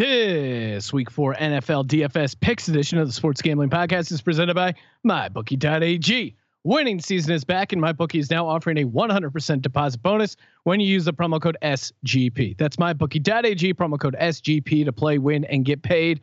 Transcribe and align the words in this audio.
This 0.00 0.94
week 0.94 1.10
for 1.10 1.34
NFL 1.34 1.86
DFS 1.86 2.34
picks 2.40 2.68
edition 2.68 2.96
of 2.96 3.06
the 3.06 3.12
Sports 3.12 3.42
Gambling 3.42 3.68
Podcast 3.68 4.10
is 4.10 4.22
presented 4.22 4.54
by 4.54 4.74
MyBookie.ag. 5.06 6.34
Winning 6.64 7.00
season 7.00 7.34
is 7.34 7.44
back, 7.44 7.74
and 7.74 7.82
MyBookie 7.82 8.18
is 8.18 8.30
now 8.30 8.46
offering 8.46 8.78
a 8.78 8.86
100% 8.86 9.60
deposit 9.60 10.02
bonus 10.02 10.38
when 10.64 10.80
you 10.80 10.88
use 10.88 11.04
the 11.04 11.12
promo 11.12 11.38
code 11.38 11.58
SGP. 11.60 12.56
That's 12.56 12.76
MyBookie.ag 12.76 13.74
promo 13.74 14.00
code 14.00 14.16
SGP 14.18 14.86
to 14.86 14.92
play, 14.94 15.18
win, 15.18 15.44
and 15.44 15.66
get 15.66 15.82
paid. 15.82 16.22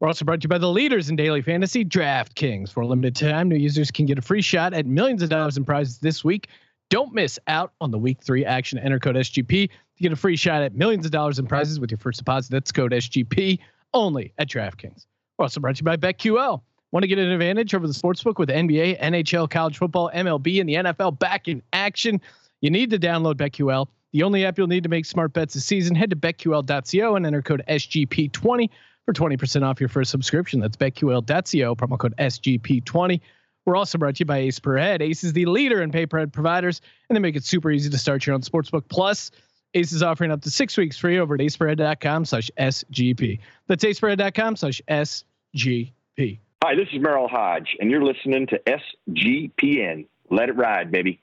We're 0.00 0.08
also 0.08 0.26
brought 0.26 0.42
to 0.42 0.44
you 0.44 0.50
by 0.50 0.58
the 0.58 0.68
leaders 0.68 1.08
in 1.08 1.16
daily 1.16 1.40
fantasy, 1.40 1.86
DraftKings. 1.86 2.70
For 2.70 2.82
a 2.82 2.86
limited 2.86 3.16
time, 3.16 3.48
new 3.48 3.56
users 3.56 3.90
can 3.90 4.04
get 4.04 4.18
a 4.18 4.22
free 4.22 4.42
shot 4.42 4.74
at 4.74 4.84
millions 4.84 5.22
of 5.22 5.30
dollars 5.30 5.56
in 5.56 5.64
prizes 5.64 5.96
this 5.96 6.22
week. 6.22 6.48
Don't 6.90 7.14
miss 7.14 7.38
out 7.46 7.72
on 7.80 7.90
the 7.90 7.98
week 7.98 8.22
three 8.22 8.44
action. 8.44 8.78
Enter 8.78 8.98
code 8.98 9.16
SGP 9.16 9.70
to 9.98 10.02
get 10.02 10.12
a 10.12 10.16
free 10.16 10.36
shot 10.36 10.62
at 10.62 10.74
millions 10.74 11.04
of 11.04 11.12
dollars 11.12 11.38
in 11.38 11.46
prizes 11.46 11.78
with 11.78 11.90
your 11.90 11.98
first 11.98 12.18
deposit. 12.18 12.50
That's 12.50 12.72
code 12.72 12.92
SGP 12.92 13.58
only 13.92 14.32
at 14.38 14.48
DraftKings. 14.48 15.06
We're 15.36 15.44
also 15.44 15.60
brought 15.60 15.76
to 15.76 15.80
you 15.80 15.84
by 15.84 15.96
BetQL. 15.96 16.62
Want 16.90 17.02
to 17.02 17.06
get 17.06 17.18
an 17.18 17.30
advantage 17.30 17.74
over 17.74 17.86
the 17.86 17.92
sportsbook 17.92 18.38
with 18.38 18.48
NBA, 18.48 19.00
NHL, 19.00 19.50
college 19.50 19.76
football, 19.76 20.10
MLB, 20.14 20.60
and 20.60 20.68
the 20.68 20.74
NFL 20.74 21.18
back 21.18 21.46
in 21.48 21.62
action? 21.72 22.20
You 22.60 22.70
need 22.70 22.90
to 22.90 22.98
download 22.98 23.34
BetQL. 23.34 23.88
The 24.12 24.22
only 24.22 24.46
app 24.46 24.56
you'll 24.56 24.68
need 24.68 24.84
to 24.84 24.88
make 24.88 25.04
smart 25.04 25.34
bets 25.34 25.52
this 25.52 25.66
season. 25.66 25.94
Head 25.94 26.10
to 26.10 26.16
betql.co 26.16 27.16
and 27.16 27.26
enter 27.26 27.42
code 27.42 27.62
SGP20 27.68 28.70
for 29.04 29.12
20% 29.12 29.62
off 29.62 29.80
your 29.80 29.90
first 29.90 30.10
subscription. 30.10 30.60
That's 30.60 30.76
betql.co, 30.76 31.76
promo 31.76 31.98
code 31.98 32.14
SGP20. 32.18 33.20
We're 33.66 33.76
also 33.76 33.98
brought 33.98 34.16
to 34.16 34.20
you 34.20 34.26
by 34.26 34.38
Ace 34.38 34.58
Per 34.58 34.78
Head. 34.78 35.02
Ace 35.02 35.24
is 35.24 35.34
the 35.34 35.44
leader 35.44 35.82
in 35.82 35.92
pay 35.92 36.06
per 36.06 36.18
head 36.18 36.32
providers, 36.32 36.80
and 37.08 37.16
they 37.16 37.20
make 37.20 37.36
it 37.36 37.44
super 37.44 37.70
easy 37.70 37.90
to 37.90 37.98
start 37.98 38.26
your 38.26 38.32
own 38.32 38.40
sportsbook. 38.40 38.84
Plus, 38.88 39.30
Ace 39.74 39.92
is 39.92 40.02
offering 40.02 40.30
up 40.30 40.42
to 40.42 40.50
six 40.50 40.76
weeks 40.76 40.96
free 40.96 41.18
over 41.18 41.34
at 41.34 41.40
aceperhead.com 41.40 42.24
slash 42.24 42.50
SGP. 42.58 43.40
That's 43.66 43.84
aceperhead.com 43.84 44.56
slash 44.56 44.80
SGP. 44.88 46.38
Hi, 46.64 46.74
this 46.74 46.88
is 46.92 47.00
Merril 47.00 47.30
Hoge, 47.30 47.76
and 47.78 47.90
you're 47.90 48.04
listening 48.04 48.46
to 48.48 48.60
SGPN. 48.66 50.06
Let 50.30 50.48
it 50.48 50.56
ride, 50.56 50.90
baby. 50.90 51.20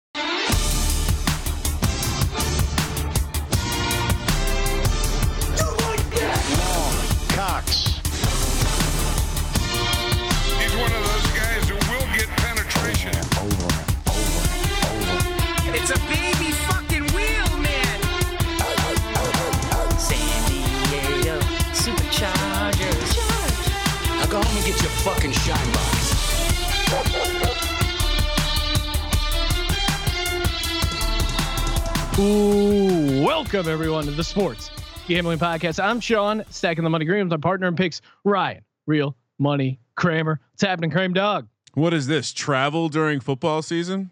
Welcome 33.56 33.72
everyone 33.72 34.03
to 34.03 34.11
the 34.11 34.23
Sports 34.23 34.70
Gambling 35.08 35.39
Podcast. 35.39 35.81
I'm 35.81 36.02
Sean, 36.02 36.44
stacking 36.50 36.84
the 36.84 36.89
money 36.89 37.06
green 37.06 37.30
with 37.30 37.31
my 37.31 37.38
partner 37.38 37.70
in 37.70 37.75
picks, 37.78 38.02
Ryan. 38.25 38.66
Real 38.86 39.16
money 39.39 39.80
Kramer. 39.95 40.42
What's 40.52 40.61
happening, 40.61 40.92
Kramer 40.92 41.14
Dog? 41.14 41.48
What 41.73 41.94
is 41.94 42.06
this? 42.06 42.33
Travel 42.33 42.89
during 42.89 43.22
football 43.22 43.61
season? 43.61 44.11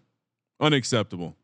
Unacceptable. 0.60 1.36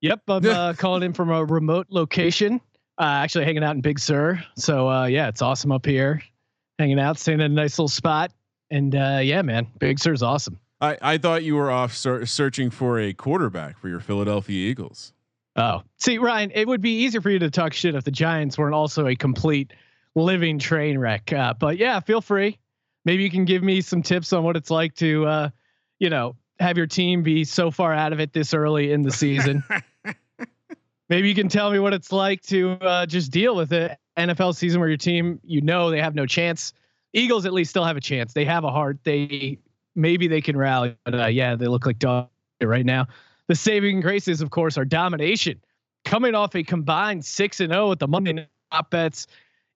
Yep, 0.00 0.22
I'm 0.28 0.46
uh, 0.46 0.72
calling 0.78 1.02
in 1.02 1.12
from 1.12 1.28
a 1.28 1.44
remote 1.44 1.88
location. 1.90 2.58
Uh, 2.98 3.04
actually, 3.04 3.44
hanging 3.44 3.62
out 3.62 3.74
in 3.74 3.82
Big 3.82 3.98
Sur. 3.98 4.42
So 4.56 4.88
uh, 4.88 5.04
yeah, 5.04 5.28
it's 5.28 5.42
awesome 5.42 5.72
up 5.72 5.84
here, 5.84 6.22
hanging 6.78 6.98
out, 6.98 7.18
staying 7.18 7.40
in 7.40 7.52
a 7.52 7.54
nice 7.54 7.78
little 7.78 7.88
spot. 7.88 8.32
And 8.70 8.94
uh, 8.94 9.20
yeah, 9.22 9.42
man, 9.42 9.66
Big 9.78 9.98
Sur's 9.98 10.22
awesome. 10.22 10.58
I, 10.80 10.96
I 11.02 11.18
thought 11.18 11.44
you 11.44 11.56
were 11.56 11.70
off 11.70 11.92
ser- 11.94 12.24
searching 12.24 12.70
for 12.70 12.98
a 12.98 13.12
quarterback 13.12 13.76
for 13.76 13.90
your 13.90 14.00
Philadelphia 14.00 14.70
Eagles. 14.70 15.12
Oh, 15.56 15.82
see, 15.98 16.18
Ryan, 16.18 16.50
it 16.54 16.66
would 16.66 16.80
be 16.80 17.02
easier 17.02 17.20
for 17.20 17.30
you 17.30 17.38
to 17.40 17.50
talk 17.50 17.72
shit 17.74 17.94
if 17.94 18.04
the 18.04 18.10
Giants 18.10 18.56
weren't 18.56 18.74
also 18.74 19.06
a 19.06 19.14
complete 19.14 19.72
living 20.14 20.58
train 20.58 20.98
wreck. 20.98 21.32
Uh, 21.32 21.54
but 21.54 21.76
yeah, 21.76 22.00
feel 22.00 22.20
free. 22.20 22.58
Maybe 23.04 23.22
you 23.22 23.30
can 23.30 23.44
give 23.44 23.62
me 23.62 23.80
some 23.80 24.02
tips 24.02 24.32
on 24.32 24.44
what 24.44 24.56
it's 24.56 24.70
like 24.70 24.94
to, 24.96 25.26
uh, 25.26 25.48
you 25.98 26.08
know, 26.08 26.36
have 26.58 26.76
your 26.76 26.86
team 26.86 27.22
be 27.22 27.44
so 27.44 27.70
far 27.70 27.92
out 27.92 28.12
of 28.12 28.20
it 28.20 28.32
this 28.32 28.54
early 28.54 28.92
in 28.92 29.02
the 29.02 29.10
season. 29.10 29.62
Maybe 31.08 31.28
you 31.28 31.34
can 31.34 31.48
tell 31.48 31.70
me 31.70 31.78
what 31.78 31.92
it's 31.92 32.12
like 32.12 32.40
to 32.42 32.72
uh, 32.80 33.06
just 33.06 33.30
deal 33.30 33.54
with 33.54 33.72
it. 33.72 33.98
NFL 34.16 34.54
season 34.54 34.80
where 34.80 34.88
your 34.88 34.98
team, 34.98 35.40
you 35.42 35.60
know, 35.60 35.90
they 35.90 36.00
have 36.00 36.14
no 36.14 36.26
chance. 36.26 36.72
Eagles 37.12 37.44
at 37.44 37.52
least 37.52 37.70
still 37.70 37.84
have 37.84 37.96
a 37.96 38.00
chance. 38.00 38.32
They 38.32 38.44
have 38.44 38.64
a 38.64 38.70
heart. 38.70 38.98
They 39.04 39.58
maybe 39.94 40.28
they 40.28 40.40
can 40.40 40.56
rally, 40.56 40.96
but 41.04 41.14
uh, 41.14 41.26
yeah, 41.26 41.56
they 41.56 41.66
look 41.66 41.84
like 41.84 41.98
dog 41.98 42.28
right 42.62 42.86
now. 42.86 43.08
The 43.52 43.56
saving 43.56 44.00
graces, 44.00 44.40
of 44.40 44.48
course, 44.48 44.78
are 44.78 44.84
domination. 44.86 45.60
Coming 46.06 46.34
off 46.34 46.56
a 46.56 46.62
combined 46.62 47.22
six 47.22 47.60
and 47.60 47.70
zero 47.70 47.92
at 47.92 47.98
the 47.98 48.08
Monday 48.08 48.32
night 48.32 48.48
top 48.72 48.88
bets, 48.88 49.26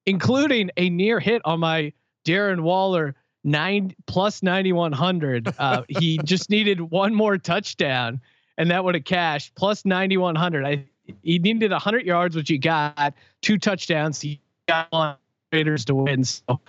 including 0.07 0.71
a 0.79 0.89
near 0.89 1.21
hit 1.21 1.43
on 1.45 1.61
my 1.61 1.93
Darren 2.27 2.61
Waller 2.61 3.15
nine 3.45 3.95
plus 4.07 4.43
ninety 4.43 4.73
one 4.73 4.93
hundred. 4.93 5.53
Uh, 5.59 5.83
he 5.91 6.17
just 6.25 6.49
needed 6.49 6.81
one 6.81 7.15
more 7.15 7.37
touchdown, 7.37 8.19
and 8.57 8.71
that 8.71 8.83
would 8.83 8.95
have 8.95 9.05
cashed 9.05 9.55
plus 9.57 9.85
ninety 9.85 10.17
one 10.17 10.37
hundred. 10.37 10.65
I 10.65 10.87
he 11.23 11.39
needed 11.39 11.71
hundred 11.71 12.07
yards, 12.07 12.35
which 12.35 12.49
he 12.49 12.57
got 12.57 13.13
two 13.43 13.59
touchdowns. 13.59 14.23
He 14.23 14.41
got 14.67 14.89
on 14.91 15.17
Raiders 15.53 15.85
to 15.85 15.95
win. 15.95 16.25
So 16.25 16.63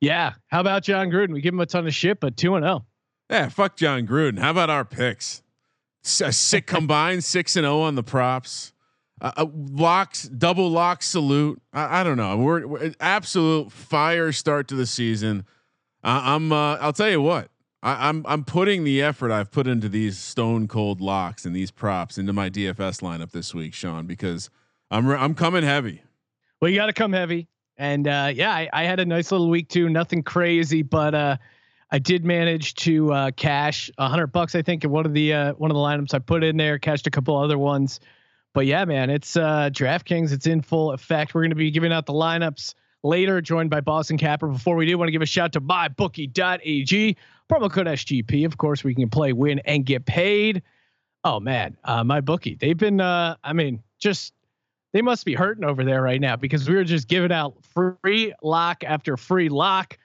yeah, 0.00 0.32
how 0.46 0.60
about 0.62 0.84
Jon 0.84 1.10
Gruden? 1.10 1.34
We 1.34 1.42
give 1.42 1.52
him 1.52 1.60
a 1.60 1.66
ton 1.66 1.86
of 1.86 1.94
shit, 1.94 2.20
but 2.20 2.38
two 2.38 2.54
and 2.54 2.64
zero. 2.64 2.86
Yeah, 3.28 3.50
fuck 3.50 3.76
Jon 3.76 4.06
Gruden. 4.06 4.38
How 4.38 4.50
about 4.50 4.70
our 4.70 4.86
picks? 4.86 5.42
Sick 6.04 6.66
combined 6.66 7.24
six 7.24 7.56
and 7.56 7.64
zero 7.64 7.80
on 7.80 7.94
the 7.94 8.02
props. 8.02 8.72
Uh, 9.20 9.46
locks, 9.72 10.24
double 10.24 10.70
lock 10.70 11.02
salute. 11.02 11.60
I, 11.72 12.00
I 12.00 12.04
don't 12.04 12.16
know. 12.16 12.36
We're, 12.36 12.66
we're 12.66 12.94
absolute 13.00 13.72
fire 13.72 14.32
start 14.32 14.68
to 14.68 14.74
the 14.74 14.86
season. 14.86 15.46
I'm. 16.02 16.52
Uh, 16.52 16.76
I'll 16.76 16.92
tell 16.92 17.10
you 17.10 17.22
what. 17.22 17.48
I, 17.82 18.08
I'm. 18.08 18.24
I'm 18.26 18.44
putting 18.44 18.84
the 18.84 19.00
effort 19.02 19.32
I've 19.32 19.50
put 19.50 19.66
into 19.66 19.88
these 19.88 20.18
stone 20.18 20.68
cold 20.68 21.00
locks 21.00 21.46
and 21.46 21.56
these 21.56 21.70
props 21.70 22.18
into 22.18 22.32
my 22.34 22.50
DFS 22.50 23.00
lineup 23.00 23.30
this 23.32 23.54
week, 23.54 23.72
Sean, 23.72 24.06
because 24.06 24.50
I'm. 24.90 25.06
re- 25.06 25.16
I'm 25.16 25.34
coming 25.34 25.62
heavy. 25.62 26.02
Well, 26.60 26.70
you 26.70 26.76
got 26.76 26.86
to 26.86 26.92
come 26.92 27.12
heavy. 27.12 27.48
And 27.76 28.06
uh, 28.06 28.30
yeah, 28.34 28.52
I, 28.52 28.68
I 28.72 28.84
had 28.84 29.00
a 29.00 29.04
nice 29.04 29.32
little 29.32 29.50
week 29.50 29.68
too. 29.68 29.88
Nothing 29.88 30.22
crazy, 30.22 30.82
but 30.82 31.14
uh, 31.14 31.36
I 31.90 31.98
did 31.98 32.24
manage 32.24 32.74
to 32.76 33.12
uh, 33.12 33.30
cash 33.32 33.90
a 33.98 34.08
hundred 34.08 34.28
bucks, 34.28 34.54
I 34.54 34.62
think, 34.62 34.84
in 34.84 34.90
one 34.90 35.06
of 35.06 35.12
the 35.12 35.32
uh, 35.32 35.52
one 35.54 35.70
of 35.70 35.74
the 35.74 35.80
lineups 35.80 36.14
I 36.14 36.18
put 36.18 36.42
in 36.42 36.56
there. 36.56 36.78
Cashed 36.78 37.06
a 37.06 37.10
couple 37.10 37.36
other 37.36 37.58
ones, 37.58 38.00
but 38.52 38.66
yeah, 38.66 38.84
man, 38.84 39.10
it's 39.10 39.36
uh, 39.36 39.70
DraftKings. 39.72 40.32
It's 40.32 40.46
in 40.46 40.62
full 40.62 40.92
effect. 40.92 41.34
We're 41.34 41.42
going 41.42 41.50
to 41.50 41.56
be 41.56 41.70
giving 41.70 41.92
out 41.92 42.06
the 42.06 42.12
lineups 42.12 42.74
later, 43.02 43.40
joined 43.40 43.70
by 43.70 43.80
Boston 43.80 44.18
Capper. 44.18 44.48
Before 44.48 44.76
we 44.76 44.86
do, 44.86 44.96
want 44.98 45.08
to 45.08 45.12
give 45.12 45.22
a 45.22 45.26
shout 45.26 45.52
to 45.52 45.60
mybookie.ag 45.60 47.16
promo 47.50 47.70
code 47.70 47.86
SGP. 47.86 48.46
Of 48.46 48.56
course, 48.56 48.82
we 48.82 48.94
can 48.94 49.10
play, 49.10 49.32
win, 49.32 49.60
and 49.60 49.84
get 49.84 50.06
paid. 50.06 50.62
Oh 51.22 51.40
man, 51.40 51.76
uh, 51.84 52.04
my 52.04 52.20
bookie. 52.20 52.54
They've 52.54 52.76
been. 52.76 53.00
Uh, 53.00 53.36
I 53.42 53.52
mean, 53.52 53.82
just 53.98 54.34
they 54.92 55.02
must 55.02 55.24
be 55.24 55.34
hurting 55.34 55.64
over 55.64 55.84
there 55.84 56.02
right 56.02 56.20
now 56.20 56.36
because 56.36 56.68
we 56.68 56.74
were 56.74 56.84
just 56.84 57.08
giving 57.08 57.32
out 57.32 57.54
free 57.64 58.32
lock 58.42 58.84
after 58.84 59.16
free 59.16 59.48
lock, 59.48 59.98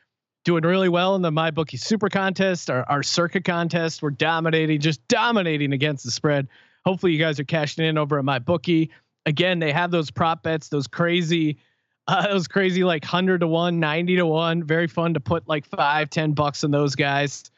doing 0.50 0.64
really 0.64 0.90
well 0.90 1.16
in 1.16 1.22
the 1.22 1.30
my 1.30 1.52
bookie 1.52 1.78
super 1.78 2.10
contest, 2.10 2.72
our, 2.72 2.84
our 2.90 3.04
circuit 3.04 3.44
contest. 3.44 4.02
We're 4.02 4.10
dominating, 4.10 4.80
just 4.82 5.08
dominating 5.08 5.74
against 5.74 6.04
the 6.04 6.10
spread. 6.10 6.48
Hopefully, 6.86 7.12
you 7.12 7.20
guys 7.20 7.40
are 7.40 7.44
cashing 7.44 7.86
in 7.86 8.00
over 8.00 8.18
at 8.18 8.26
my 8.26 8.40
bookie. 8.40 8.90
Again, 9.28 9.60
they 9.60 9.72
have 9.72 9.92
those 9.92 10.10
prop 10.10 10.42
bets, 10.42 10.70
those 10.70 10.88
crazy, 10.88 11.60
uh, 12.08 12.30
those 12.30 12.48
crazy 12.48 12.84
like 12.84 13.06
hundred 13.06 13.42
to 13.42 13.48
one, 13.48 13.80
90 13.80 14.16
to 14.16 14.26
one. 14.26 14.64
Very 14.64 14.88
fun 14.88 15.14
to 15.14 15.20
put 15.20 15.48
like 15.48 15.68
five, 15.68 16.10
ten 16.10 16.32
bucks 16.32 16.64
on 16.64 16.72
those 16.72 16.96
guys. 16.96 17.52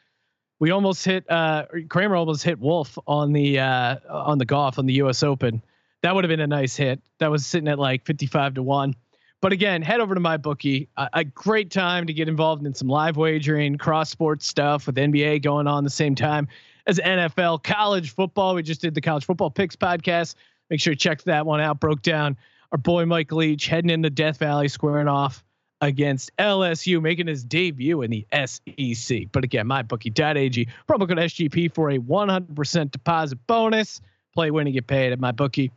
We 0.58 0.70
almost 0.70 1.02
hit 1.02 1.24
uh, 1.30 1.64
Kramer 1.88 2.14
almost 2.14 2.42
hit 2.42 2.58
Wolff 2.60 2.98
on 3.06 3.32
the 3.32 3.58
uh, 3.58 3.96
on 4.10 4.36
the 4.36 4.44
golf 4.44 4.78
on 4.78 4.84
the 4.84 4.92
U.S. 4.94 5.22
Open. 5.22 5.62
That 6.02 6.14
would 6.14 6.24
have 6.24 6.28
been 6.28 6.40
a 6.40 6.46
nice 6.46 6.76
hit. 6.76 7.00
That 7.20 7.30
was 7.30 7.46
sitting 7.46 7.68
at 7.68 7.78
like 7.78 8.04
55 8.04 8.54
to 8.54 8.62
one. 8.62 8.94
But 9.42 9.52
again, 9.52 9.82
head 9.82 10.00
over 10.00 10.14
to 10.14 10.20
my 10.20 10.36
bookie. 10.36 10.88
A, 10.96 11.08
a 11.14 11.24
great 11.24 11.70
time 11.70 12.06
to 12.06 12.12
get 12.12 12.28
involved 12.28 12.64
in 12.64 12.72
some 12.74 12.88
live 12.88 13.16
wagering, 13.16 13.76
cross 13.76 14.08
sports 14.08 14.46
stuff 14.46 14.86
with 14.86 14.94
NBA 14.94 15.42
going 15.42 15.66
on 15.66 15.82
the 15.82 15.90
same 15.90 16.14
time 16.14 16.46
as 16.86 16.98
NFL, 17.00 17.64
college 17.64 18.14
football. 18.14 18.54
We 18.54 18.62
just 18.62 18.80
did 18.80 18.94
the 18.94 19.00
college 19.00 19.24
football 19.24 19.50
picks 19.50 19.74
podcast. 19.74 20.36
Make 20.70 20.80
sure 20.80 20.92
you 20.92 20.96
check 20.96 21.22
that 21.24 21.44
one 21.44 21.60
out. 21.60 21.80
Broke 21.80 22.02
down 22.02 22.36
our 22.70 22.78
boy 22.78 23.04
Mike 23.04 23.32
Leach 23.32 23.66
heading 23.66 23.90
into 23.90 24.10
Death 24.10 24.38
Valley, 24.38 24.68
squaring 24.68 25.08
off 25.08 25.42
against 25.80 26.30
LSU, 26.38 27.02
making 27.02 27.26
his 27.26 27.42
debut 27.42 28.02
in 28.02 28.12
the 28.12 28.24
SEC. 28.46 29.26
But 29.32 29.42
again, 29.42 29.66
mybookie.ag 29.66 30.68
promo 30.88 31.08
code 31.08 31.18
SGP 31.18 31.74
for 31.74 31.90
a 31.90 31.98
100% 31.98 32.90
deposit 32.92 33.44
bonus. 33.48 34.00
Play, 34.34 34.52
win, 34.52 34.68
and 34.68 34.74
get 34.74 34.86
paid 34.86 35.12
at 35.12 35.18
my 35.18 35.32
bookie. 35.32 35.72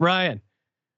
Ryan, 0.00 0.40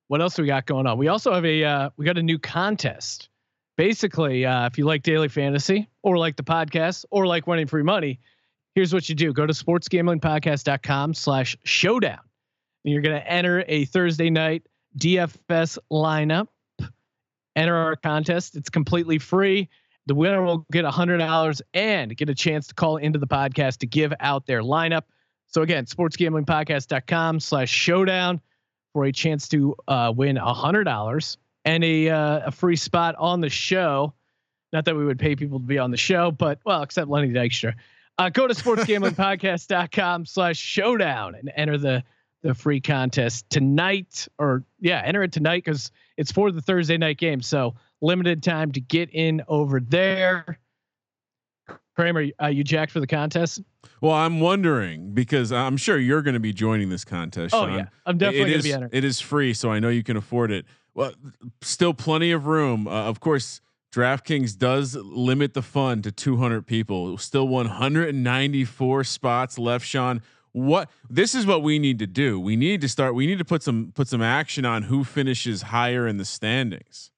what 0.08 0.20
else 0.20 0.34
do 0.34 0.42
we 0.42 0.48
got 0.48 0.66
going 0.66 0.86
on? 0.86 0.98
We 0.98 1.08
also 1.08 1.32
have 1.32 1.44
a 1.44 1.64
uh, 1.64 1.90
we 1.96 2.04
got 2.04 2.18
a 2.18 2.22
new 2.22 2.38
contest 2.38 3.28
basically, 3.76 4.44
uh, 4.44 4.66
if 4.66 4.78
you 4.78 4.84
like 4.84 5.02
daily 5.02 5.28
fantasy 5.28 5.88
or 6.02 6.18
like 6.18 6.36
the 6.36 6.42
podcast 6.42 7.04
or 7.10 7.26
like 7.26 7.46
winning 7.46 7.66
free 7.66 7.82
money, 7.82 8.18
here's 8.74 8.92
what 8.92 9.08
you 9.08 9.14
do: 9.14 9.32
go 9.32 9.46
to 9.46 9.52
sportsgamblingpodcast.com 9.52 11.14
slash 11.14 11.56
showdown, 11.64 12.20
and 12.84 12.92
you're 12.92 13.02
going 13.02 13.20
to 13.20 13.30
enter 13.30 13.64
a 13.68 13.84
Thursday 13.86 14.30
night 14.30 14.66
DFS 14.98 15.78
lineup. 15.90 16.48
Enter 17.54 17.74
our 17.74 17.96
contest; 17.96 18.56
it's 18.56 18.70
completely 18.70 19.18
free. 19.18 19.68
The 20.06 20.14
winner 20.14 20.42
will 20.42 20.66
get 20.70 20.84
a 20.84 20.90
hundred 20.90 21.18
dollars 21.18 21.62
and 21.74 22.16
get 22.16 22.28
a 22.28 22.34
chance 22.34 22.68
to 22.68 22.74
call 22.74 22.96
into 22.96 23.18
the 23.18 23.26
podcast 23.26 23.78
to 23.78 23.86
give 23.86 24.12
out 24.20 24.46
their 24.46 24.62
lineup. 24.62 25.02
So 25.48 25.62
again, 25.62 25.86
sportsgamblingpodcast.com 25.86 27.40
slash 27.40 27.70
showdown 27.70 28.40
for 28.96 29.04
a 29.04 29.12
chance 29.12 29.46
to 29.48 29.76
uh, 29.86 30.10
win 30.16 30.38
a 30.38 30.54
hundred 30.54 30.84
dollars 30.84 31.36
and 31.66 31.84
a 31.84 32.08
uh, 32.08 32.46
a 32.46 32.50
free 32.50 32.76
spot 32.76 33.14
on 33.18 33.42
the 33.42 33.50
show. 33.50 34.14
Not 34.72 34.86
that 34.86 34.96
we 34.96 35.04
would 35.04 35.18
pay 35.18 35.36
people 35.36 35.60
to 35.60 35.66
be 35.66 35.78
on 35.78 35.90
the 35.90 35.98
show, 35.98 36.30
but 36.30 36.60
well, 36.64 36.80
except 36.80 37.10
Lenny 37.10 37.28
Dykstra. 37.28 37.74
Uh, 38.16 38.30
go 38.30 38.46
to 38.46 38.54
sportsgamblingpodcast.com 38.54 40.24
slash 40.24 40.56
showdown 40.56 41.34
and 41.34 41.52
enter 41.54 41.76
the 41.76 42.04
the 42.40 42.54
free 42.54 42.80
contest 42.80 43.50
tonight 43.50 44.28
or 44.38 44.64
yeah, 44.80 45.02
enter 45.04 45.22
it 45.22 45.32
tonight 45.32 45.62
because 45.62 45.90
it's 46.16 46.32
for 46.32 46.50
the 46.50 46.62
Thursday 46.62 46.96
night 46.96 47.18
game. 47.18 47.42
So 47.42 47.74
limited 48.00 48.42
time 48.42 48.72
to 48.72 48.80
get 48.80 49.10
in 49.12 49.42
over 49.46 49.78
there. 49.78 50.58
Kramer, 51.94 52.26
are 52.38 52.50
you 52.50 52.62
jacked 52.62 52.92
for 52.92 53.00
the 53.00 53.06
contest? 53.06 53.62
Well, 54.00 54.12
I'm 54.12 54.40
wondering 54.40 55.12
because 55.14 55.50
I'm 55.50 55.76
sure 55.76 55.98
you're 55.98 56.22
going 56.22 56.34
to 56.34 56.40
be 56.40 56.52
joining 56.52 56.90
this 56.90 57.04
contest. 57.04 57.54
Oh 57.54 57.66
Sean. 57.66 57.78
yeah, 57.78 57.86
I'm 58.04 58.18
definitely 58.18 58.52
gonna 58.52 58.62
be 58.62 58.72
entered. 58.72 58.94
It 58.94 59.04
is 59.04 59.20
free, 59.20 59.54
so 59.54 59.70
I 59.70 59.78
know 59.78 59.88
you 59.88 60.02
can 60.02 60.16
afford 60.16 60.50
it. 60.50 60.66
Well, 60.94 61.12
still 61.62 61.94
plenty 61.94 62.32
of 62.32 62.46
room. 62.46 62.86
Uh, 62.86 63.04
of 63.04 63.20
course, 63.20 63.60
DraftKings 63.92 64.58
does 64.58 64.94
limit 64.94 65.54
the 65.54 65.62
fund 65.62 66.04
to 66.04 66.12
200 66.12 66.66
people. 66.66 67.16
Still 67.16 67.48
194 67.48 69.04
spots 69.04 69.58
left, 69.58 69.86
Sean. 69.86 70.20
What 70.52 70.90
this 71.08 71.34
is 71.34 71.46
what 71.46 71.62
we 71.62 71.78
need 71.78 71.98
to 72.00 72.06
do. 72.06 72.38
We 72.38 72.56
need 72.56 72.80
to 72.82 72.88
start. 72.88 73.14
We 73.14 73.26
need 73.26 73.38
to 73.38 73.44
put 73.44 73.62
some 73.62 73.92
put 73.94 74.08
some 74.08 74.22
action 74.22 74.64
on 74.64 74.84
who 74.84 75.04
finishes 75.04 75.62
higher 75.62 76.06
in 76.06 76.18
the 76.18 76.24
standings. 76.24 77.10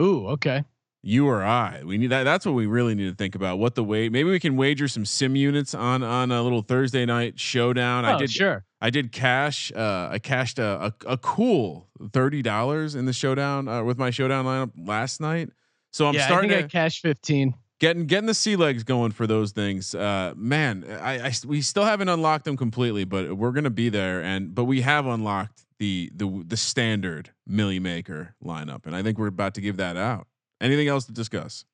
Ooh, 0.00 0.26
okay. 0.28 0.64
You 1.06 1.28
or 1.28 1.44
I. 1.44 1.82
We 1.84 1.98
need 1.98 2.08
that. 2.08 2.24
That's 2.24 2.44
what 2.44 2.56
we 2.56 2.66
really 2.66 2.94
need 2.96 3.08
to 3.08 3.14
think 3.14 3.36
about. 3.36 3.58
What 3.60 3.76
the 3.76 3.84
weight? 3.84 4.10
Maybe 4.10 4.28
we 4.28 4.40
can 4.40 4.56
wager 4.56 4.88
some 4.88 5.04
sim 5.06 5.36
units 5.36 5.72
on 5.72 6.02
on 6.02 6.32
a 6.32 6.42
little 6.42 6.62
Thursday 6.62 7.06
night 7.06 7.38
showdown. 7.38 8.04
I 8.04 8.14
Oh, 8.14 8.18
did 8.18 8.30
sure. 8.30 8.64
I 8.80 8.90
did 8.90 9.12
cash. 9.12 9.70
Uh, 9.74 10.08
I 10.10 10.18
cashed 10.18 10.58
a, 10.58 10.86
a, 11.06 11.12
a 11.12 11.16
cool 11.18 11.88
thirty 12.12 12.42
dollars 12.42 12.94
in 12.96 13.04
the 13.04 13.12
showdown 13.12 13.68
uh, 13.68 13.84
with 13.84 13.98
my 13.98 14.10
showdown 14.10 14.44
lineup 14.46 14.72
last 14.76 15.20
night. 15.20 15.50
So 15.92 16.06
I'm 16.08 16.14
yeah, 16.14 16.26
starting 16.26 16.50
I 16.50 16.54
to 16.54 16.64
I 16.64 16.68
cash 16.68 17.00
15. 17.00 17.54
getting 17.78 18.06
getting 18.06 18.26
the 18.26 18.34
sea 18.34 18.56
legs 18.56 18.82
going 18.82 19.12
for 19.12 19.28
those 19.28 19.52
things. 19.52 19.94
Uh, 19.94 20.34
man, 20.36 20.84
I, 21.00 21.28
I 21.28 21.32
we 21.46 21.62
still 21.62 21.84
haven't 21.84 22.08
unlocked 22.08 22.44
them 22.46 22.56
completely, 22.56 23.04
but 23.04 23.36
we're 23.36 23.52
gonna 23.52 23.70
be 23.70 23.88
there. 23.90 24.22
And 24.22 24.54
but 24.56 24.64
we 24.64 24.80
have 24.80 25.06
unlocked 25.06 25.64
the 25.78 26.10
the 26.14 26.42
the 26.44 26.56
standard 26.56 27.30
Milly 27.46 27.78
Maker 27.78 28.34
lineup, 28.44 28.86
and 28.86 28.96
I 28.96 29.04
think 29.04 29.18
we're 29.18 29.28
about 29.28 29.54
to 29.54 29.60
give 29.60 29.76
that 29.76 29.96
out. 29.96 30.26
Anything 30.60 30.88
else 30.88 31.04
to 31.06 31.12
discuss? 31.12 31.64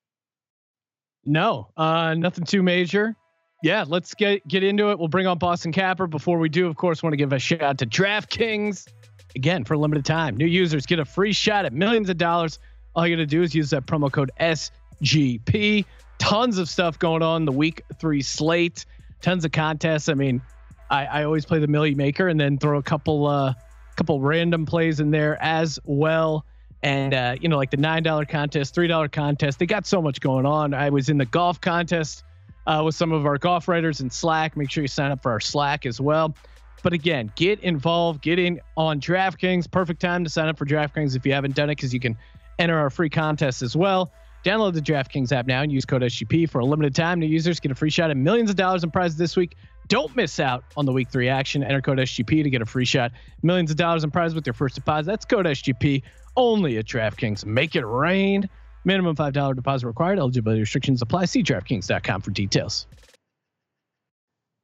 No, 1.24 1.68
uh, 1.76 2.14
nothing 2.14 2.44
too 2.44 2.62
major. 2.62 3.14
Yeah, 3.62 3.84
let's 3.86 4.14
get 4.14 4.46
get 4.48 4.64
into 4.64 4.90
it. 4.90 4.98
We'll 4.98 5.08
bring 5.08 5.26
on 5.26 5.38
Boston 5.38 5.72
Capper. 5.72 6.08
Before 6.08 6.38
we 6.38 6.48
do, 6.48 6.66
of 6.66 6.76
course, 6.76 7.02
want 7.02 7.12
to 7.12 7.16
give 7.16 7.32
a 7.32 7.38
shout 7.38 7.62
out 7.62 7.78
to 7.78 7.86
DraftKings 7.86 8.88
again 9.36 9.64
for 9.64 9.74
a 9.74 9.78
limited 9.78 10.04
time. 10.04 10.36
New 10.36 10.46
users 10.46 10.84
get 10.84 10.98
a 10.98 11.04
free 11.04 11.32
shot 11.32 11.64
at 11.64 11.72
millions 11.72 12.10
of 12.10 12.18
dollars. 12.18 12.58
All 12.94 13.06
you 13.06 13.16
got 13.16 13.20
to 13.20 13.26
do 13.26 13.42
is 13.42 13.54
use 13.54 13.70
that 13.70 13.86
promo 13.86 14.10
code 14.10 14.32
SGP. 14.40 15.84
Tons 16.18 16.58
of 16.58 16.68
stuff 16.68 16.98
going 16.98 17.22
on 17.22 17.44
the 17.44 17.52
week 17.52 17.82
three 18.00 18.20
slate. 18.20 18.84
Tons 19.20 19.44
of 19.44 19.52
contests. 19.52 20.08
I 20.08 20.14
mean, 20.14 20.42
I, 20.90 21.06
I 21.06 21.24
always 21.24 21.46
play 21.46 21.60
the 21.60 21.68
Milly 21.68 21.94
Maker 21.94 22.28
and 22.28 22.38
then 22.38 22.58
throw 22.58 22.78
a 22.78 22.82
couple 22.82 23.26
uh 23.26 23.54
couple 23.96 24.20
random 24.20 24.66
plays 24.66 25.00
in 25.00 25.10
there 25.10 25.40
as 25.42 25.78
well. 25.84 26.44
And 26.82 27.14
uh, 27.14 27.36
you 27.40 27.48
know, 27.48 27.56
like 27.56 27.70
the 27.70 27.76
nine 27.76 28.02
dollar 28.02 28.24
contest, 28.24 28.74
three 28.74 28.88
dollar 28.88 29.08
contest. 29.08 29.58
They 29.58 29.66
got 29.66 29.86
so 29.86 30.02
much 30.02 30.20
going 30.20 30.46
on. 30.46 30.74
I 30.74 30.90
was 30.90 31.08
in 31.08 31.18
the 31.18 31.26
golf 31.26 31.60
contest 31.60 32.24
uh, 32.66 32.82
with 32.84 32.94
some 32.94 33.12
of 33.12 33.24
our 33.26 33.38
golf 33.38 33.68
writers 33.68 34.00
in 34.00 34.10
Slack. 34.10 34.56
Make 34.56 34.70
sure 34.70 34.82
you 34.82 34.88
sign 34.88 35.12
up 35.12 35.22
for 35.22 35.30
our 35.30 35.40
Slack 35.40 35.86
as 35.86 36.00
well. 36.00 36.34
But 36.82 36.92
again, 36.92 37.30
get 37.36 37.60
involved, 37.60 38.22
get 38.22 38.38
in 38.38 38.60
on 38.76 39.00
DraftKings. 39.00 39.70
Perfect 39.70 40.00
time 40.00 40.24
to 40.24 40.30
sign 40.30 40.48
up 40.48 40.58
for 40.58 40.66
DraftKings 40.66 41.14
if 41.14 41.24
you 41.24 41.32
haven't 41.32 41.54
done 41.54 41.70
it, 41.70 41.76
because 41.76 41.94
you 41.94 42.00
can 42.00 42.16
enter 42.58 42.76
our 42.76 42.90
free 42.90 43.10
contest 43.10 43.62
as 43.62 43.76
well. 43.76 44.10
Download 44.44 44.74
the 44.74 44.80
DraftKings 44.80 45.30
app 45.30 45.46
now 45.46 45.62
and 45.62 45.70
use 45.70 45.84
code 45.84 46.02
SGP 46.02 46.50
for 46.50 46.58
a 46.58 46.64
limited 46.64 46.96
time. 46.96 47.20
New 47.20 47.26
users 47.26 47.60
get 47.60 47.70
a 47.70 47.76
free 47.76 47.90
shot 47.90 48.10
at 48.10 48.16
millions 48.16 48.50
of 48.50 48.56
dollars 48.56 48.82
in 48.82 48.90
prizes 48.90 49.16
this 49.16 49.36
week. 49.36 49.56
Don't 49.88 50.14
miss 50.16 50.40
out 50.40 50.64
on 50.76 50.86
the 50.86 50.92
week 50.92 51.10
three 51.10 51.28
action. 51.28 51.62
Enter 51.62 51.80
code 51.80 51.98
SGP 51.98 52.42
to 52.42 52.50
get 52.50 52.62
a 52.62 52.66
free 52.66 52.84
shot. 52.84 53.12
Millions 53.42 53.70
of 53.70 53.76
dollars 53.76 54.04
in 54.04 54.10
prizes 54.10 54.34
with 54.34 54.46
your 54.46 54.54
first 54.54 54.74
deposit. 54.74 55.06
That's 55.06 55.24
code 55.24 55.46
SGP 55.46 56.02
only 56.36 56.78
at 56.78 56.86
DraftKings. 56.86 57.44
Make 57.44 57.76
it 57.76 57.84
rain. 57.84 58.48
Minimum 58.84 59.16
$5 59.16 59.54
deposit 59.54 59.86
required. 59.86 60.18
Eligibility 60.18 60.60
restrictions 60.60 61.02
apply. 61.02 61.26
See 61.26 61.42
DraftKings.com 61.42 62.20
for 62.22 62.30
details. 62.30 62.86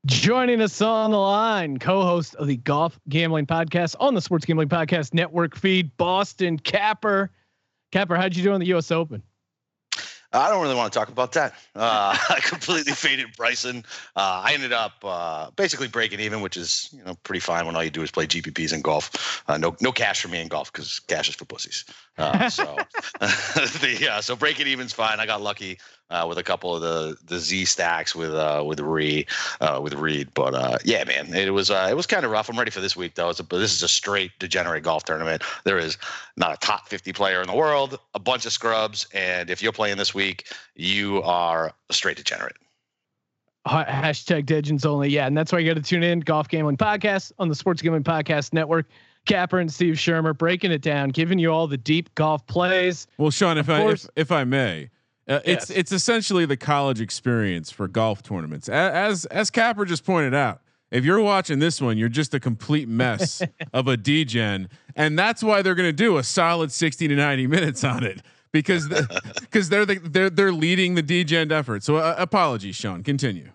Joining 0.07 0.63
us 0.63 0.81
on 0.81 1.11
the 1.11 1.19
line, 1.19 1.79
co-host 1.79 2.37
of 2.37 2.47
the 2.47 2.57
Golf 2.57 2.99
Gambling 3.09 3.47
Podcast 3.47 3.97
on 4.01 4.15
the 4.15 4.21
Sports 4.21 4.47
Gambling 4.47 4.69
Podcast 4.69 5.13
Network 5.13 5.57
feed, 5.57 5.95
Boston 5.97 6.59
Capper. 6.59 7.31
Capper, 7.91 8.17
how'd 8.17 8.37
you 8.37 8.43
do 8.43 8.53
on 8.53 8.61
the 8.61 8.67
U.S. 8.67 8.91
Open? 8.91 9.23
I 10.33 10.51
don't 10.51 10.61
really 10.61 10.75
want 10.75 10.93
to 10.93 10.99
talk 10.99 11.09
about 11.09 11.33
that. 11.33 11.55
Uh, 11.75 12.17
I 12.29 12.41
completely 12.43 12.93
faded 12.93 13.29
Bryson. 13.37 13.85
Uh, 14.15 14.43
I 14.45 14.53
ended 14.53 14.73
up 14.73 14.93
uh, 15.03 15.51
basically 15.53 15.89
breaking 15.89 16.21
even, 16.21 16.41
which 16.41 16.57
is 16.57 16.91
you 16.93 17.03
know 17.05 17.15
pretty 17.23 17.41
fine 17.41 17.67
when 17.67 17.77
all 17.77 17.83
you 17.83 17.91
do 17.91 18.03
is 18.03 18.11
play 18.11 18.27
GPPs 18.27 18.73
in 18.73 18.83
golf. 18.83 19.43
Uh, 19.49 19.57
no 19.57 19.77
no 19.81 19.93
cash 19.93 20.21
for 20.21 20.29
me 20.29 20.41
in 20.41 20.49
golf 20.49 20.73
because 20.73 21.01
cash 21.01 21.29
is 21.29 21.35
for 21.35 21.47
pussies. 21.47 21.85
Uh, 22.19 22.49
so 22.51 22.77
the 23.21 24.09
uh, 24.11 24.21
so 24.21 24.37
breaking 24.37 24.67
even's 24.67 24.93
fine. 24.93 25.21
I 25.21 25.27
got 25.27 25.41
lucky 25.41 25.79
uh, 26.11 26.27
with 26.29 26.39
a 26.39 26.43
couple 26.43 26.75
of 26.75 26.81
the 26.81 27.17
the 27.27 27.39
Z 27.39 27.65
stacks 27.67 28.15
with 28.15 28.33
uh, 28.33 28.63
with 28.67 28.81
Reed 28.81 29.27
uh, 29.61 29.81
with 29.83 29.95
Reed, 29.95 30.29
but 30.35 30.55
uh, 30.55 30.79
yeah, 30.85 31.05
man, 31.05 31.35
it 31.35 31.53
was 31.53 31.71
uh, 31.71 31.89
it 31.91 31.97
was 31.97 32.07
kind 32.07 32.25
of 32.25 32.31
rough. 32.31 32.49
I'm 32.49 32.59
ready 32.59 32.71
for 32.71 32.81
this 32.81 32.97
week 32.97 33.15
though. 33.15 33.31
It's 33.31 33.41
a, 33.41 33.45
but 33.45 33.59
this 33.59 33.75
is 33.75 33.83
a 33.83 33.89
straight 33.89 34.33
degenerate 34.39 34.83
golf 34.83 35.05
tournament. 35.05 35.43
There 35.65 35.79
is 35.79 35.99
not 36.37 36.53
a 36.53 36.57
top 36.59 36.89
50 36.89 37.13
player 37.13 37.41
in 37.41 37.47
the 37.47 37.55
world, 37.55 37.99
a 38.15 38.19
bunch 38.19 38.47
of 38.47 38.53
scrubs, 38.53 39.07
and 39.13 39.51
if 39.51 39.63
you're 39.63 39.73
playing 39.73 39.97
this 39.97 40.15
week, 40.15 40.53
you 40.75 41.23
are 41.23 41.73
a 41.91 41.93
straight 41.93 42.17
degenerate. 42.17 42.57
Hashtag 43.67 44.47
Degens 44.47 44.87
only. 44.87 45.11
Yeah, 45.11 45.27
and 45.27 45.37
that's 45.37 45.53
why 45.53 45.59
you 45.59 45.69
got 45.69 45.77
to 45.77 45.87
tune 45.87 46.03
in. 46.03 46.21
Golf 46.21 46.49
Gambling 46.49 46.79
Podcast 46.79 47.33
on 47.39 47.49
the 47.49 47.55
Sports 47.55 47.83
Gambling 47.83 48.05
Podcast 48.05 48.55
Network. 48.55 48.87
Capper 49.27 49.59
and 49.59 49.71
Steve 49.71 49.97
Shermer 49.97 50.37
breaking 50.37 50.73
it 50.73 50.81
down, 50.81 51.11
giving 51.11 51.39
you 51.39 51.53
all 51.53 51.67
the 51.67 51.77
deep 51.77 52.15
golf 52.15 52.47
plays. 52.47 53.07
Well, 53.19 53.31
Sean, 53.31 53.59
if 53.59 53.69
Of 53.69 53.79
I 53.79 53.91
if, 53.91 54.07
if 54.17 54.33
I 54.33 54.45
may, 54.45 54.89
uh, 55.29 55.41
it's 55.45 55.69
Yes. 55.71 55.79
it's 55.79 55.93
essentially 55.93 56.47
the 56.47 56.57
college 56.57 57.01
experience 57.01 57.71
for 57.71 57.87
golf 57.89 58.23
tournaments. 58.23 58.69
As 58.69 59.25
as 59.27 59.51
Capper 59.51 59.85
just 59.85 60.05
pointed 60.05 60.35
out, 60.35 60.61
if 60.91 61.05
you're 61.05 61.21
watching 61.21 61.59
this 61.59 61.81
one, 61.81 61.99
you're 61.99 62.09
just 62.09 62.33
a 62.35 62.41
complete 62.41 62.89
mess 62.89 63.43
of 63.73 63.89
a 63.89 63.97
degen, 63.97 64.69
and 64.97 65.19
that's 65.19 65.43
why 65.43 65.63
they're 65.63 65.75
going 65.75 65.89
to 65.89 65.93
do 65.93 66.17
a 66.19 66.23
solid 66.23 66.73
60 66.73 67.09
to 67.09 67.15
90 67.15 67.47
minutes 67.47 67.85
on 67.85 68.05
it 68.05 68.23
because 68.53 68.89
because 69.41 69.69
they're 69.71 69.85
the, 69.87 69.97
they're 69.99 70.31
they're 70.31 70.53
leading 70.53 70.95
the 70.95 71.03
degen 71.03 71.53
effort. 71.53 71.83
So 71.83 71.97
uh, 71.97 72.15
apologies, 72.19 72.77
Sean. 72.77 73.03
Continue. 73.03 73.51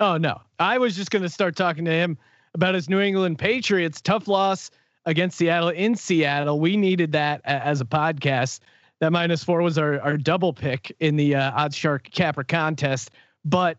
Oh 0.00 0.16
no, 0.16 0.40
I 0.60 0.78
was 0.78 0.94
just 0.94 1.10
going 1.10 1.22
to 1.22 1.28
start 1.28 1.56
talking 1.56 1.84
to 1.84 1.90
him 1.90 2.16
about 2.54 2.74
his 2.74 2.88
New 2.88 3.00
England 3.00 3.38
Patriots 3.38 4.00
tough 4.00 4.28
loss 4.28 4.70
against 5.06 5.36
Seattle 5.38 5.70
in 5.70 5.96
Seattle. 5.96 6.60
We 6.60 6.76
needed 6.76 7.12
that 7.12 7.40
as 7.44 7.80
a 7.80 7.84
podcast. 7.84 8.60
That 9.00 9.12
minus 9.12 9.44
four 9.44 9.62
was 9.62 9.78
our, 9.78 10.00
our 10.00 10.16
double 10.16 10.52
pick 10.52 10.94
in 11.00 11.16
the 11.16 11.34
uh, 11.36 11.52
Odds 11.54 11.76
Shark 11.76 12.08
Capper 12.10 12.42
contest. 12.42 13.10
But 13.44 13.78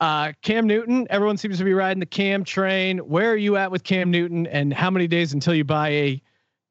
uh, 0.00 0.32
Cam 0.42 0.66
Newton, 0.66 1.06
everyone 1.10 1.36
seems 1.36 1.58
to 1.58 1.64
be 1.64 1.72
riding 1.72 1.98
the 2.00 2.06
Cam 2.06 2.44
train. 2.44 2.98
Where 2.98 3.32
are 3.32 3.36
you 3.36 3.56
at 3.56 3.70
with 3.70 3.82
Cam 3.84 4.10
Newton, 4.10 4.46
and 4.46 4.72
how 4.72 4.90
many 4.90 5.06
days 5.08 5.32
until 5.32 5.54
you 5.54 5.64
buy 5.64 5.88
a 5.90 6.22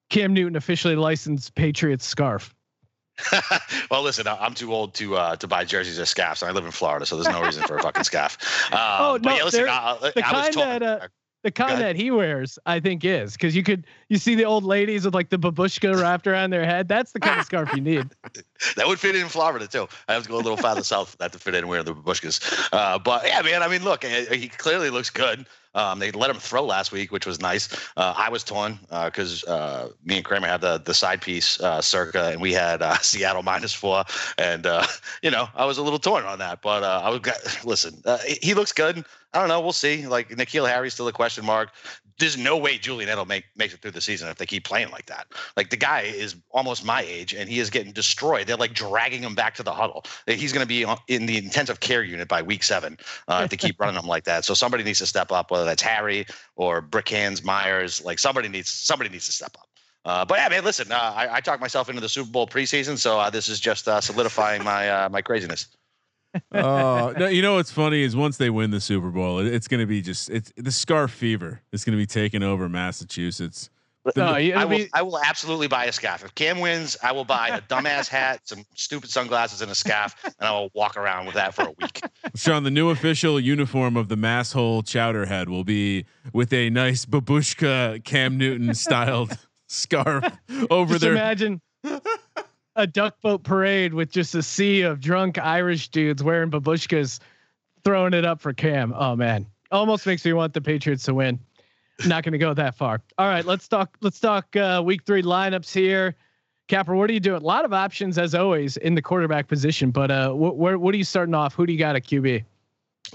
Cam 0.10 0.34
Newton 0.34 0.56
officially 0.56 0.96
licensed 0.96 1.56
Patriots 1.56 2.06
scarf? 2.06 2.54
well, 3.92 4.02
listen, 4.02 4.28
I- 4.28 4.38
I'm 4.40 4.54
too 4.54 4.74
old 4.74 4.94
to 4.96 5.16
uh, 5.18 5.36
to 5.38 5.48
buy 5.48 5.66
jerseys 5.66 6.00
or 6.00 6.06
scarves. 6.06 6.42
and 6.42 6.50
I 6.50 6.54
live 6.54 6.66
in 6.66 6.72
Florida, 6.72 7.06
so 7.06 7.16
there's 7.18 7.34
no 7.34 7.44
reason 7.44 7.64
for 7.64 7.78
a 7.78 7.82
fucking 7.82 8.04
scarf. 8.04 8.38
Um, 8.74 8.80
Oh, 8.80 9.20
but 9.22 9.30
no, 9.30 9.36
yeah, 9.36 9.44
listen, 9.44 9.68
I, 9.70 9.92
I 9.92 9.94
the 10.00 10.12
was 10.16 10.24
kind 10.24 10.54
told, 10.54 10.66
that, 10.68 10.84
uh, 10.84 11.08
The 11.44 11.52
kind 11.52 11.80
that 11.82 11.96
he 11.96 12.10
wears, 12.12 12.58
I 12.66 12.80
think, 12.80 13.04
is 13.06 13.34
because 13.34 13.56
you 13.56 13.62
could 13.64 13.86
you 14.14 14.20
see 14.20 14.36
the 14.36 14.46
old 14.46 14.64
ladies 14.64 15.06
with 15.06 15.16
like 15.16 15.30
the 15.30 15.40
babushka 15.40 16.00
wrapped 16.00 16.28
around 16.28 16.52
their 16.52 16.66
head. 16.66 16.88
That's 16.88 17.14
the 17.14 17.20
kind 17.20 17.40
of 17.40 17.46
scarf 17.48 17.74
you 17.74 17.82
need. 17.82 18.12
that 18.76 18.88
would 18.88 19.00
fit 19.00 19.16
in 19.16 19.28
Florida 19.28 19.68
too. 19.68 19.88
I 20.08 20.14
have 20.14 20.22
to 20.22 20.30
go 20.30 20.36
a 20.36 20.38
little 20.38 20.56
farther 20.56 20.84
south 20.84 21.18
that 21.18 21.34
to 21.34 21.40
fit 21.40 21.56
in 21.56 21.68
wearing 21.68 21.86
the 21.86 21.96
babushkas. 21.96 22.70
Uh, 22.72 23.00
but 23.00 23.26
yeah, 23.26 23.42
man, 23.42 23.64
I 23.64 23.68
mean, 23.68 23.84
look, 23.84 24.04
he 24.04 24.26
he 24.38 24.50
clearly 24.50 24.92
looks 24.92 25.10
good. 25.10 25.48
Um, 25.76 25.98
they 25.98 26.12
let 26.12 26.30
him 26.30 26.38
throw 26.38 26.64
last 26.64 26.92
week, 26.92 27.12
which 27.12 27.26
was 27.26 27.42
nice. 27.42 27.74
Uh, 27.98 28.14
I 28.16 28.30
was 28.30 28.44
torn 28.44 28.78
because 29.06 29.44
uh, 29.46 29.90
me 30.06 30.18
and 30.18 30.26
Kramer 30.26 30.48
had 30.48 30.62
the 30.62 30.78
the 30.78 30.94
side 30.94 31.22
piece 31.22 31.60
uh, 31.60 31.82
circa, 31.82 32.30
and 32.30 32.40
we 32.40 32.54
had 32.54 32.84
uh, 32.84 32.98
Seattle 33.02 33.42
minus 33.42 33.74
four, 33.74 34.04
and 34.38 34.68
uh, 34.68 34.86
you 35.24 35.32
know 35.32 35.50
I 35.56 35.66
was 35.66 35.80
a 35.80 35.84
little 35.84 35.98
torn 35.98 36.26
on 36.26 36.38
that. 36.38 36.62
But 36.62 36.84
uh, 36.84 37.02
I 37.04 37.10
was 37.10 37.66
listen, 37.66 38.00
uh, 38.06 38.20
he 38.42 38.54
looks 38.54 38.72
good. 38.72 39.04
I 39.34 39.40
don't 39.40 39.48
know. 39.48 39.62
We'll 39.62 39.74
see. 39.74 40.06
Like 40.06 40.30
N'Keal 40.30 40.70
Harry's 40.70 40.94
still 40.94 41.08
a 41.08 41.12
question 41.12 41.44
mark. 41.44 41.72
There's 42.20 42.38
no 42.38 42.58
way 42.58 42.78
Julian 42.78 43.10
Edelman 43.10 43.28
make 43.28 43.46
makes 43.56 43.74
it 43.74 43.82
through 43.82 43.92
the 43.92 44.02
season 44.02 44.30
if 44.30 44.38
they 44.38 44.46
keep 44.46 44.64
playing 44.64 44.92
like 44.92 45.06
that. 45.08 45.28
Like 45.58 45.70
the 45.70 45.78
guy 45.78 46.02
is 46.02 46.36
almost 46.52 46.86
my 46.86 47.02
age 47.02 47.34
and 47.34 47.50
he 47.50 47.60
is 47.60 47.70
getting 47.70 47.92
destroyed. 47.92 48.48
They're 48.48 48.58
like 48.58 48.74
dragging 48.74 49.24
him 49.24 49.36
back 49.36 49.56
to 49.56 49.64
the 49.64 49.74
huddle. 49.74 50.06
He's 50.28 50.54
going 50.54 50.64
to 50.64 50.68
be 50.68 50.86
in 51.08 51.26
the 51.26 51.38
intensive 51.38 51.80
care 51.80 52.04
unit 52.04 52.28
by 52.28 52.42
week 52.42 52.64
seven 52.64 52.98
uh, 53.28 53.48
to 53.48 53.58
keep 53.58 53.80
running 53.80 54.00
him 54.00 54.08
like 54.08 54.26
that. 54.26 54.46
So 54.46 54.54
somebody 54.54 54.84
needs 54.84 55.00
to 55.00 55.06
step 55.06 55.32
up, 55.32 55.52
whether 55.52 55.66
that's 55.66 55.82
Harry 55.82 56.26
or 56.56 56.82
Brick 56.82 57.10
Hands 57.10 57.44
Meyers. 57.44 58.04
Like 58.04 58.20
somebody 58.20 58.50
needs 58.50 58.70
somebody 58.70 59.10
needs 59.10 59.26
to 59.26 59.32
step 59.32 59.56
up. 59.60 59.68
Uh, 60.06 60.26
but 60.26 60.38
yeah, 60.38 60.50
man, 60.50 60.66
listen, 60.66 60.92
uh, 60.92 61.14
I, 61.16 61.36
I 61.36 61.40
talked 61.40 61.62
myself 61.62 61.88
into 61.88 62.02
the 62.02 62.10
Super 62.10 62.30
Bowl 62.30 62.46
preseason, 62.46 62.98
so 62.98 63.20
uh, 63.20 63.30
this 63.30 63.48
is 63.48 63.60
just 63.60 63.88
uh, 63.88 64.02
solidifying 64.02 64.64
my 64.64 64.90
uh, 64.90 65.10
my 65.10 65.22
craziness. 65.22 65.68
Oh 66.52 67.14
no! 67.18 67.28
You 67.28 67.42
know 67.42 67.56
what's 67.56 67.72
funny 67.72 68.02
is 68.02 68.16
once 68.16 68.38
they 68.38 68.50
win 68.50 68.72
the 68.72 68.82
Super 68.82 69.10
Bowl, 69.10 69.40
it, 69.40 69.48
it's 69.48 69.68
going 69.68 69.80
to 69.80 69.86
be 69.86 70.02
just 70.02 70.30
it's 70.30 70.52
the 70.56 70.72
scarf 70.72 71.12
fever. 71.12 71.62
It's 71.72 71.84
going 71.84 71.98
to 71.98 72.02
be 72.02 72.06
taking 72.08 72.44
over 72.44 72.68
Massachusetts. 72.70 73.70
No, 74.18 74.26
I 74.26 74.40
it'll 74.40 74.68
be- 74.68 74.90
I 74.94 75.02
will 75.02 75.20
absolutely 75.20 75.68
buy 75.70 75.86
a 75.86 75.92
scarf. 75.94 76.26
If 76.26 76.36
Cam 76.36 76.60
wins, 76.60 76.98
I 77.02 77.14
will 77.14 77.24
buy 77.24 77.50
a 77.50 77.62
dumbass 77.62 78.10
hat, 78.10 78.42
some 78.44 78.66
stupid 78.76 79.10
sunglasses, 79.10 79.62
and 79.62 79.72
a 79.72 79.76
scarf, 79.76 80.14
and 80.26 80.34
I 80.40 80.52
will 80.52 80.70
walk 80.74 80.98
around 80.98 81.26
with 81.26 81.36
that 81.36 81.54
for 81.54 81.64
a 81.64 81.72
week. 81.80 82.02
Sean, 82.36 82.64
the 82.64 82.72
new 82.72 82.90
official 82.90 83.40
uniform 83.40 83.96
of 83.96 84.10
the 84.10 84.16
masshole 84.18 84.84
chowderhead 84.84 85.48
will 85.48 85.64
be 85.64 86.06
with 86.34 86.52
a 86.52 86.70
nice 86.70 87.06
babushka 87.06 88.04
Cam 88.04 88.38
Newton 88.38 88.74
styled 88.74 89.38
scarf 89.70 90.26
over 90.70 90.98
there. 91.00 91.00
Just 91.00 91.02
their. 91.02 91.12
imagine 91.14 91.62
a 92.76 92.88
duck 92.88 93.22
boat 93.22 93.44
parade 93.44 93.94
with 93.94 94.12
just 94.12 94.36
a 94.36 94.44
sea 94.44 94.82
of 94.82 95.00
drunk 95.00 95.38
Irish 95.38 95.90
dudes 95.90 96.24
wearing 96.24 96.52
babushkas, 96.52 97.20
throwing 97.84 98.14
it 98.14 98.26
up 98.26 98.42
for 98.42 98.54
Cam. 98.54 98.94
Oh 98.96 99.16
man, 99.16 99.46
almost 99.72 100.06
makes 100.06 100.26
me 100.26 100.34
want 100.34 100.54
the 100.54 100.62
Patriots 100.62 101.04
to 101.06 101.14
win. 101.14 101.40
Not 102.08 102.24
going 102.24 102.34
to 102.34 102.40
go 102.40 102.54
that 102.54 102.76
far. 102.76 103.02
All 103.18 103.28
right, 103.28 103.46
let's 103.46 103.68
talk. 103.68 103.96
Let's 104.02 104.20
talk 104.20 104.56
uh, 104.56 104.82
week 104.84 105.04
three 105.06 105.22
lineups 105.22 105.74
here. 105.74 106.16
Capper, 106.68 106.96
what 106.96 107.10
are 107.10 107.14
you 107.14 107.20
doing? 107.20 107.42
A 107.42 107.46
lot 107.46 107.66
of 107.66 107.74
options 107.74 108.18
as 108.18 108.34
always 108.34 108.78
in 108.78 108.96
the 108.96 109.02
quarterback 109.02 109.48
position, 109.48 109.92
but 109.92 110.10
uh, 110.10 110.30
wh- 110.32 110.58
what 110.58 110.96
are 110.96 110.98
you 110.98 111.04
starting 111.04 111.36
off? 111.36 111.54
Who 111.54 111.66
do 111.66 111.74
you 111.74 111.80
got 111.80 111.96
at 111.96 112.06
QB? 112.06 112.44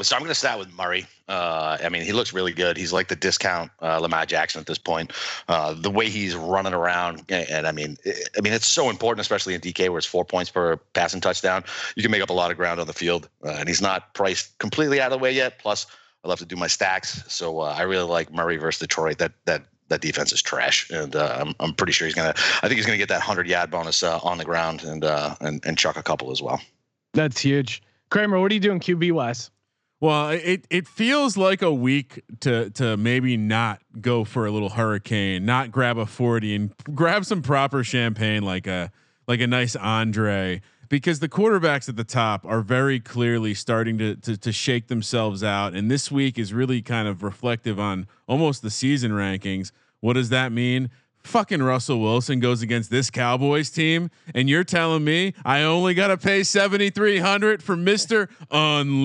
So 0.01 0.15
I'm 0.15 0.23
going 0.23 0.31
to 0.31 0.35
start 0.35 0.59
with 0.59 0.73
Murray. 0.75 1.07
Uh, 1.29 1.77
I 1.83 1.89
mean, 1.89 2.03
he 2.03 2.13
looks 2.13 2.33
really 2.33 2.53
good. 2.53 2.77
He's 2.77 2.93
like 2.93 3.09
the 3.09 3.17
discount 3.17 3.71
uh, 3.83 3.99
Lamar 3.99 4.27
Jackson 4.27 4.61
at 4.61 4.67
this 4.67 4.79
point. 4.79 5.13
Uh, 5.49 5.75
the 5.75 5.91
way 5.91 6.09
he's 6.09 6.35
running 6.37 6.73
around, 6.73 7.25
and, 7.29 7.49
and 7.51 7.67
I 7.67 7.73
mean, 7.73 7.97
it, 8.05 8.29
I 8.37 8.41
mean, 8.41 8.53
it's 8.53 8.69
so 8.69 8.91
important, 8.91 9.21
especially 9.21 9.55
in 9.55 9.61
DK, 9.61 9.89
where 9.89 9.99
it's 9.99 10.07
four 10.07 10.25
points 10.25 10.51
per 10.51 10.77
passing 10.95 11.21
touchdown. 11.21 11.65
You 11.97 12.03
can 12.03 12.11
make 12.11 12.23
up 12.23 12.31
a 12.31 12.35
lot 12.35 12.51
of 12.51 12.57
ground 12.57 12.81
on 12.81 12.87
the 12.87 12.93
field, 12.93 13.29
uh, 13.45 13.57
and 13.59 13.69
he's 13.69 13.83
not 13.83 14.15
priced 14.15 14.57
completely 14.59 15.01
out 15.01 15.13
of 15.13 15.19
the 15.19 15.23
way 15.23 15.33
yet. 15.33 15.59
Plus, 15.59 15.87
I 16.25 16.29
love 16.29 16.39
to 16.39 16.47
do 16.47 16.57
my 16.57 16.69
stacks, 16.69 17.25
so 17.29 17.61
uh, 17.61 17.75
I 17.77 17.83
really 17.83 18.09
like 18.09 18.33
Murray 18.33 18.57
versus 18.57 18.81
Detroit. 18.81 19.19
That 19.19 19.33
that 19.47 19.65
that 19.89 20.01
defense 20.01 20.33
is 20.33 20.43
trash, 20.43 20.89
and 20.91 21.17
uh, 21.17 21.39
I'm 21.41 21.55
I'm 21.61 21.75
pretty 21.75 21.93
sure 21.93 22.07
he's 22.07 22.15
gonna. 22.15 22.35
I 22.63 22.69
think 22.69 22.75
he's 22.75 22.87
gonna 22.87 22.99
get 22.99 23.09
that 23.09 23.21
hundred 23.21 23.49
yard 23.49 23.71
bonus 23.71 24.03
uh, 24.03 24.21
on 24.23 24.39
the 24.39 24.45
ground 24.45 24.85
and 24.85 25.05
uh, 25.05 25.35
and 25.41 25.65
and 25.67 25.77
chuck 25.77 25.97
a 25.97 26.03
couple 26.03 26.31
as 26.31 26.41
well. 26.41 26.61
That's 27.15 27.41
huge. 27.41 27.83
Kramer, 28.11 28.41
what 28.41 28.51
are 28.51 28.55
you 28.55 28.61
doing 28.61 28.81
QB 28.81 29.13
wise? 29.13 29.51
Well, 30.01 30.31
it 30.31 30.65
it 30.71 30.87
feels 30.87 31.37
like 31.37 31.61
a 31.61 31.73
week 31.73 32.23
to 32.41 32.71
to 32.71 32.97
maybe 32.97 33.37
not 33.37 33.81
go 34.01 34.23
for 34.25 34.47
a 34.47 34.51
little 34.51 34.71
hurricane, 34.71 35.45
not 35.45 35.73
grab 35.73 35.99
a 35.99 36.07
forty 36.07 36.55
and 36.55 36.73
grab 36.95 37.25
some 37.25 37.43
proper 37.43 37.83
champagne 37.83 38.43
like 38.43 38.69
a 38.69 38.93
like 39.27 39.41
a 39.41 39.47
nice 39.49 39.75
Andre, 39.75 40.63
because 40.89 41.19
the 41.19 41.29
quarterbacks 41.29 41.89
at 41.89 41.97
the 41.97 42.05
top 42.05 42.45
are 42.47 42.61
very 42.61 43.01
clearly 43.01 43.55
starting 43.55 43.99
to 43.99 44.15
to, 44.15 44.37
to 44.37 44.53
shake 44.53 44.87
themselves 44.87 45.43
out, 45.43 45.75
and 45.75 45.91
this 45.91 46.13
week 46.13 46.39
is 46.39 46.55
really 46.55 46.81
kind 46.81 47.09
of 47.09 47.25
reflective 47.25 47.81
on 47.81 48.07
almost 48.29 48.63
the 48.63 48.71
season 48.71 49.11
rankings. 49.11 49.73
What 49.99 50.13
does 50.13 50.29
that 50.29 50.53
mean? 50.53 50.91
Fucking 51.25 51.63
Russell 51.63 52.01
Wilson 52.01 52.41
goes 52.41 52.63
against 52.63 52.91
this 52.91 53.11
Cowboys 53.11 53.69
team, 53.69 54.11
and 54.35 54.49
you're 54.49 54.65
telling 54.65 55.05
me 55.05 55.35
I 55.45 55.61
only 55.63 55.93
got 55.93 56.07
to 56.09 56.17
pay 56.17 56.43
seventy 56.43 56.89
three 56.89 57.19
hundred 57.19 57.63
for 57.63 57.77
Mister 57.77 58.31
Unlimited. 58.51 59.03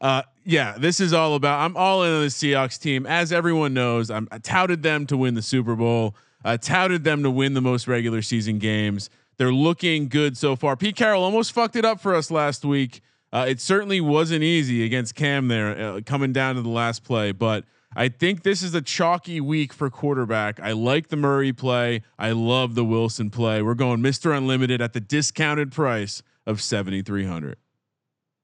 Uh, 0.00 0.22
yeah, 0.44 0.76
this 0.78 0.98
is 0.98 1.12
all 1.12 1.36
about. 1.36 1.60
I'm 1.60 1.76
all 1.76 2.02
in 2.02 2.12
on 2.12 2.22
the 2.22 2.26
Seahawks 2.26 2.76
team, 2.80 3.06
as 3.06 3.32
everyone 3.32 3.72
knows. 3.72 4.10
I'm, 4.10 4.26
I 4.32 4.38
touted 4.38 4.82
them 4.82 5.06
to 5.06 5.16
win 5.16 5.34
the 5.34 5.42
Super 5.42 5.76
Bowl. 5.76 6.16
I 6.42 6.56
touted 6.56 7.04
them 7.04 7.22
to 7.22 7.30
win 7.30 7.54
the 7.54 7.60
most 7.60 7.86
regular 7.86 8.20
season 8.20 8.58
games. 8.58 9.08
They're 9.36 9.52
looking 9.52 10.08
good 10.08 10.36
so 10.36 10.56
far. 10.56 10.76
Pete 10.76 10.96
Carroll 10.96 11.22
almost 11.22 11.52
fucked 11.52 11.76
it 11.76 11.84
up 11.84 12.00
for 12.00 12.16
us 12.16 12.32
last 12.32 12.64
week. 12.64 13.00
Uh, 13.32 13.46
it 13.48 13.60
certainly 13.60 14.00
wasn't 14.00 14.42
easy 14.42 14.84
against 14.84 15.14
Cam 15.14 15.46
there, 15.46 15.78
uh, 15.78 16.00
coming 16.04 16.32
down 16.32 16.56
to 16.56 16.62
the 16.62 16.68
last 16.68 17.04
play, 17.04 17.30
but. 17.30 17.64
I 17.98 18.08
think 18.08 18.42
this 18.42 18.62
is 18.62 18.74
a 18.74 18.82
chalky 18.82 19.40
week 19.40 19.72
for 19.72 19.88
quarterback. 19.88 20.60
I 20.60 20.72
like 20.72 21.08
the 21.08 21.16
Murray 21.16 21.54
play. 21.54 22.02
I 22.18 22.32
love 22.32 22.74
the 22.74 22.84
Wilson 22.84 23.30
play. 23.30 23.62
We're 23.62 23.74
going 23.74 24.00
Mr. 24.00 24.36
Unlimited 24.36 24.82
at 24.82 24.92
the 24.92 25.00
discounted 25.00 25.72
price 25.72 26.22
of 26.46 26.60
7,300. 26.60 27.56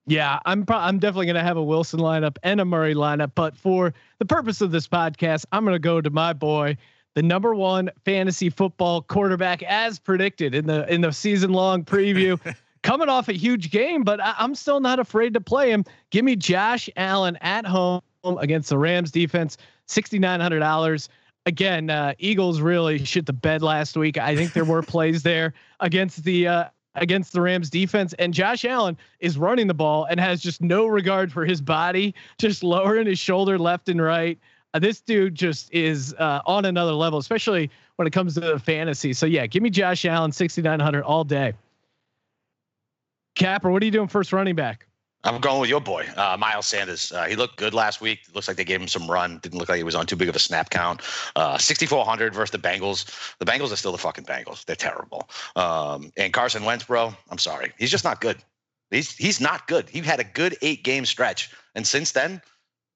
Yeah, 0.06 0.38
I'm 0.46 0.64
pro- 0.64 0.78
I'm 0.78 0.98
definitely 0.98 1.26
going 1.26 1.36
to 1.36 1.42
have 1.42 1.58
a 1.58 1.62
Wilson 1.62 2.00
lineup 2.00 2.38
and 2.42 2.62
a 2.62 2.64
Murray 2.64 2.94
lineup, 2.94 3.32
but 3.34 3.54
for 3.54 3.92
the 4.18 4.24
purpose 4.24 4.62
of 4.62 4.70
this 4.70 4.88
podcast, 4.88 5.44
I'm 5.52 5.64
going 5.64 5.74
to 5.74 5.78
go 5.78 6.00
to 6.00 6.10
my 6.10 6.32
boy, 6.32 6.78
the 7.14 7.22
number 7.22 7.54
one 7.54 7.90
fantasy 8.06 8.48
football 8.48 9.02
quarterback 9.02 9.62
as 9.62 9.98
predicted 9.98 10.54
in 10.54 10.66
the 10.66 10.90
in 10.92 11.02
the 11.02 11.12
season 11.12 11.52
long 11.52 11.84
preview. 11.84 12.40
Coming 12.82 13.08
off 13.08 13.28
a 13.28 13.32
huge 13.32 13.70
game, 13.70 14.02
but 14.02 14.20
I, 14.20 14.34
I'm 14.38 14.56
still 14.56 14.80
not 14.80 14.98
afraid 14.98 15.34
to 15.34 15.40
play 15.40 15.70
him. 15.70 15.84
Give 16.10 16.24
me 16.24 16.34
Josh 16.34 16.90
Allen 16.96 17.38
at 17.40 17.64
home 17.64 18.00
against 18.24 18.68
the 18.68 18.78
Rams 18.78 19.10
defense, 19.10 19.56
sixty 19.86 20.18
nine 20.18 20.40
hundred 20.40 20.60
dollars. 20.60 21.08
Again, 21.44 21.90
uh, 21.90 22.14
Eagles 22.18 22.60
really 22.60 23.04
shit 23.04 23.26
the 23.26 23.32
bed 23.32 23.62
last 23.62 23.96
week. 23.96 24.16
I 24.16 24.36
think 24.36 24.52
there 24.52 24.64
were 24.64 24.82
plays 24.82 25.22
there 25.22 25.54
against 25.80 26.24
the 26.24 26.46
uh, 26.46 26.64
against 26.94 27.32
the 27.32 27.40
Rams 27.40 27.70
defense, 27.70 28.12
and 28.14 28.32
Josh 28.32 28.64
Allen 28.64 28.96
is 29.20 29.38
running 29.38 29.66
the 29.66 29.74
ball 29.74 30.04
and 30.04 30.20
has 30.20 30.40
just 30.40 30.60
no 30.60 30.86
regard 30.86 31.32
for 31.32 31.44
his 31.44 31.60
body, 31.60 32.14
just 32.38 32.62
lowering 32.62 33.06
his 33.06 33.18
shoulder 33.18 33.58
left 33.58 33.88
and 33.88 34.00
right. 34.00 34.38
Uh, 34.74 34.78
this 34.78 35.00
dude 35.00 35.34
just 35.34 35.72
is 35.72 36.14
uh, 36.18 36.40
on 36.46 36.64
another 36.64 36.92
level, 36.92 37.18
especially 37.18 37.70
when 37.96 38.06
it 38.06 38.12
comes 38.12 38.34
to 38.34 38.40
the 38.40 38.58
fantasy. 38.58 39.12
So 39.12 39.26
yeah, 39.26 39.46
give 39.46 39.62
me 39.62 39.70
Josh 39.70 40.04
Allen 40.04 40.32
sixty 40.32 40.62
nine 40.62 40.80
hundred 40.80 41.02
all 41.02 41.24
day. 41.24 41.54
Capper, 43.34 43.70
what 43.70 43.82
are 43.82 43.86
you 43.86 43.90
doing 43.90 44.08
first 44.08 44.32
running 44.32 44.54
back? 44.54 44.86
I'm 45.24 45.40
going 45.40 45.60
with 45.60 45.70
your 45.70 45.80
boy, 45.80 46.06
uh, 46.16 46.36
Miles 46.38 46.66
Sanders. 46.66 47.12
Uh, 47.12 47.24
he 47.26 47.36
looked 47.36 47.56
good 47.56 47.74
last 47.74 48.00
week. 48.00 48.20
Looks 48.34 48.48
like 48.48 48.56
they 48.56 48.64
gave 48.64 48.80
him 48.80 48.88
some 48.88 49.08
run. 49.08 49.38
Didn't 49.38 49.58
look 49.58 49.68
like 49.68 49.76
he 49.76 49.84
was 49.84 49.94
on 49.94 50.04
too 50.06 50.16
big 50.16 50.28
of 50.28 50.34
a 50.34 50.40
snap 50.40 50.70
count. 50.70 51.00
Uh, 51.36 51.56
6,400 51.58 52.34
versus 52.34 52.50
the 52.50 52.58
Bengals. 52.58 53.04
The 53.38 53.44
Bengals 53.44 53.72
are 53.72 53.76
still 53.76 53.92
the 53.92 53.98
fucking 53.98 54.24
Bengals. 54.24 54.64
They're 54.64 54.74
terrible. 54.74 55.30
Um, 55.54 56.12
and 56.16 56.32
Carson 56.32 56.64
Wentz, 56.64 56.84
bro, 56.84 57.14
I'm 57.30 57.38
sorry. 57.38 57.72
He's 57.78 57.90
just 57.90 58.02
not 58.04 58.20
good. 58.20 58.38
He's 58.90 59.14
he's 59.16 59.40
not 59.40 59.68
good. 59.68 59.88
He 59.88 60.00
had 60.00 60.18
a 60.20 60.24
good 60.24 60.56
eight 60.60 60.82
game 60.84 61.06
stretch, 61.06 61.50
and 61.74 61.86
since 61.86 62.12
then, 62.12 62.42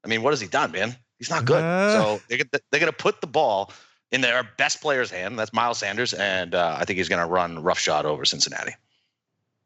I 0.05 0.09
mean, 0.09 0.23
what 0.23 0.33
has 0.33 0.41
he 0.41 0.47
done, 0.49 0.73
man? 0.73 0.95
He's 1.19 1.31
not 1.31 1.45
good. 1.47 1.63
Uh. 1.65 1.93
So 2.03 2.21
they're 2.29 2.39
gonna- 2.39 2.61
they're 2.71 2.81
going 2.81 2.93
to 2.93 2.97
put 2.99 3.21
the 3.23 3.27
ball 3.27 3.73
in 4.13 4.21
their 4.21 4.43
best 4.59 4.83
player's 4.83 5.11
hand. 5.11 5.39
That's 5.39 5.53
Miles 5.55 5.79
Sanders, 5.79 6.13
and 6.13 6.55
uh, 6.55 6.77
I 6.79 6.85
think 6.85 6.99
he's 6.99 7.09
going 7.09 7.21
to 7.23 7.27
run 7.27 7.63
roughshod 7.63 8.05
over 8.05 8.25
Cincinnati. 8.25 8.73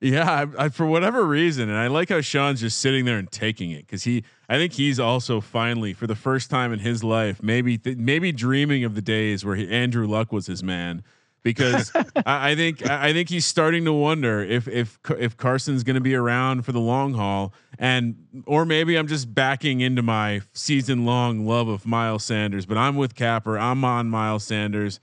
Yeah, 0.00 0.47
I, 0.59 0.64
I, 0.64 0.69
for 0.71 0.87
whatever 0.87 1.26
reason, 1.26 1.69
and 1.69 1.76
I 1.76 1.88
like 1.88 2.09
how 2.09 2.23
Sean's 2.23 2.61
just 2.61 2.78
sitting 2.78 3.04
there 3.04 3.19
and 3.19 3.30
taking 3.30 3.71
it 3.71 3.87
because 3.87 4.04
he, 4.04 4.25
I 4.49 4.57
think 4.57 4.73
he's 4.73 4.99
also 4.99 5.42
finally, 5.42 5.92
for 5.92 6.07
the 6.07 6.14
first 6.14 6.49
time 6.49 6.73
in 6.73 6.78
his 6.78 7.04
life, 7.04 7.42
maybe 7.42 7.76
th- 7.76 7.99
maybe 7.99 8.33
dreaming 8.33 8.83
of 8.85 8.95
the 8.95 9.02
days 9.02 9.45
where 9.45 9.57
he, 9.57 9.69
Andrew 9.69 10.07
Luck 10.07 10.33
was 10.33 10.47
his 10.47 10.62
man. 10.62 11.02
Because 11.42 11.90
I, 11.95 12.50
I 12.50 12.54
think 12.54 12.88
I 12.88 13.12
think 13.12 13.28
he's 13.28 13.45
starting 13.47 13.85
to 13.85 13.92
wonder 13.92 14.42
if 14.42 14.69
if 14.69 14.99
if 15.19 15.37
Carson's 15.37 15.85
going 15.85 15.95
to 15.95 16.00
be 16.00 16.14
around 16.14 16.64
for 16.64 16.73
the 16.73 16.80
long 16.80 17.14
haul, 17.14 17.52
and 17.78 18.42
or 18.47 18.64
maybe 18.64 18.97
I'm 18.97 19.07
just 19.07 19.35
backing 19.35 19.80
into 19.80 20.02
my 20.02 20.40
season 20.52 21.04
long 21.07 21.47
love 21.47 21.69
of 21.69 21.87
Miles 21.87 22.25
Sanders. 22.25 22.64
But 22.66 22.76
I'm 22.78 22.97
with 22.97 23.14
Capper. 23.14 23.59
I'm 23.59 23.85
on 23.85 24.09
Miles 24.09 24.45
Sanders. 24.45 25.00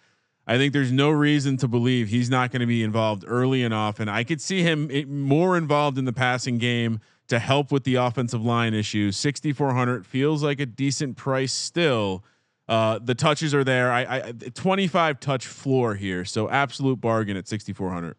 I 0.47 0.57
think 0.57 0.71
there's 0.71 0.93
no 0.93 1.09
reason 1.09 1.57
to 1.57 1.67
believe 1.67 2.07
he's 2.07 2.29
not 2.29 2.51
going 2.51 2.61
to 2.61 2.65
be 2.65 2.81
involved 2.81 3.25
early 3.27 3.63
and 3.63 3.73
often. 3.73 4.07
I 4.07 4.23
could 4.23 4.41
see 4.41 4.63
him 4.63 4.89
more 5.27 5.57
involved 5.57 5.97
in 5.97 6.05
the 6.05 6.13
passing 6.13 6.57
game 6.57 7.01
to 7.27 7.39
help 7.39 7.69
with 7.69 7.83
the 7.83 7.95
offensive 7.95 8.43
line 8.43 8.73
issues. 8.73 9.17
6,400 9.17 10.05
feels 10.05 10.43
like 10.43 10.61
a 10.61 10.65
decent 10.65 11.17
price 11.17 11.51
still. 11.51 12.23
Uh, 12.69 12.99
the 13.03 13.13
touches 13.13 13.53
are 13.53 13.65
there. 13.65 13.91
I, 13.91 14.01
I 14.01 14.31
25 14.31 15.19
touch 15.19 15.45
floor 15.45 15.95
here, 15.95 16.23
so 16.23 16.49
absolute 16.49 17.01
bargain 17.01 17.35
at 17.35 17.47
6400. 17.47 18.15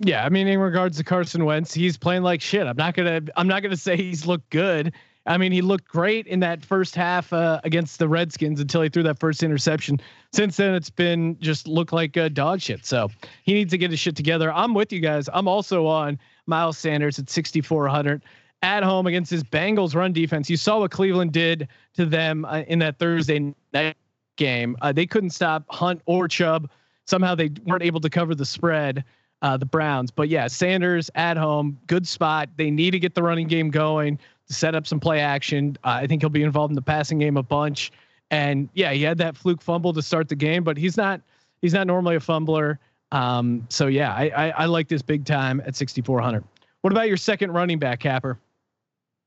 Yeah, 0.00 0.24
I 0.24 0.28
mean, 0.28 0.48
in 0.48 0.58
regards 0.58 0.96
to 0.98 1.04
Carson 1.04 1.44
Wentz, 1.44 1.72
he's 1.72 1.96
playing 1.96 2.22
like 2.22 2.40
shit. 2.40 2.66
I'm 2.66 2.76
not 2.76 2.94
gonna, 2.94 3.22
I'm 3.36 3.46
not 3.46 3.62
gonna 3.62 3.76
say 3.76 3.96
he's 3.96 4.26
looked 4.26 4.50
good. 4.50 4.92
I 5.26 5.38
mean, 5.38 5.52
he 5.52 5.62
looked 5.62 5.88
great 5.88 6.26
in 6.26 6.40
that 6.40 6.64
first 6.64 6.94
half 6.94 7.32
uh, 7.32 7.60
against 7.64 7.98
the 7.98 8.08
Redskins 8.08 8.60
until 8.60 8.82
he 8.82 8.90
threw 8.90 9.02
that 9.04 9.18
first 9.18 9.42
interception. 9.42 9.98
Since 10.32 10.56
then, 10.56 10.74
it's 10.74 10.90
been 10.90 11.38
just 11.40 11.66
look 11.66 11.92
like 11.92 12.16
uh, 12.16 12.28
dog 12.28 12.60
shit. 12.60 12.84
So 12.84 13.08
he 13.42 13.54
needs 13.54 13.70
to 13.70 13.78
get 13.78 13.90
his 13.90 14.00
shit 14.00 14.16
together. 14.16 14.52
I'm 14.52 14.74
with 14.74 14.92
you 14.92 15.00
guys. 15.00 15.28
I'm 15.32 15.48
also 15.48 15.86
on 15.86 16.18
Miles 16.46 16.76
Sanders 16.76 17.18
at 17.18 17.30
6,400 17.30 18.22
at 18.62 18.82
home 18.82 19.06
against 19.06 19.30
his 19.30 19.42
Bengals 19.42 19.94
run 19.94 20.12
defense. 20.12 20.50
You 20.50 20.56
saw 20.56 20.80
what 20.80 20.90
Cleveland 20.90 21.32
did 21.32 21.68
to 21.94 22.04
them 22.04 22.44
uh, 22.44 22.62
in 22.66 22.78
that 22.80 22.98
Thursday 22.98 23.54
night 23.72 23.96
game. 24.36 24.76
Uh, 24.82 24.92
they 24.92 25.06
couldn't 25.06 25.30
stop 25.30 25.64
Hunt 25.70 26.02
or 26.06 26.28
Chubb. 26.28 26.70
Somehow 27.06 27.34
they 27.34 27.50
weren't 27.64 27.82
able 27.82 28.00
to 28.00 28.10
cover 28.10 28.34
the 28.34 28.46
spread. 28.46 29.04
Uh, 29.42 29.58
the 29.58 29.66
Browns, 29.66 30.10
but 30.10 30.30
yeah, 30.30 30.46
Sanders 30.46 31.10
at 31.16 31.36
home, 31.36 31.78
good 31.86 32.08
spot. 32.08 32.48
They 32.56 32.70
need 32.70 32.92
to 32.92 32.98
get 32.98 33.14
the 33.14 33.22
running 33.22 33.46
game 33.46 33.68
going 33.68 34.18
set 34.48 34.74
up 34.74 34.86
some 34.86 35.00
play 35.00 35.20
action. 35.20 35.76
Uh, 35.84 35.98
I 36.02 36.06
think 36.06 36.22
he'll 36.22 36.30
be 36.30 36.42
involved 36.42 36.70
in 36.70 36.76
the 36.76 36.82
passing 36.82 37.18
game 37.18 37.36
a 37.36 37.42
bunch. 37.42 37.92
And 38.30 38.68
yeah, 38.74 38.92
he 38.92 39.02
had 39.02 39.18
that 39.18 39.36
fluke 39.36 39.62
fumble 39.62 39.92
to 39.92 40.02
start 40.02 40.28
the 40.28 40.36
game, 40.36 40.64
but 40.64 40.76
he's 40.76 40.96
not 40.96 41.20
he's 41.62 41.72
not 41.72 41.86
normally 41.86 42.16
a 42.16 42.20
fumbler. 42.20 42.78
Um, 43.12 43.66
so 43.70 43.86
yeah, 43.86 44.12
I, 44.12 44.28
I, 44.28 44.48
I 44.50 44.64
like 44.66 44.88
this 44.88 45.02
big 45.02 45.24
time 45.24 45.62
at 45.64 45.76
6,400. 45.76 46.42
What 46.80 46.92
about 46.92 47.08
your 47.08 47.16
second 47.16 47.52
running 47.52 47.78
back, 47.78 48.00
Capper? 48.00 48.38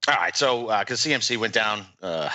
All 0.09 0.15
right, 0.15 0.35
so 0.37 0.67
because 0.79 1.05
uh, 1.05 1.09
CMC 1.09 1.37
went 1.37 1.53
down, 1.53 1.85
uh, 2.01 2.29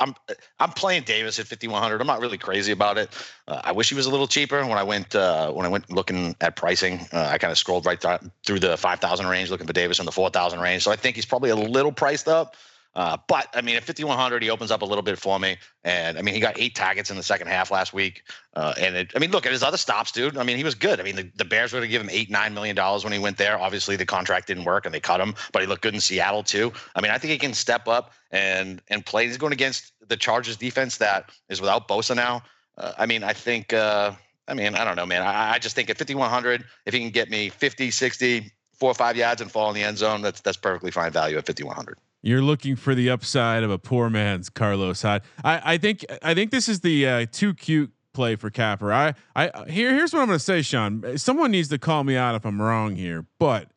I'm 0.00 0.14
I'm 0.58 0.70
playing 0.70 1.04
Davis 1.04 1.38
at 1.38 1.46
5100. 1.46 1.98
I'm 1.98 2.06
not 2.06 2.20
really 2.20 2.36
crazy 2.36 2.72
about 2.72 2.98
it. 2.98 3.08
Uh, 3.48 3.58
I 3.64 3.72
wish 3.72 3.88
he 3.88 3.94
was 3.94 4.04
a 4.04 4.10
little 4.10 4.26
cheaper. 4.26 4.60
When 4.66 4.76
I 4.76 4.82
went 4.82 5.14
uh, 5.14 5.50
when 5.50 5.64
I 5.64 5.70
went 5.70 5.90
looking 5.90 6.36
at 6.42 6.56
pricing, 6.56 7.06
uh, 7.14 7.28
I 7.32 7.38
kind 7.38 7.52
of 7.52 7.56
scrolled 7.56 7.86
right 7.86 7.98
th- 7.98 8.20
through 8.44 8.60
the 8.60 8.76
5000 8.76 9.26
range, 9.26 9.50
looking 9.50 9.66
for 9.66 9.72
Davis 9.72 9.98
in 9.98 10.04
the 10.04 10.12
4000 10.12 10.60
range. 10.60 10.82
So 10.82 10.92
I 10.92 10.96
think 10.96 11.16
he's 11.16 11.24
probably 11.24 11.48
a 11.48 11.56
little 11.56 11.92
priced 11.92 12.28
up. 12.28 12.54
Uh, 12.94 13.16
but 13.28 13.46
I 13.54 13.60
mean, 13.60 13.76
at 13.76 13.84
5100, 13.84 14.42
he 14.42 14.50
opens 14.50 14.70
up 14.70 14.82
a 14.82 14.84
little 14.84 15.02
bit 15.02 15.18
for 15.18 15.38
me. 15.38 15.56
And 15.84 16.18
I 16.18 16.22
mean, 16.22 16.34
he 16.34 16.40
got 16.40 16.58
eight 16.58 16.74
targets 16.74 17.10
in 17.10 17.16
the 17.16 17.22
second 17.22 17.46
half 17.46 17.70
last 17.70 17.92
week. 17.92 18.24
Uh, 18.54 18.74
and 18.78 18.96
it, 18.96 19.12
I 19.14 19.20
mean, 19.20 19.30
look 19.30 19.46
at 19.46 19.52
his 19.52 19.62
other 19.62 19.76
stops, 19.76 20.10
dude. 20.10 20.36
I 20.36 20.42
mean, 20.42 20.56
he 20.56 20.64
was 20.64 20.74
good. 20.74 20.98
I 20.98 21.04
mean, 21.04 21.16
the, 21.16 21.30
the 21.36 21.44
Bears 21.44 21.72
were 21.72 21.78
going 21.78 21.88
to 21.88 21.92
give 21.92 22.02
him 22.02 22.10
eight, 22.10 22.30
nine 22.30 22.52
million 22.52 22.74
dollars 22.74 23.04
when 23.04 23.12
he 23.12 23.18
went 23.18 23.36
there. 23.36 23.58
Obviously, 23.60 23.94
the 23.96 24.06
contract 24.06 24.48
didn't 24.48 24.64
work 24.64 24.86
and 24.86 24.94
they 24.94 25.00
cut 25.00 25.20
him, 25.20 25.34
but 25.52 25.62
he 25.62 25.68
looked 25.68 25.82
good 25.82 25.94
in 25.94 26.00
Seattle 26.00 26.42
too. 26.42 26.72
I 26.96 27.00
mean, 27.00 27.12
I 27.12 27.18
think 27.18 27.30
he 27.30 27.38
can 27.38 27.54
step 27.54 27.86
up 27.86 28.12
and 28.32 28.82
and 28.88 29.06
play. 29.06 29.26
He's 29.26 29.38
going 29.38 29.52
against 29.52 29.92
the 30.06 30.16
Chargers 30.16 30.56
defense 30.56 30.96
that 30.96 31.30
is 31.48 31.60
without 31.60 31.86
Bosa 31.86 32.16
now. 32.16 32.42
Uh, 32.76 32.92
I 32.98 33.06
mean, 33.06 33.22
I 33.22 33.32
think. 33.32 33.72
Uh, 33.72 34.12
I 34.48 34.54
mean, 34.54 34.74
I 34.74 34.84
don't 34.84 34.96
know, 34.96 35.06
man. 35.06 35.22
I, 35.22 35.52
I 35.52 35.58
just 35.60 35.76
think 35.76 35.90
at 35.90 35.96
5100, 35.96 36.64
if 36.84 36.92
he 36.92 36.98
can 36.98 37.10
get 37.10 37.30
me 37.30 37.50
50, 37.50 37.92
60, 37.92 38.50
four 38.80 38.90
or 38.90 38.94
five 38.94 39.16
yards 39.16 39.40
and 39.40 39.48
fall 39.48 39.68
in 39.68 39.76
the 39.76 39.84
end 39.84 39.98
zone, 39.98 40.22
that's 40.22 40.40
that's 40.40 40.56
perfectly 40.56 40.90
fine 40.90 41.12
value 41.12 41.38
at 41.38 41.46
5100. 41.46 41.98
You're 42.22 42.42
looking 42.42 42.76
for 42.76 42.94
the 42.94 43.08
upside 43.08 43.62
of 43.62 43.70
a 43.70 43.78
poor 43.78 44.10
man's 44.10 44.50
Carlos 44.50 45.02
Hyde. 45.02 45.22
I, 45.42 45.74
I 45.74 45.78
think 45.78 46.04
I 46.22 46.34
think 46.34 46.50
this 46.50 46.68
is 46.68 46.80
the 46.80 47.06
uh, 47.06 47.26
too 47.30 47.54
cute 47.54 47.92
play 48.12 48.36
for 48.36 48.50
Capper. 48.50 48.92
I 48.92 49.14
I 49.34 49.50
here 49.68 49.94
here's 49.94 50.12
what 50.12 50.20
I'm 50.20 50.26
going 50.26 50.38
to 50.38 50.44
say, 50.44 50.62
Sean. 50.62 51.16
Someone 51.16 51.50
needs 51.50 51.68
to 51.68 51.78
call 51.78 52.04
me 52.04 52.16
out 52.16 52.34
if 52.34 52.44
I'm 52.44 52.60
wrong 52.60 52.96
here, 52.96 53.26
but 53.38 53.70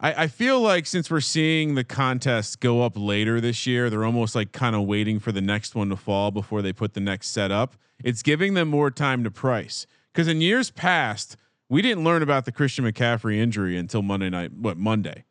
I, 0.00 0.24
I 0.24 0.26
feel 0.28 0.60
like 0.60 0.86
since 0.86 1.10
we're 1.10 1.20
seeing 1.20 1.74
the 1.74 1.84
contests 1.84 2.54
go 2.54 2.82
up 2.82 2.92
later 2.94 3.40
this 3.40 3.66
year, 3.66 3.90
they're 3.90 4.04
almost 4.04 4.34
like 4.34 4.52
kind 4.52 4.76
of 4.76 4.82
waiting 4.82 5.18
for 5.18 5.32
the 5.32 5.40
next 5.40 5.74
one 5.74 5.88
to 5.88 5.96
fall 5.96 6.30
before 6.30 6.62
they 6.62 6.72
put 6.72 6.94
the 6.94 7.00
next 7.00 7.28
set 7.28 7.50
up. 7.50 7.74
It's 8.04 8.22
giving 8.22 8.54
them 8.54 8.68
more 8.68 8.92
time 8.92 9.24
to 9.24 9.30
price 9.30 9.86
because 10.12 10.28
in 10.28 10.40
years 10.40 10.70
past 10.70 11.36
we 11.68 11.82
didn't 11.82 12.04
learn 12.04 12.22
about 12.22 12.44
the 12.44 12.52
Christian 12.52 12.84
McCaffrey 12.84 13.38
injury 13.38 13.76
until 13.76 14.02
Monday 14.02 14.30
night. 14.30 14.52
What 14.52 14.78
Monday? 14.78 15.24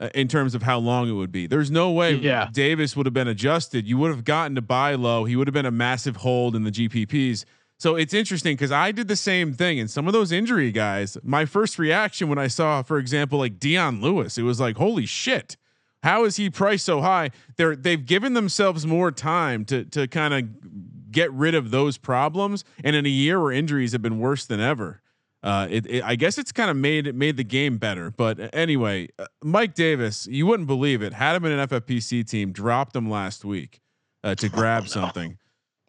Uh, 0.00 0.08
in 0.14 0.28
terms 0.28 0.54
of 0.54 0.62
how 0.62 0.78
long 0.78 1.08
it 1.08 1.12
would 1.12 1.30
be. 1.30 1.46
There's 1.46 1.70
no 1.70 1.90
way 1.90 2.14
yeah. 2.14 2.48
Davis 2.50 2.96
would 2.96 3.06
have 3.06 3.12
been 3.12 3.28
adjusted. 3.28 3.86
You 3.86 3.98
would 3.98 4.10
have 4.10 4.24
gotten 4.24 4.54
to 4.54 4.62
buy 4.62 4.94
low. 4.94 5.24
He 5.24 5.36
would 5.36 5.46
have 5.46 5.54
been 5.54 5.66
a 5.66 5.70
massive 5.70 6.16
hold 6.16 6.56
in 6.56 6.64
the 6.64 6.70
GPPs. 6.70 7.44
So 7.78 7.96
it's 7.96 8.12
interesting 8.14 8.56
because 8.56 8.72
I 8.72 8.92
did 8.92 9.08
the 9.08 9.16
same 9.16 9.52
thing. 9.52 9.78
And 9.78 9.90
some 9.90 10.06
of 10.06 10.12
those 10.12 10.32
injury 10.32 10.72
guys, 10.72 11.16
my 11.22 11.44
first 11.44 11.78
reaction 11.78 12.28
when 12.28 12.38
I 12.38 12.46
saw, 12.46 12.82
for 12.82 12.98
example, 12.98 13.38
like 13.38 13.58
Dion 13.58 14.00
Lewis, 14.00 14.38
it 14.38 14.42
was 14.42 14.58
like, 14.58 14.76
holy 14.76 15.06
shit. 15.06 15.56
How 16.02 16.24
is 16.24 16.36
he 16.36 16.48
priced 16.48 16.86
so 16.86 17.02
high? 17.02 17.30
They're 17.56 17.76
they've 17.76 18.04
given 18.04 18.32
themselves 18.32 18.86
more 18.86 19.12
time 19.12 19.66
to 19.66 19.84
to 19.84 20.08
kind 20.08 20.32
of 20.32 21.12
get 21.12 21.30
rid 21.32 21.54
of 21.54 21.70
those 21.70 21.98
problems. 21.98 22.64
And 22.82 22.96
in 22.96 23.04
a 23.04 23.10
year 23.10 23.40
where 23.40 23.52
injuries 23.52 23.92
have 23.92 24.00
been 24.00 24.18
worse 24.18 24.46
than 24.46 24.60
ever, 24.60 25.02
uh, 25.42 25.66
it, 25.70 25.86
it, 25.86 26.04
I 26.04 26.16
guess 26.16 26.36
it's 26.38 26.52
kind 26.52 26.70
of 26.70 26.76
made 26.76 27.06
it 27.06 27.14
made 27.14 27.36
the 27.36 27.44
game 27.44 27.78
better. 27.78 28.10
But 28.10 28.54
anyway, 28.54 29.08
uh, 29.18 29.26
Mike 29.42 29.74
Davis, 29.74 30.26
you 30.26 30.46
wouldn't 30.46 30.66
believe 30.66 31.02
it, 31.02 31.12
had 31.14 31.36
him 31.36 31.44
in 31.44 31.52
an 31.52 31.68
FFPC 31.68 32.28
team, 32.28 32.52
dropped 32.52 32.94
him 32.94 33.08
last 33.08 33.44
week 33.44 33.80
uh, 34.22 34.34
to 34.36 34.48
grab 34.50 34.82
oh, 34.82 34.84
no. 34.84 34.88
something. 34.88 35.38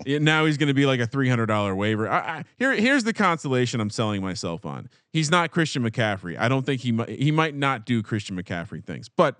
now 0.05 0.45
he's 0.45 0.57
going 0.57 0.67
to 0.67 0.73
be 0.73 0.85
like 0.85 1.01
a 1.01 1.05
three 1.05 1.27
hundred 1.27 1.47
dollar 1.47 1.75
waiver. 1.75 2.09
I, 2.09 2.17
I, 2.17 2.43
here, 2.57 2.73
here's 2.73 3.03
the 3.03 3.13
consolation 3.13 3.81
I'm 3.81 3.89
selling 3.89 4.21
myself 4.21 4.65
on. 4.65 4.89
He's 5.11 5.29
not 5.29 5.51
Christian 5.51 5.83
McCaffrey. 5.83 6.37
I 6.39 6.47
don't 6.47 6.65
think 6.65 6.81
he 6.81 6.93
might 6.93 7.09
he 7.09 7.31
might 7.31 7.55
not 7.55 7.85
do 7.85 8.01
Christian 8.01 8.41
McCaffrey 8.41 8.83
things, 8.83 9.09
but 9.09 9.37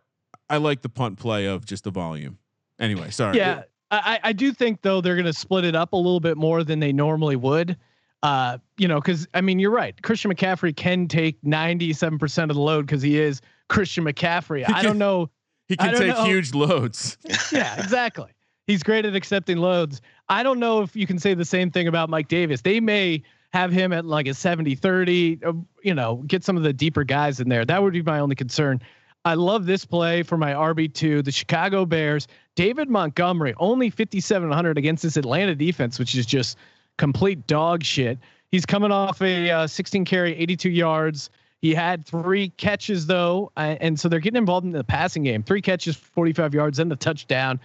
I 0.49 0.57
like 0.57 0.81
the 0.81 0.89
punt 0.89 1.19
play 1.19 1.45
of 1.45 1.65
just 1.65 1.85
the 1.85 1.91
volume. 1.91 2.37
Anyway, 2.79 3.11
sorry. 3.11 3.37
Yeah, 3.37 3.63
I, 3.91 4.19
I 4.23 4.33
do 4.33 4.51
think 4.51 4.81
though 4.81 4.99
they're 4.99 5.15
going 5.15 5.25
to 5.25 5.33
split 5.33 5.63
it 5.63 5.75
up 5.75 5.93
a 5.93 5.97
little 5.97 6.19
bit 6.19 6.35
more 6.35 6.63
than 6.63 6.79
they 6.79 6.91
normally 6.91 7.35
would. 7.35 7.77
Uh, 8.23 8.59
you 8.77 8.87
know, 8.87 8.99
because 8.99 9.27
I 9.33 9.41
mean, 9.41 9.59
you're 9.59 9.71
right. 9.71 9.99
Christian 10.01 10.31
McCaffrey 10.31 10.75
can 10.75 11.07
take 11.07 11.41
97% 11.41 12.43
of 12.43 12.55
the 12.55 12.61
load 12.61 12.85
because 12.85 13.01
he 13.01 13.19
is 13.19 13.41
Christian 13.67 14.03
McCaffrey. 14.03 14.65
Can, 14.65 14.75
I 14.75 14.81
don't 14.81 14.97
know. 14.97 15.29
He 15.67 15.77
can 15.77 15.95
take 15.95 16.09
know. 16.09 16.25
huge 16.25 16.53
loads. 16.53 17.17
yeah, 17.53 17.81
exactly. 17.81 18.29
He's 18.67 18.83
great 18.83 19.05
at 19.05 19.15
accepting 19.15 19.55
loads. 19.55 20.01
I 20.27 20.43
don't 20.43 20.59
know 20.59 20.81
if 20.81 20.97
you 20.97 21.07
can 21.07 21.17
say 21.17 21.33
the 21.33 21.45
same 21.45 21.71
thing 21.71 21.87
about 21.87 22.09
Mike 22.09 22.27
Davis. 22.27 22.59
They 22.59 22.81
may 22.81 23.23
have 23.53 23.71
him 23.71 23.93
at 23.93 24.05
like 24.05 24.27
a 24.27 24.33
70 24.33 24.75
30, 24.75 25.39
uh, 25.45 25.53
you 25.81 25.93
know, 25.93 26.23
get 26.27 26.43
some 26.43 26.57
of 26.57 26.63
the 26.63 26.73
deeper 26.73 27.05
guys 27.05 27.39
in 27.39 27.47
there. 27.47 27.63
That 27.63 27.81
would 27.81 27.93
be 27.93 28.01
my 28.01 28.19
only 28.19 28.35
concern. 28.35 28.81
I 29.23 29.35
love 29.35 29.65
this 29.65 29.85
play 29.85 30.23
for 30.23 30.35
my 30.35 30.51
RB2, 30.51 31.23
the 31.23 31.31
Chicago 31.31 31.85
Bears. 31.85 32.27
David 32.55 32.89
Montgomery, 32.89 33.53
only 33.57 33.89
5,700 33.89 34.77
against 34.77 35.03
this 35.03 35.15
Atlanta 35.15 35.55
defense, 35.55 35.99
which 35.99 36.15
is 36.15 36.25
just 36.25 36.57
complete 37.01 37.47
dog 37.47 37.83
shit. 37.83 38.19
He's 38.51 38.63
coming 38.63 38.91
off 38.91 39.23
a 39.23 39.49
uh, 39.49 39.65
16 39.65 40.05
carry, 40.05 40.37
82 40.37 40.69
yards. 40.69 41.31
He 41.59 41.73
had 41.73 42.05
three 42.05 42.49
catches 42.49 43.07
though, 43.07 43.51
and 43.57 43.99
so 43.99 44.07
they're 44.07 44.19
getting 44.19 44.37
involved 44.37 44.67
in 44.67 44.71
the 44.71 44.83
passing 44.83 45.23
game. 45.23 45.41
Three 45.41 45.63
catches, 45.63 45.95
45 45.95 46.53
yards, 46.53 46.77
and 46.77 46.91
the 46.91 46.95
touchdown. 46.95 47.59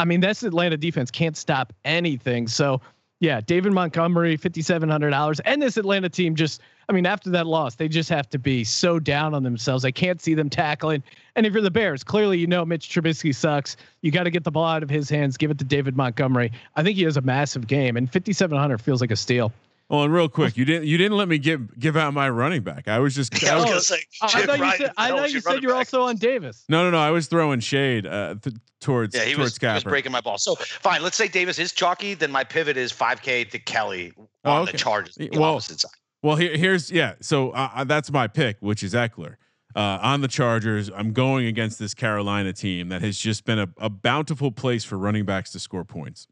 I 0.00 0.04
mean, 0.06 0.20
that's 0.20 0.42
Atlanta 0.42 0.76
defense 0.76 1.08
can't 1.12 1.36
stop 1.36 1.72
anything. 1.84 2.48
So 2.48 2.80
yeah, 3.20 3.40
David 3.40 3.72
Montgomery, 3.72 4.36
$5,700. 4.36 5.40
And 5.44 5.62
this 5.62 5.76
Atlanta 5.76 6.08
team 6.08 6.34
just, 6.34 6.60
I 6.90 6.92
mean, 6.92 7.06
after 7.06 7.30
that 7.30 7.46
loss, 7.46 7.76
they 7.76 7.86
just 7.86 8.08
have 8.08 8.28
to 8.30 8.38
be 8.38 8.64
so 8.64 8.98
down 8.98 9.32
on 9.32 9.44
themselves. 9.44 9.84
I 9.84 9.92
can't 9.92 10.20
see 10.20 10.34
them 10.34 10.50
tackling. 10.50 11.04
And 11.36 11.46
if 11.46 11.52
you're 11.52 11.62
the 11.62 11.70
Bears, 11.70 12.02
clearly 12.02 12.36
you 12.36 12.48
know 12.48 12.64
Mitch 12.64 12.88
Trubisky 12.88 13.32
sucks. 13.32 13.76
You 14.02 14.10
got 14.10 14.24
to 14.24 14.30
get 14.30 14.42
the 14.42 14.50
ball 14.50 14.66
out 14.66 14.82
of 14.82 14.90
his 14.90 15.08
hands, 15.08 15.36
give 15.36 15.52
it 15.52 15.58
to 15.58 15.64
David 15.64 15.96
Montgomery. 15.96 16.50
I 16.74 16.82
think 16.82 16.96
he 16.96 17.04
has 17.04 17.16
a 17.16 17.20
massive 17.20 17.68
game, 17.68 17.96
and 17.96 18.12
5,700 18.12 18.80
feels 18.80 19.00
like 19.00 19.12
a 19.12 19.16
steal. 19.16 19.52
Well, 19.88 20.02
and 20.02 20.12
real 20.12 20.28
quick, 20.28 20.56
you 20.56 20.64
didn't 20.64 20.88
you 20.88 20.98
didn't 20.98 21.16
let 21.16 21.28
me 21.28 21.38
give 21.38 21.78
give 21.78 21.96
out 21.96 22.12
my 22.12 22.28
running 22.28 22.62
back. 22.62 22.88
I 22.88 22.98
was 22.98 23.14
just. 23.14 23.32
I 23.48 23.54
was 23.54 23.64
gonna 23.64 23.80
say. 23.80 23.98
I 24.20 24.46
thought 24.46 24.58
you 24.58 24.72
said, 24.76 24.92
I 24.96 25.08
thought 25.10 25.32
you 25.32 25.40
said 25.40 25.62
you're 25.62 25.74
also 25.74 26.02
on 26.02 26.16
Davis. 26.16 26.64
No, 26.68 26.82
no, 26.82 26.90
no. 26.90 26.98
I 26.98 27.10
was 27.10 27.28
throwing 27.28 27.60
shade 27.60 28.04
uh, 28.04 28.34
th- 28.42 28.56
towards. 28.80 29.14
Yeah, 29.14 29.24
he 29.24 29.34
towards 29.34 29.60
was, 29.60 29.68
he 29.70 29.74
was 29.74 29.84
breaking 29.84 30.12
my 30.12 30.20
ball. 30.20 30.38
So 30.38 30.56
fine, 30.56 31.02
let's 31.02 31.16
say 31.16 31.28
Davis 31.28 31.58
is 31.60 31.72
chalky. 31.72 32.14
Then 32.14 32.30
my 32.32 32.42
pivot 32.42 32.76
is 32.76 32.92
5K 32.92 33.50
to 33.50 33.58
Kelly 33.60 34.12
on 34.16 34.28
oh, 34.44 34.62
okay. 34.62 34.72
the 34.72 34.78
Chargers, 34.78 35.14
the 35.14 35.28
well, 35.32 35.54
opposite 35.54 35.80
side. 35.80 35.90
Well, 36.22 36.36
here, 36.36 36.56
here's 36.56 36.90
yeah. 36.90 37.14
So 37.20 37.50
uh, 37.50 37.70
uh, 37.74 37.84
that's 37.84 38.10
my 38.10 38.26
pick, 38.26 38.56
which 38.60 38.82
is 38.82 38.94
Ekeler 38.94 39.36
Uh, 39.74 39.98
on 40.02 40.20
the 40.20 40.28
Chargers, 40.28 40.90
I'm 40.94 41.12
going 41.12 41.46
against 41.46 41.78
this 41.78 41.94
Carolina 41.94 42.52
team 42.52 42.88
that 42.88 43.02
has 43.02 43.16
just 43.18 43.44
been 43.44 43.58
a, 43.58 43.68
a 43.78 43.88
bountiful 43.88 44.50
place 44.52 44.84
for 44.84 44.98
running 44.98 45.24
backs 45.24 45.52
to 45.52 45.58
score 45.58 45.84
points. 45.84 46.26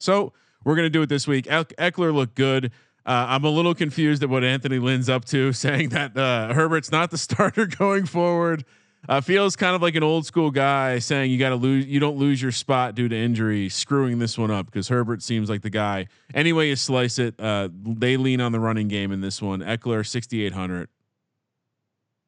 So 0.00 0.32
we're 0.64 0.76
gonna 0.76 0.90
do 0.90 1.02
it 1.02 1.08
this 1.08 1.26
week. 1.26 1.46
Ekeler 1.46 2.14
looked 2.14 2.34
good. 2.34 2.72
Uh, 3.06 3.26
I'm 3.28 3.44
a 3.44 3.50
little 3.50 3.74
confused 3.74 4.22
at 4.22 4.28
what 4.28 4.44
Anthony 4.44 4.78
Lynn's 4.78 5.08
up 5.08 5.24
to, 5.26 5.52
saying 5.64 5.90
that 5.90 6.16
uh, 6.16 6.52
Herbert's 6.52 6.92
not 6.92 7.10
the 7.10 7.18
starter 7.26 7.66
going 7.66 8.06
forward. 8.06 8.64
Uh, 9.08 9.20
feels 9.20 9.56
kind 9.56 9.76
of 9.76 9.82
like 9.82 9.94
an 9.94 10.02
old 10.02 10.26
school 10.26 10.50
guy 10.50 10.98
saying 10.98 11.30
you 11.30 11.38
got 11.38 11.50
to 11.50 11.56
lose, 11.56 11.86
you 11.86 12.00
don't 12.00 12.16
lose 12.16 12.42
your 12.42 12.52
spot 12.52 12.94
due 12.94 13.08
to 13.08 13.16
injury, 13.16 13.68
screwing 13.68 14.18
this 14.18 14.36
one 14.36 14.50
up 14.50 14.66
because 14.66 14.88
Herbert 14.88 15.22
seems 15.22 15.48
like 15.48 15.62
the 15.62 15.70
guy. 15.70 16.08
Anyway, 16.34 16.68
you 16.68 16.76
slice 16.76 17.18
it, 17.18 17.38
uh, 17.38 17.68
they 17.72 18.16
lean 18.16 18.40
on 18.40 18.52
the 18.52 18.60
running 18.60 18.88
game 18.88 19.12
in 19.12 19.20
this 19.20 19.40
one. 19.40 19.60
Ekeler 19.60 20.06
6,800. 20.06 20.88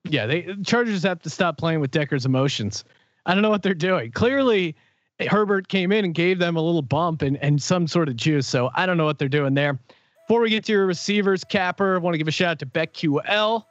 Yeah, 0.04 0.26
they 0.26 0.54
Chargers 0.64 1.02
have 1.02 1.20
to 1.22 1.30
stop 1.30 1.58
playing 1.58 1.80
with 1.80 1.90
Decker's 1.90 2.24
emotions. 2.24 2.84
I 3.26 3.34
don't 3.34 3.42
know 3.42 3.50
what 3.50 3.62
they're 3.62 3.74
doing. 3.74 4.12
Clearly, 4.12 4.74
Herbert 5.20 5.68
came 5.68 5.92
in 5.92 6.04
and 6.04 6.14
gave 6.14 6.38
them 6.38 6.56
a 6.56 6.62
little 6.62 6.82
bump 6.82 7.22
and 7.22 7.36
and 7.42 7.60
some 7.62 7.86
sort 7.86 8.08
of 8.08 8.16
juice. 8.16 8.46
So 8.46 8.70
I 8.74 8.86
don't 8.86 8.96
know 8.96 9.04
what 9.04 9.18
they're 9.18 9.28
doing 9.28 9.54
there. 9.54 9.78
Before 10.26 10.40
we 10.40 10.48
get 10.48 10.64
to 10.64 10.72
your 10.72 10.86
receivers, 10.86 11.44
Capper, 11.44 11.96
I 11.96 11.98
want 11.98 12.14
to 12.14 12.18
give 12.18 12.28
a 12.28 12.30
shout 12.30 12.52
out 12.52 12.58
to 12.60 12.66
BetQL. 12.66 13.64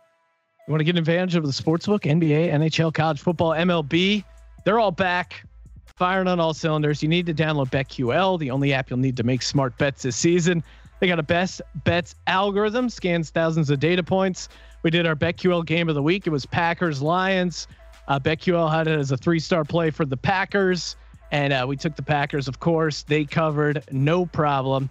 You 0.69 0.73
want 0.73 0.82
to 0.82 0.84
get 0.84 0.91
an 0.91 0.99
advantage 0.99 1.36
of 1.36 1.43
the 1.43 1.51
sportsbook, 1.51 2.01
NBA, 2.01 2.53
NHL, 2.53 2.93
college 2.93 3.19
football, 3.19 3.53
MLB. 3.53 4.23
They're 4.65 4.77
all 4.77 4.91
back, 4.91 5.43
firing 5.88 6.27
on 6.27 6.39
all 6.39 6.53
cylinders. 6.53 7.01
You 7.01 7.10
need 7.10 7.25
to 7.25 7.34
download 7.34 7.71
BetQL, 7.71 8.38
the 8.38 8.51
only 8.51 8.71
app 8.71 8.91
you'll 8.91 8.99
need 8.99 9.17
to 9.17 9.23
make 9.23 9.41
smart 9.41 9.75
bets 9.79 10.03
this 10.03 10.15
season. 10.15 10.63
They 10.99 11.08
got 11.08 11.17
a 11.17 11.23
best 11.23 11.63
bets 11.86 12.13
algorithm, 12.27 12.88
scans 12.88 13.32
thousands 13.32 13.71
of 13.71 13.79
data 13.79 14.03
points. 14.03 14.47
We 14.84 14.91
did 14.91 15.08
our 15.08 15.15
BetQL 15.15 15.65
game 15.65 15.89
of 15.89 15.95
the 15.95 16.03
week. 16.03 16.27
It 16.27 16.29
was 16.29 16.45
Packers 16.45 17.01
Lions. 17.01 17.67
Uh, 18.08 18.19
BetQL 18.19 18.71
had 18.71 18.88
it 18.88 18.99
as 18.99 19.12
a 19.12 19.17
three 19.17 19.39
star 19.39 19.65
play 19.65 19.89
for 19.89 20.05
the 20.05 20.17
Packers. 20.17 20.97
And 21.32 21.51
uh, 21.51 21.65
we 21.67 21.77
took 21.77 21.95
the 21.95 22.03
Packers, 22.03 22.47
of 22.47 22.60
course. 22.60 23.01
They 23.01 23.25
covered 23.25 23.84
no 23.91 24.27
problem. 24.27 24.88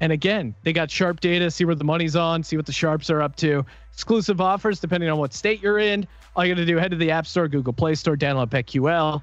And 0.00 0.12
again, 0.12 0.54
they 0.62 0.72
got 0.72 0.90
sharp 0.90 1.20
data, 1.20 1.50
see 1.50 1.64
where 1.64 1.74
the 1.74 1.82
money's 1.82 2.14
on, 2.14 2.44
see 2.44 2.56
what 2.56 2.66
the 2.66 2.72
sharps 2.72 3.10
are 3.10 3.22
up 3.22 3.34
to. 3.36 3.64
Exclusive 3.96 4.42
offers 4.42 4.78
depending 4.78 5.08
on 5.08 5.16
what 5.16 5.32
state 5.32 5.62
you're 5.62 5.78
in. 5.78 6.06
All 6.36 6.44
you 6.44 6.54
got 6.54 6.60
to 6.60 6.66
do, 6.66 6.76
head 6.76 6.90
to 6.90 6.98
the 6.98 7.10
App 7.10 7.26
Store, 7.26 7.48
Google 7.48 7.72
Play 7.72 7.94
Store, 7.94 8.14
download 8.14 8.50
BetQL. 8.50 9.22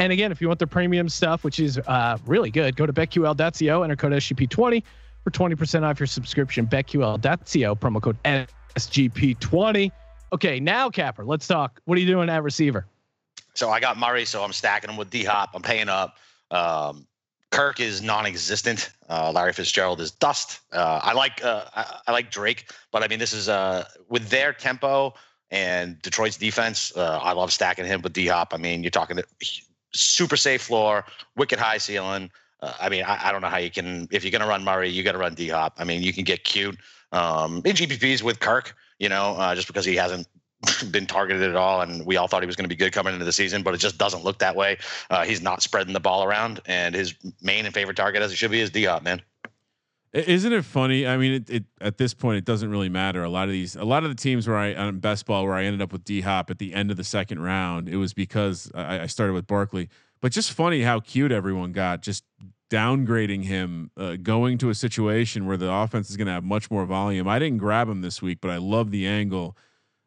And 0.00 0.12
again, 0.12 0.32
if 0.32 0.40
you 0.40 0.48
want 0.48 0.58
the 0.58 0.66
premium 0.66 1.08
stuff, 1.08 1.44
which 1.44 1.60
is 1.60 1.78
uh, 1.78 2.18
really 2.26 2.50
good, 2.50 2.74
go 2.74 2.84
to 2.84 2.92
betql.co, 2.92 3.82
enter 3.84 3.94
code 3.94 4.10
SGP20 4.10 4.82
for 5.22 5.30
20% 5.30 5.82
off 5.84 6.00
your 6.00 6.08
subscription. 6.08 6.66
BetQL.co, 6.66 7.76
promo 7.76 8.02
code 8.02 8.16
SGP20. 8.24 9.92
Okay, 10.32 10.58
now 10.58 10.90
Capper, 10.90 11.24
let's 11.24 11.46
talk. 11.46 11.80
What 11.84 11.96
are 11.96 12.00
you 12.00 12.06
doing 12.08 12.28
at 12.28 12.42
receiver? 12.42 12.86
So 13.54 13.70
I 13.70 13.78
got 13.78 13.96
Murray, 13.96 14.24
so 14.24 14.42
I'm 14.42 14.52
stacking 14.52 14.90
him 14.90 14.96
with 14.96 15.10
D 15.10 15.22
Hop. 15.22 15.50
I'm 15.54 15.62
paying 15.62 15.88
up. 15.88 16.16
Um, 16.50 17.06
Kirk 17.52 17.80
is 17.80 18.02
non-existent. 18.02 18.90
Uh, 19.08 19.30
Larry 19.30 19.52
Fitzgerald 19.52 20.00
is 20.00 20.10
dust. 20.10 20.60
Uh, 20.72 21.00
I 21.02 21.12
like 21.12 21.44
uh, 21.44 21.66
I, 21.76 22.00
I, 22.08 22.12
like 22.12 22.30
Drake, 22.30 22.72
but 22.90 23.04
I 23.04 23.08
mean 23.08 23.18
this 23.18 23.34
is 23.34 23.48
uh, 23.48 23.84
with 24.08 24.30
their 24.30 24.54
tempo 24.54 25.14
and 25.50 26.00
Detroit's 26.00 26.38
defense. 26.38 26.96
Uh, 26.96 27.20
I 27.22 27.32
love 27.32 27.52
stacking 27.52 27.84
him 27.84 28.00
with 28.00 28.14
D 28.14 28.26
Hop. 28.26 28.52
I 28.54 28.56
mean 28.56 28.82
you're 28.82 28.90
talking 28.90 29.20
super 29.92 30.36
safe 30.36 30.62
floor, 30.62 31.04
wicked 31.36 31.58
high 31.58 31.76
ceiling. 31.76 32.30
Uh, 32.62 32.72
I 32.80 32.88
mean 32.88 33.04
I, 33.04 33.28
I, 33.28 33.32
don't 33.32 33.42
know 33.42 33.48
how 33.48 33.58
you 33.58 33.70
can 33.70 34.08
if 34.10 34.24
you're 34.24 34.32
gonna 34.32 34.48
run 34.48 34.64
Murray, 34.64 34.88
you 34.88 35.02
got 35.02 35.12
to 35.12 35.18
run 35.18 35.34
D 35.34 35.48
Hop. 35.48 35.74
I 35.76 35.84
mean 35.84 36.02
you 36.02 36.14
can 36.14 36.24
get 36.24 36.44
cute 36.44 36.78
um, 37.12 37.56
in 37.66 37.76
GPPs 37.76 38.22
with 38.22 38.40
Kirk. 38.40 38.74
You 38.98 39.10
know 39.10 39.52
just 39.54 39.66
because 39.66 39.84
he 39.84 39.96
hasn't 39.96 40.26
been 40.90 41.06
targeted 41.06 41.42
at 41.42 41.56
all, 41.56 41.80
and 41.80 42.04
we 42.06 42.16
all 42.16 42.28
thought 42.28 42.42
he 42.42 42.46
was 42.46 42.56
going 42.56 42.64
to 42.64 42.68
be 42.68 42.76
good 42.76 42.92
coming 42.92 43.12
into 43.12 43.24
the 43.24 43.32
season, 43.32 43.62
but 43.62 43.74
it 43.74 43.78
just 43.78 43.98
doesn't 43.98 44.24
look 44.24 44.38
that 44.38 44.54
way. 44.54 44.78
Uh, 45.10 45.24
he's 45.24 45.42
not 45.42 45.62
spreading 45.62 45.92
the 45.92 46.00
ball 46.00 46.24
around, 46.24 46.60
and 46.66 46.94
his 46.94 47.14
main 47.40 47.64
and 47.64 47.74
favorite 47.74 47.96
target, 47.96 48.22
as 48.22 48.32
it 48.32 48.36
should 48.36 48.50
be, 48.50 48.60
is 48.60 48.70
D 48.70 48.84
Hop, 48.84 49.02
man. 49.02 49.22
Isn't 50.12 50.52
it 50.52 50.64
funny? 50.66 51.06
I 51.06 51.16
mean, 51.16 51.32
it, 51.32 51.50
it, 51.50 51.64
at 51.80 51.96
this 51.96 52.12
point 52.12 52.36
it 52.36 52.44
doesn't 52.44 52.70
really 52.70 52.90
matter. 52.90 53.24
A 53.24 53.30
lot 53.30 53.44
of 53.44 53.52
these, 53.52 53.76
a 53.76 53.84
lot 53.84 54.04
of 54.04 54.10
the 54.10 54.14
teams 54.14 54.46
where 54.46 54.58
I 54.58 54.74
on 54.74 54.98
best 54.98 55.24
ball 55.24 55.44
where 55.44 55.54
I 55.54 55.64
ended 55.64 55.80
up 55.80 55.90
with 55.90 56.04
D 56.04 56.20
Hop 56.20 56.50
at 56.50 56.58
the 56.58 56.74
end 56.74 56.90
of 56.90 56.98
the 56.98 57.04
second 57.04 57.40
round, 57.40 57.88
it 57.88 57.96
was 57.96 58.12
because 58.12 58.70
I, 58.74 59.00
I 59.00 59.06
started 59.06 59.32
with 59.32 59.46
Barkley. 59.46 59.88
But 60.20 60.32
just 60.32 60.52
funny 60.52 60.82
how 60.82 61.00
cute 61.00 61.32
everyone 61.32 61.72
got, 61.72 62.02
just 62.02 62.24
downgrading 62.70 63.44
him, 63.44 63.90
uh, 63.96 64.16
going 64.16 64.58
to 64.58 64.70
a 64.70 64.74
situation 64.74 65.46
where 65.46 65.56
the 65.56 65.72
offense 65.72 66.10
is 66.10 66.16
going 66.16 66.26
to 66.26 66.32
have 66.32 66.44
much 66.44 66.70
more 66.70 66.84
volume. 66.84 67.26
I 67.26 67.38
didn't 67.38 67.58
grab 67.58 67.88
him 67.88 68.02
this 68.02 68.22
week, 68.22 68.38
but 68.40 68.50
I 68.50 68.58
love 68.58 68.90
the 68.90 69.06
angle 69.06 69.56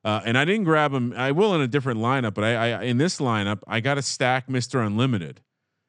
uh, 0.06 0.22
and 0.24 0.38
I 0.38 0.46
didn't 0.46 0.66
grab 0.66 0.94
him. 0.94 1.14
I 1.18 1.32
will 1.32 1.56
in 1.56 1.62
a 1.62 1.68
different 1.68 2.00
lineup, 2.00 2.36
but 2.36 2.44
I, 2.44 2.72
I 2.72 2.84
in 2.84 3.00
this 3.00 3.20
lineup 3.20 3.60
I 3.68 3.80
got 3.80 3.96
to 3.96 4.04
stack 4.04 4.48
Mister 4.48 4.80
Unlimited. 4.80 5.42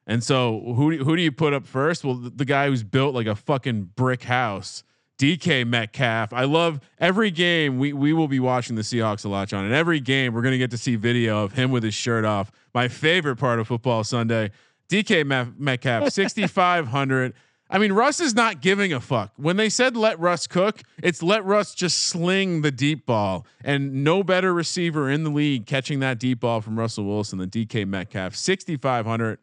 And 0.07 0.23
so 0.23 0.73
who 0.75 0.97
who 0.97 1.15
do 1.15 1.21
you 1.21 1.31
put 1.31 1.53
up 1.53 1.67
first? 1.67 2.03
Well, 2.03 2.15
the, 2.15 2.31
the 2.31 2.45
guy 2.45 2.67
who's 2.67 2.83
built 2.83 3.13
like 3.13 3.27
a 3.27 3.35
fucking 3.35 3.91
brick 3.95 4.23
house, 4.23 4.83
DK 5.19 5.67
Metcalf. 5.67 6.33
I 6.33 6.45
love 6.45 6.79
every 6.97 7.29
game. 7.29 7.77
We 7.77 7.93
we 7.93 8.11
will 8.11 8.27
be 8.27 8.39
watching 8.39 8.75
the 8.75 8.81
Seahawks 8.81 9.23
a 9.23 9.29
lot, 9.29 9.49
John. 9.49 9.65
And 9.65 9.73
every 9.73 9.99
game 9.99 10.33
we're 10.33 10.41
gonna 10.41 10.57
get 10.57 10.71
to 10.71 10.77
see 10.79 10.95
video 10.95 11.43
of 11.43 11.53
him 11.53 11.69
with 11.69 11.83
his 11.83 11.93
shirt 11.93 12.25
off. 12.25 12.51
My 12.73 12.87
favorite 12.87 13.35
part 13.35 13.59
of 13.59 13.67
football 13.67 14.03
Sunday. 14.03 14.49
DK 14.89 15.25
Metcalf, 15.59 16.09
sixty 16.11 16.47
five 16.47 16.87
hundred. 16.87 17.35
I 17.69 17.79
mean, 17.79 17.91
Russ 17.91 18.21
is 18.21 18.33
not 18.33 18.61
giving 18.61 18.93
a 18.93 19.01
fuck. 19.01 19.33
When 19.35 19.57
they 19.57 19.69
said 19.69 19.97
let 19.97 20.19
Russ 20.19 20.47
cook, 20.47 20.81
it's 21.03 21.21
let 21.21 21.43
Russ 21.43 21.75
just 21.75 22.03
sling 22.03 22.61
the 22.61 22.71
deep 22.71 23.05
ball. 23.05 23.45
And 23.63 24.05
no 24.05 24.23
better 24.23 24.53
receiver 24.53 25.09
in 25.09 25.23
the 25.23 25.29
league 25.29 25.65
catching 25.65 25.99
that 25.99 26.17
deep 26.17 26.39
ball 26.39 26.61
from 26.61 26.79
Russell 26.79 27.03
Wilson 27.03 27.39
than 27.39 27.49
DK 27.49 27.85
Metcalf. 27.85 28.35
6,500 28.35 29.39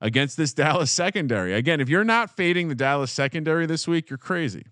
against 0.00 0.36
this 0.38 0.52
Dallas 0.54 0.90
secondary. 0.90 1.52
Again, 1.52 1.80
if 1.80 1.88
you're 1.88 2.04
not 2.04 2.34
fading 2.34 2.68
the 2.68 2.74
Dallas 2.74 3.12
secondary 3.12 3.66
this 3.66 3.86
week, 3.86 4.08
you're 4.08 4.18
crazy. 4.18 4.64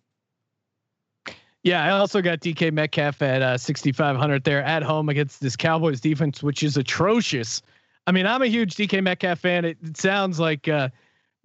Yeah, 1.64 1.85
I 1.85 1.90
also 1.90 2.22
got 2.22 2.40
DK 2.40 2.72
Metcalf 2.72 3.20
at 3.20 3.42
uh, 3.42 3.59
6,500 3.59 4.44
there 4.44 4.62
at 4.62 4.83
home 4.83 5.11
against 5.11 5.40
this 5.40 5.57
Cowboys 5.57 6.01
defense, 6.01 6.42
which 6.42 6.62
is 6.62 6.79
atrocious. 6.79 7.61
I 8.07 8.12
mean, 8.12 8.27
I'm 8.27 8.40
a 8.40 8.46
huge 8.46 8.77
DK 8.77 9.03
Metcalf 9.03 9.40
fan. 9.40 9.66
It, 9.66 9.77
it 9.83 9.98
sounds 9.98 10.40
like, 10.40 10.68
uh, 10.68 10.88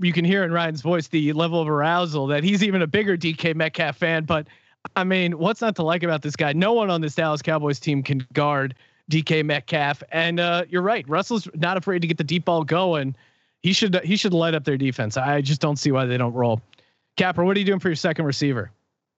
you 0.03 0.13
can 0.13 0.25
hear 0.25 0.43
in 0.43 0.51
Ryan's 0.51 0.81
voice 0.81 1.07
the 1.07 1.33
level 1.33 1.61
of 1.61 1.69
arousal 1.69 2.27
that 2.27 2.43
he's 2.43 2.63
even 2.63 2.81
a 2.81 2.87
bigger 2.87 3.17
DK 3.17 3.55
Metcalf 3.55 3.97
fan. 3.97 4.25
But 4.25 4.47
I 4.95 5.03
mean, 5.03 5.37
what's 5.37 5.61
not 5.61 5.75
to 5.77 5.83
like 5.83 6.03
about 6.03 6.21
this 6.21 6.35
guy? 6.35 6.53
No 6.53 6.73
one 6.73 6.89
on 6.89 7.01
this 7.01 7.15
Dallas 7.15 7.41
Cowboys 7.41 7.79
team 7.79 8.03
can 8.03 8.25
guard 8.33 8.75
DK 9.09 9.45
Metcalf. 9.45 10.03
And 10.11 10.39
uh, 10.39 10.65
you're 10.69 10.81
right, 10.81 11.07
Russell's 11.07 11.47
not 11.55 11.77
afraid 11.77 12.01
to 12.01 12.07
get 12.07 12.17
the 12.17 12.23
deep 12.23 12.45
ball 12.45 12.63
going. 12.63 13.15
He 13.61 13.71
should 13.71 14.03
he 14.03 14.17
should 14.17 14.33
light 14.33 14.53
up 14.53 14.65
their 14.65 14.77
defense. 14.77 15.15
I 15.15 15.41
just 15.41 15.61
don't 15.61 15.77
see 15.77 15.91
why 15.91 16.05
they 16.05 16.17
don't 16.17 16.33
roll. 16.33 16.61
Capper, 17.15 17.43
what 17.45 17.55
are 17.55 17.59
you 17.59 17.65
doing 17.65 17.79
for 17.79 17.89
your 17.89 17.95
second 17.95 18.25
receiver? 18.25 18.71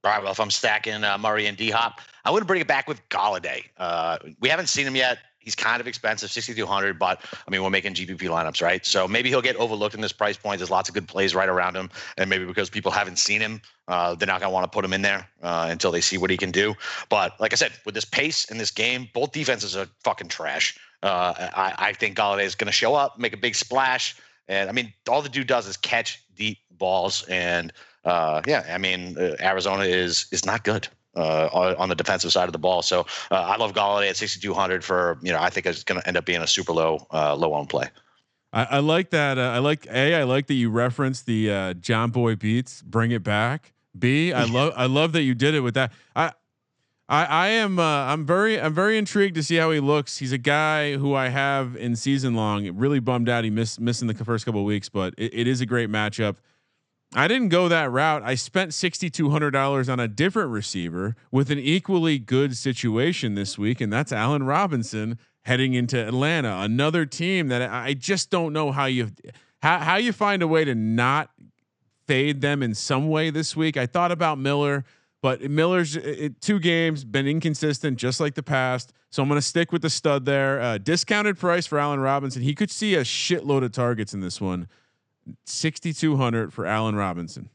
All 0.03 0.11
right. 0.11 0.21
Well, 0.21 0.31
if 0.31 0.39
I'm 0.39 0.51
stacking 0.51 1.03
uh, 1.03 1.17
Murray 1.17 1.47
and 1.47 1.57
D 1.57 1.71
Hop, 1.71 1.99
I 2.25 2.31
wouldn't 2.31 2.47
bring 2.47 2.61
it 2.61 2.67
back 2.67 2.87
with 2.87 3.07
Golladay. 3.09 3.63
Uh, 3.77 4.19
we 4.39 4.49
haven't 4.49 4.67
seen 4.67 4.85
him 4.85 4.95
yet. 4.95 5.17
He's 5.45 5.55
kind 5.55 5.79
of 5.79 5.87
expensive, 5.87 6.31
6,200, 6.31 6.97
but 6.97 7.21
I 7.47 7.51
mean, 7.51 7.61
we're 7.61 7.69
making 7.69 7.93
GPP 7.93 8.17
lineups, 8.17 8.63
right? 8.63 8.83
So 8.83 9.07
maybe 9.07 9.29
he'll 9.29 9.43
get 9.43 9.55
overlooked 9.57 9.93
in 9.93 10.01
this 10.01 10.11
price 10.11 10.35
point. 10.35 10.57
There's 10.57 10.71
lots 10.71 10.89
of 10.89 10.95
good 10.95 11.07
plays 11.07 11.35
right 11.35 11.47
around 11.47 11.75
him. 11.75 11.91
And 12.17 12.29
maybe 12.29 12.45
because 12.45 12.69
people 12.69 12.91
haven't 12.91 13.19
seen 13.19 13.41
him, 13.41 13.61
uh, 13.87 14.15
they're 14.15 14.25
not 14.25 14.41
going 14.41 14.49
to 14.49 14.53
want 14.53 14.63
to 14.63 14.75
put 14.75 14.83
him 14.83 14.91
in 14.91 15.03
there 15.03 15.29
uh, 15.43 15.67
until 15.69 15.91
they 15.91 16.01
see 16.01 16.17
what 16.17 16.31
he 16.31 16.37
can 16.37 16.49
do. 16.49 16.73
But 17.09 17.39
like 17.39 17.53
I 17.53 17.55
said, 17.55 17.73
with 17.85 17.93
this 17.93 18.05
pace 18.05 18.45
in 18.45 18.57
this 18.57 18.71
game, 18.71 19.07
both 19.13 19.31
defenses 19.31 19.77
are 19.77 19.87
fucking 20.03 20.29
trash. 20.29 20.77
Uh, 21.03 21.33
I, 21.37 21.73
I 21.77 21.93
think 21.93 22.17
Golladay 22.17 22.45
is 22.45 22.55
going 22.55 22.67
to 22.67 22.73
show 22.73 22.95
up, 22.95 23.19
make 23.19 23.33
a 23.33 23.37
big 23.37 23.53
splash. 23.53 24.15
And 24.47 24.67
I 24.67 24.73
mean, 24.73 24.91
all 25.07 25.21
the 25.21 25.29
dude 25.29 25.45
does 25.45 25.67
is 25.67 25.77
catch 25.77 26.23
deep 26.35 26.57
balls. 26.71 27.23
And 27.29 27.71
uh, 28.03 28.41
yeah, 28.47 28.65
I 28.67 28.79
mean, 28.79 29.15
uh, 29.17 29.35
Arizona 29.39 29.83
is 29.83 30.25
is 30.31 30.43
not 30.43 30.63
good 30.63 30.87
uh, 31.15 31.75
on 31.77 31.89
the 31.89 31.95
defensive 31.95 32.31
side 32.31 32.47
of 32.47 32.53
the 32.53 32.59
ball. 32.59 32.81
So 32.81 33.01
uh, 33.31 33.35
I 33.35 33.57
love 33.57 33.73
Golladay 33.73 34.09
at 34.09 34.17
6,200 34.17 34.83
for, 34.83 35.17
you 35.21 35.31
know, 35.31 35.39
I 35.39 35.49
think 35.49 35.65
it's 35.65 35.83
going 35.83 36.01
to 36.01 36.07
end 36.07 36.17
up 36.17 36.25
being 36.25 36.41
a 36.41 36.47
super 36.47 36.73
low, 36.73 37.07
uh, 37.11 37.35
low 37.35 37.53
on 37.53 37.67
play. 37.67 37.89
I, 38.55 38.63
I 38.63 38.79
like 38.79 39.09
that. 39.09 39.37
Uh, 39.37 39.41
I 39.41 39.59
like 39.59 39.85
a. 39.87 40.15
I 40.15 40.23
like 40.23 40.47
that 40.47 40.53
you 40.53 40.69
referenced 40.69 41.25
the 41.25 41.51
uh, 41.51 41.73
John 41.73 42.09
Boy 42.09 42.35
beats. 42.35 42.81
Bring 42.81 43.11
it 43.11 43.21
back. 43.21 43.73
B. 43.97 44.31
I 44.31 44.43
love. 44.51 44.73
I 44.77 44.85
love 44.85 45.11
that 45.11 45.23
you 45.23 45.35
did 45.35 45.53
it 45.53 45.59
with 45.59 45.75
that. 45.75 45.91
I. 46.15 46.31
I, 47.07 47.25
I 47.25 47.47
am. 47.49 47.77
Uh, 47.77 47.83
I'm 47.83 48.25
very. 48.25 48.59
I'm 48.59 48.73
very 48.73 48.97
intrigued 48.97 49.35
to 49.35 49.43
see 49.43 49.57
how 49.57 49.69
he 49.69 49.79
looks. 49.79 50.17
He's 50.17 50.31
a 50.31 50.39
guy 50.39 50.95
who 50.95 51.13
I 51.13 51.27
have 51.27 51.75
in 51.75 51.95
season 51.95 52.33
long. 52.33 52.65
Really 52.75 52.99
bummed 52.99 53.29
out. 53.29 53.43
He 53.43 53.51
missed 53.51 53.79
missing 53.79 54.07
the 54.07 54.25
first 54.25 54.45
couple 54.45 54.63
weeks, 54.65 54.89
but 54.89 55.13
it, 55.17 55.31
it 55.33 55.47
is 55.47 55.61
a 55.61 55.67
great 55.67 55.89
matchup. 55.89 56.37
I 57.15 57.29
didn't 57.29 57.49
go 57.49 57.69
that 57.69 57.91
route. 57.91 58.23
I 58.23 58.35
spent 58.35 58.71
$6,200 58.71 59.89
on 59.91 59.99
a 59.99 60.07
different 60.07 60.51
receiver 60.51 61.15
with 61.31 61.49
an 61.49 61.59
equally 61.59 62.19
good 62.19 62.57
situation 62.57 63.35
this 63.35 63.57
week, 63.57 63.79
and 63.79 63.91
that's 63.91 64.11
Allen 64.11 64.43
Robinson 64.43 65.17
heading 65.43 65.75
into 65.75 65.97
Atlanta, 66.05 66.57
another 66.59 67.05
team 67.05 67.47
that 67.47 67.61
I 67.71 67.93
just 67.93 68.29
don't 68.29 68.51
know 68.51 68.71
how 68.71 68.85
you 68.85 69.11
how 69.61 69.79
how 69.79 69.95
you 69.95 70.11
find 70.11 70.41
a 70.41 70.47
way 70.47 70.65
to 70.65 70.75
not 70.75 71.29
fade 72.07 72.41
them 72.41 72.61
in 72.61 72.73
some 72.73 73.09
way 73.09 73.29
this 73.29 73.55
week. 73.55 73.77
I 73.77 73.85
thought 73.85 74.11
about 74.11 74.37
Miller, 74.37 74.83
but 75.21 75.41
Miller's 75.41 75.95
it, 75.95 76.41
two 76.41 76.59
games 76.59 77.03
been 77.03 77.27
inconsistent, 77.27 77.97
just 77.97 78.19
like 78.19 78.35
the 78.35 78.43
past. 78.43 78.91
So 79.09 79.23
I'm 79.23 79.29
going 79.29 79.39
to 79.39 79.45
stick 79.47 79.71
with 79.71 79.81
the 79.81 79.89
stud 79.89 80.25
there. 80.25 80.59
Uh, 80.59 80.77
discounted 80.77 81.37
price 81.37 81.65
for 81.65 81.79
Allen 81.79 81.99
Robinson. 81.99 82.41
He 82.41 82.53
could 82.53 82.69
see 82.69 82.95
a 82.95 83.03
shitload 83.03 83.63
of 83.63 83.71
targets 83.71 84.13
in 84.13 84.19
this 84.19 84.41
one. 84.41 84.67
6,200 85.45 86.53
for 86.53 86.65
Allen 86.65 86.95
Robinson. 86.95 87.49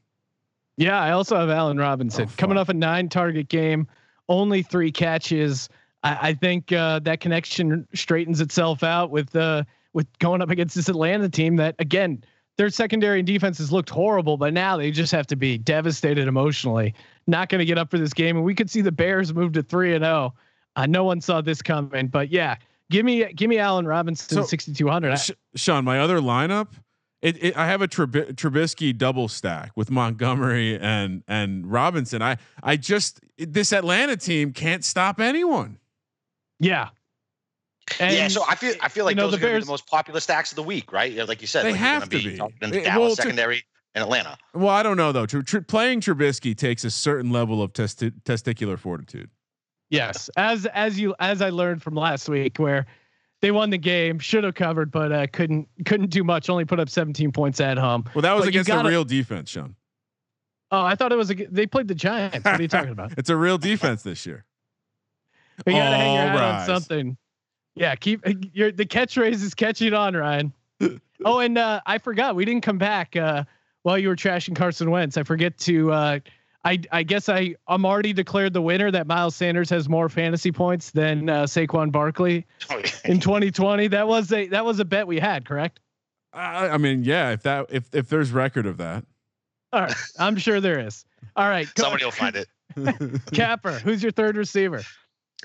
Yeah, 0.77 1.01
I 1.01 1.11
also 1.11 1.37
have 1.37 1.51
Allen 1.51 1.79
Robinson 1.79 2.27
oh, 2.29 2.33
coming 2.37 2.57
off 2.57 2.69
a 2.69 2.75
nine 2.75 3.09
target 3.09 3.49
game, 3.49 3.87
only 4.29 4.63
three 4.63 4.91
catches. 4.91 5.69
I, 6.03 6.29
I 6.29 6.35
think 6.35 6.73
uh, 6.73 7.01
that 7.01 7.21
connection 7.21 7.87
straightens 7.95 8.41
itself 8.41 8.83
out 8.83 9.11
with 9.11 9.37
uh, 9.37 9.65
with 9.93 10.07
going 10.21 10.41
up 10.41 10.49
against 10.49 10.75
this 10.75 10.89
Atlanta 10.89 11.29
team 11.29 11.57
that 11.57 11.75
again 11.79 12.25
their 12.57 12.71
secondary 12.71 13.21
and 13.21 13.27
defenses 13.27 13.73
looked 13.73 13.91
horrible, 13.91 14.37
but 14.37 14.53
now 14.53 14.77
they 14.77 14.91
just 14.91 15.13
have 15.13 15.27
to 15.29 15.37
be 15.37 15.59
devastated 15.59 16.29
emotionally. 16.29 16.95
Not 17.27 17.49
going 17.49 17.59
to 17.59 17.65
get 17.65 17.79
up 17.79 17.91
for 17.91 17.99
this 17.99 18.13
game, 18.13 18.37
and 18.37 18.45
we 18.45 18.55
could 18.55 18.71
see 18.71 18.81
the 18.81 18.93
Bears 18.93 19.33
move 19.35 19.53
to 19.53 19.63
three 19.63 19.95
and 19.95 20.05
zero. 20.05 20.35
Oh. 20.35 20.83
Uh, 20.83 20.87
no 20.87 21.05
one 21.05 21.21
saw 21.21 21.41
this 21.41 21.61
coming, 21.63 22.07
but 22.07 22.31
yeah, 22.31 22.57
give 22.91 23.05
me 23.05 23.31
give 23.35 23.51
me 23.51 23.59
Allen 23.59 23.87
Robinson 23.87 24.35
so, 24.35 24.45
sixty 24.45 24.73
two 24.73 24.89
hundred. 24.89 25.19
Sean, 25.57 25.85
my 25.85 26.01
other 26.01 26.21
lineup 26.21 26.69
it, 27.23 27.43
it, 27.43 27.57
I 27.57 27.67
have 27.67 27.83
a 27.83 27.89
Trub- 27.89 28.33
Trubisky 28.35 28.97
double 28.97 29.29
stack 29.29 29.73
with 29.77 29.91
Montgomery 29.91 30.79
and 30.79 31.23
and 31.29 31.71
Robinson. 31.71 32.23
I 32.23 32.37
I 32.63 32.77
just 32.77 33.21
this 33.39 33.73
Atlanta 33.73 34.17
team 34.17 34.53
can't 34.53 34.85
stop 34.85 35.21
anyone. 35.21 35.79
Yeah. 36.59 36.89
And, 37.99 38.15
yeah, 38.15 38.29
so 38.29 38.45
I 38.49 38.55
feel 38.55 38.75
I 38.81 38.89
feel 38.89 39.05
like 39.05 39.15
you 39.15 39.17
know, 39.17 39.29
those 39.29 39.33
the 39.33 39.37
are 39.39 39.41
gonna 39.41 39.51
be 39.51 39.55
Bears- 39.55 39.65
the 39.67 39.71
most 39.73 39.87
popular 39.87 40.21
stacks 40.21 40.53
of 40.53 40.57
the 40.57 40.63
week, 40.63 40.93
right? 40.93 41.13
Like 41.29 41.41
you 41.41 41.47
said, 41.49 41.65
They 41.65 41.73
like 41.73 41.81
you're 41.81 41.89
have 41.89 42.09
gonna 42.11 42.23
to 42.23 42.31
be. 42.31 42.37
talking 42.37 42.57
Eh, 42.63 42.67
to 42.71 42.81
Dallas 42.83 42.97
well, 43.09 43.17
secondary 43.17 43.65
and 43.95 44.03
Atlanta. 44.05 44.39
Well, 44.55 44.69
I 44.69 44.83
don't 44.85 44.97
know 44.97 45.11
though. 45.11 45.27
Tr- 45.27 45.41
tr- 45.41 45.59
playing 45.61 46.01
Trubisky 46.01 46.57
takes 46.57 46.85
a 46.85 46.91
certain 46.91 47.33
level 47.33 47.61
of 47.63 47.73
testi- 47.73 48.13
testicular 48.23 48.79
fortitude. 48.79 49.29
Yes, 49.91 50.31
as 50.37 50.67
as 50.67 51.01
you 51.01 51.17
as 51.19 51.43
I 51.43 51.51
learned 51.51 51.83
from 51.83 51.95
last 51.97 52.29
week, 52.29 52.59
where 52.59 52.87
they 53.43 53.51
won 53.51 53.71
the 53.71 53.79
game, 53.79 54.19
should 54.19 54.45
have 54.45 54.55
covered, 54.55 54.91
but 54.91 55.13
uh, 55.13 55.27
couldn't 55.33 55.69
couldn't 55.87 56.11
do 56.11 56.23
much. 56.25 56.49
Only 56.51 56.65
put 56.65 56.79
up 56.81 56.89
17 56.89 57.33
points 57.33 57.61
at 57.61 57.79
home. 57.79 58.05
Well, 58.15 58.23
that 58.23 58.33
was 58.35 58.43
But 58.45 58.49
against 58.51 58.69
a 58.69 58.73
gotta- 58.73 58.89
real 58.89 59.05
defense, 59.05 59.51
Sean. 59.51 59.77
Oh, 60.73 60.83
I 60.85 60.95
thought 60.95 61.11
it 61.11 61.17
was 61.17 61.31
a, 61.31 61.35
they 61.35 61.67
played 61.67 61.89
the 61.89 61.95
Giants. 61.97 62.45
What 62.45 62.59
are 62.61 62.63
you 62.63 62.69
talking 62.69 62.93
about? 62.93 63.13
It's 63.19 63.29
a 63.31 63.37
real 63.37 63.59
defense 63.59 64.03
this 64.03 64.25
year. 64.27 64.45
You 65.67 65.73
gotta 65.75 65.97
hang 65.97 66.15
your 66.15 66.23
All 66.23 66.29
hat 66.29 66.39
rise. 66.61 66.69
on 66.69 66.77
something. 66.81 67.17
Yeah, 67.75 67.95
keep 67.95 68.25
your 68.55 68.73
the 68.73 68.87
catchphrase 68.87 69.43
is 69.43 69.55
catching 69.55 69.93
on, 69.95 70.15
Ryan. 70.17 70.53
oh, 71.25 71.39
and 71.41 71.59
uh, 71.59 71.81
I 71.87 71.99
forgot 71.99 72.35
we 72.35 72.45
didn't 72.45 72.63
come 72.63 72.79
back 72.79 73.15
uh, 73.17 73.45
while 73.83 73.99
you 73.99 74.09
were 74.09 74.17
trashing 74.17 74.57
Carson 74.57 74.91
Wentz. 74.91 75.17
I 75.19 75.23
forget 75.23 75.59
to. 75.59 75.93
I 76.65 76.81
I 76.93 77.03
guess 77.03 77.29
I 77.29 77.55
I'm 77.67 77.87
already 77.87 78.13
declared 78.13 78.53
the 78.53 78.63
winner 78.63 78.91
that 78.91 79.07
Miles 79.07 79.35
Sanders 79.35 79.71
has 79.71 79.89
more 79.89 80.09
fantasy 80.09 80.53
points 80.53 80.91
than 80.91 81.29
uh, 81.29 81.45
Saquon 81.45 81.91
Barkley 81.91 82.47
in 83.05 83.21
2020. 83.21 83.89
That 83.89 84.07
was 84.07 84.31
a 84.33 84.47
that 84.49 84.65
was 84.65 84.79
a 84.79 84.85
bet 84.85 85.07
we 85.07 85.19
had, 85.19 85.47
correct? 85.47 85.81
I, 86.33 86.69
I 86.69 86.77
mean, 86.77 87.03
yeah. 87.05 87.31
If 87.31 87.43
that 87.43 87.67
if 87.71 87.95
if 87.95 88.09
there's 88.09 88.31
record 88.31 88.67
of 88.67 88.77
that, 88.77 89.05
All 89.73 89.81
right, 89.81 89.95
I'm 90.19 90.37
sure 90.37 90.61
there 90.61 90.79
is. 90.79 91.05
All 91.35 91.49
right, 91.49 91.67
Somebody 91.77 92.05
will 92.05 92.13
find 92.13 92.37
it. 92.37 92.49
Capper, 93.33 93.73
who's 93.73 94.03
your 94.03 94.13
third 94.13 94.37
receiver? 94.37 94.83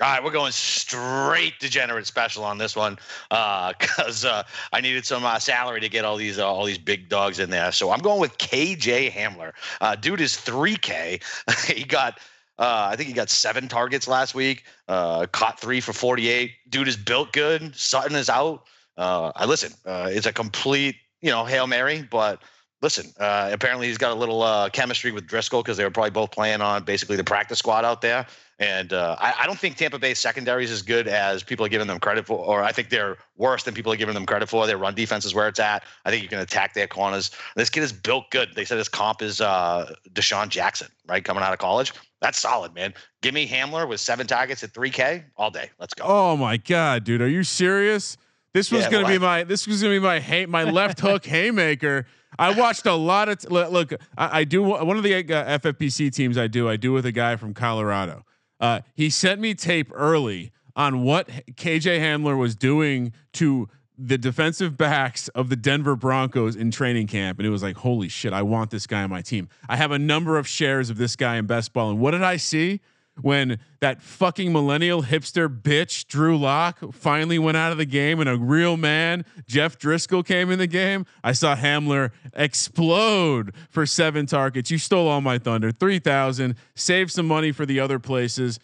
All 0.02 0.12
right, 0.12 0.22
we're 0.22 0.30
going 0.30 0.52
straight 0.52 1.58
degenerate 1.58 2.06
special 2.06 2.44
on 2.44 2.58
this 2.58 2.76
one 2.76 2.98
because 3.30 4.26
uh, 4.26 4.42
I 4.70 4.82
needed 4.82 5.06
some 5.06 5.24
uh, 5.24 5.38
salary 5.38 5.80
to 5.80 5.88
get 5.88 6.04
all 6.04 6.18
these 6.18 6.38
uh, 6.38 6.46
all 6.46 6.66
these 6.66 6.76
big 6.76 7.08
dogs 7.08 7.38
in 7.38 7.48
there. 7.48 7.72
So 7.72 7.90
I'm 7.90 8.00
going 8.00 8.20
with 8.20 8.36
KJ 8.36 9.10
Hamler. 9.10 9.52
Uh, 9.80 9.96
dude 9.96 10.20
is 10.20 10.34
3K. 10.34 11.22
he 11.74 11.84
got. 11.84 12.20
Uh, 12.58 12.88
I 12.90 12.96
think 12.96 13.08
he 13.08 13.14
got 13.14 13.28
seven 13.28 13.68
targets 13.68 14.08
last 14.08 14.34
week. 14.34 14.64
Uh, 14.88 15.26
caught 15.26 15.60
three 15.60 15.80
for 15.80 15.92
48. 15.92 16.52
Dude 16.70 16.88
is 16.88 16.96
built 16.96 17.32
good. 17.32 17.74
Sutton 17.76 18.16
is 18.16 18.30
out. 18.30 18.64
Uh, 18.96 19.30
I 19.36 19.44
listen. 19.44 19.72
Uh, 19.84 20.08
it's 20.10 20.26
a 20.26 20.32
complete, 20.32 20.96
you 21.20 21.30
know, 21.30 21.44
hail 21.44 21.66
mary. 21.66 22.02
But 22.10 22.40
listen, 22.82 23.12
uh, 23.18 23.50
apparently 23.52 23.86
he's 23.88 23.98
got 23.98 24.12
a 24.12 24.14
little 24.14 24.42
uh, 24.42 24.68
chemistry 24.70 25.10
with 25.12 25.26
Driskel 25.26 25.62
because 25.64 25.76
they 25.76 25.84
were 25.84 25.90
probably 25.90 26.10
both 26.10 26.30
playing 26.30 26.60
on 26.60 26.84
basically 26.84 27.16
the 27.16 27.24
practice 27.24 27.58
squad 27.58 27.84
out 27.84 28.00
there. 28.00 28.26
And 28.58 28.94
uh, 28.94 29.16
I, 29.18 29.34
I 29.40 29.46
don't 29.46 29.58
think 29.58 29.76
Tampa 29.76 29.98
Bay 29.98 30.14
secondary 30.14 30.64
is 30.64 30.70
as 30.70 30.80
good 30.80 31.08
as 31.08 31.42
people 31.42 31.66
are 31.66 31.68
giving 31.68 31.86
them 31.86 31.98
credit 32.00 32.26
for, 32.26 32.38
or 32.38 32.62
I 32.62 32.72
think 32.72 32.88
they're 32.88 33.18
worse 33.36 33.64
than 33.64 33.74
people 33.74 33.92
are 33.92 33.96
giving 33.96 34.14
them 34.14 34.24
credit 34.24 34.48
for. 34.48 34.66
Their 34.66 34.78
run 34.78 34.94
defense 34.94 35.26
is 35.26 35.34
where 35.34 35.46
it's 35.46 35.60
at. 35.60 35.82
I 36.06 36.10
think 36.10 36.22
you 36.22 36.28
can 36.30 36.38
attack 36.38 36.72
their 36.72 36.86
corners. 36.86 37.30
This 37.54 37.68
kid 37.68 37.82
is 37.82 37.92
built 37.92 38.30
good. 38.30 38.50
They 38.54 38.64
said 38.64 38.78
his 38.78 38.88
comp 38.88 39.20
is 39.20 39.42
uh, 39.42 39.92
DeSean 40.14 40.48
Jackson, 40.48 40.88
right, 41.06 41.22
coming 41.22 41.42
out 41.42 41.52
of 41.52 41.58
college. 41.58 41.92
That's 42.22 42.38
solid, 42.38 42.74
man. 42.74 42.94
Give 43.20 43.34
me 43.34 43.46
Hamler 43.46 43.86
with 43.86 44.00
seven 44.00 44.26
targets 44.26 44.62
at 44.64 44.72
3K 44.72 45.24
all 45.36 45.50
day. 45.50 45.68
Let's 45.78 45.92
go. 45.92 46.04
oh 46.06 46.36
my 46.38 46.56
god, 46.56 47.04
dude, 47.04 47.20
are 47.20 47.28
you 47.28 47.42
serious? 47.42 48.16
This 48.54 48.72
was 48.72 48.84
Yeah, 48.84 48.90
gonna 48.90 49.02
well, 49.04 49.10
be 49.12 49.16
I- 49.16 49.18
my 49.40 49.44
this 49.44 49.66
was 49.66 49.82
gonna 49.82 49.94
be 49.96 49.98
my 50.00 50.18
hay, 50.18 50.46
my 50.46 50.64
left 50.64 51.00
hook 51.00 51.26
haymaker. 51.26 52.06
I 52.38 52.58
watched 52.58 52.86
a 52.86 52.94
lot 52.94 53.28
of 53.28 53.38
t- 53.38 53.48
look. 53.48 53.92
I, 54.16 54.40
I 54.40 54.44
do 54.44 54.62
one 54.62 54.96
of 54.96 55.02
the 55.02 55.14
uh, 55.14 55.58
FFPC 55.58 56.12
teams. 56.12 56.38
I 56.38 56.46
do. 56.46 56.68
I 56.68 56.76
do 56.76 56.92
with 56.92 57.06
a 57.06 57.12
guy 57.12 57.36
from 57.36 57.54
Colorado. 57.54 58.24
Uh, 58.60 58.80
he 58.94 59.10
sent 59.10 59.40
me 59.40 59.54
tape 59.54 59.90
early 59.94 60.52
on 60.74 61.02
what 61.02 61.28
KJ 61.28 62.00
Hamler 62.00 62.38
was 62.38 62.54
doing 62.54 63.12
to 63.34 63.68
the 63.98 64.18
defensive 64.18 64.76
backs 64.76 65.28
of 65.28 65.48
the 65.48 65.56
Denver 65.56 65.96
Broncos 65.96 66.54
in 66.54 66.70
training 66.70 67.06
camp, 67.06 67.38
and 67.38 67.46
it 67.46 67.50
was 67.50 67.62
like, 67.62 67.76
holy 67.76 68.08
shit, 68.08 68.32
I 68.32 68.42
want 68.42 68.70
this 68.70 68.86
guy 68.86 69.02
on 69.02 69.10
my 69.10 69.22
team. 69.22 69.48
I 69.68 69.76
have 69.76 69.90
a 69.90 69.98
number 69.98 70.36
of 70.36 70.46
shares 70.46 70.90
of 70.90 70.98
this 70.98 71.16
guy 71.16 71.36
in 71.36 71.46
best 71.46 71.72
ball, 71.72 71.90
and 71.90 71.98
what 71.98 72.10
did 72.10 72.22
I 72.22 72.36
see? 72.36 72.80
When 73.22 73.58
that 73.80 74.02
fucking 74.02 74.52
millennial 74.52 75.02
hipster 75.02 75.48
bitch 75.48 76.06
Drew 76.06 76.36
Lock 76.36 76.92
finally 76.92 77.38
went 77.38 77.56
out 77.56 77.72
of 77.72 77.78
the 77.78 77.86
game 77.86 78.20
and 78.20 78.28
a 78.28 78.36
real 78.36 78.76
man 78.76 79.24
Jeff 79.46 79.78
Driskel 79.78 80.24
came 80.24 80.50
in 80.50 80.58
the 80.58 80.66
game, 80.66 81.06
I 81.24 81.32
saw 81.32 81.56
Hamler 81.56 82.10
explode 82.34 83.54
for 83.70 83.86
seven 83.86 84.26
targets. 84.26 84.70
You 84.70 84.78
stole 84.78 85.08
all 85.08 85.22
my 85.22 85.38
thunder, 85.38 85.72
three 85.72 85.98
thousand. 85.98 86.56
Save 86.74 87.10
some 87.10 87.26
money 87.26 87.52
for 87.52 87.64
the 87.64 87.80
other 87.80 87.98
places. 87.98 88.58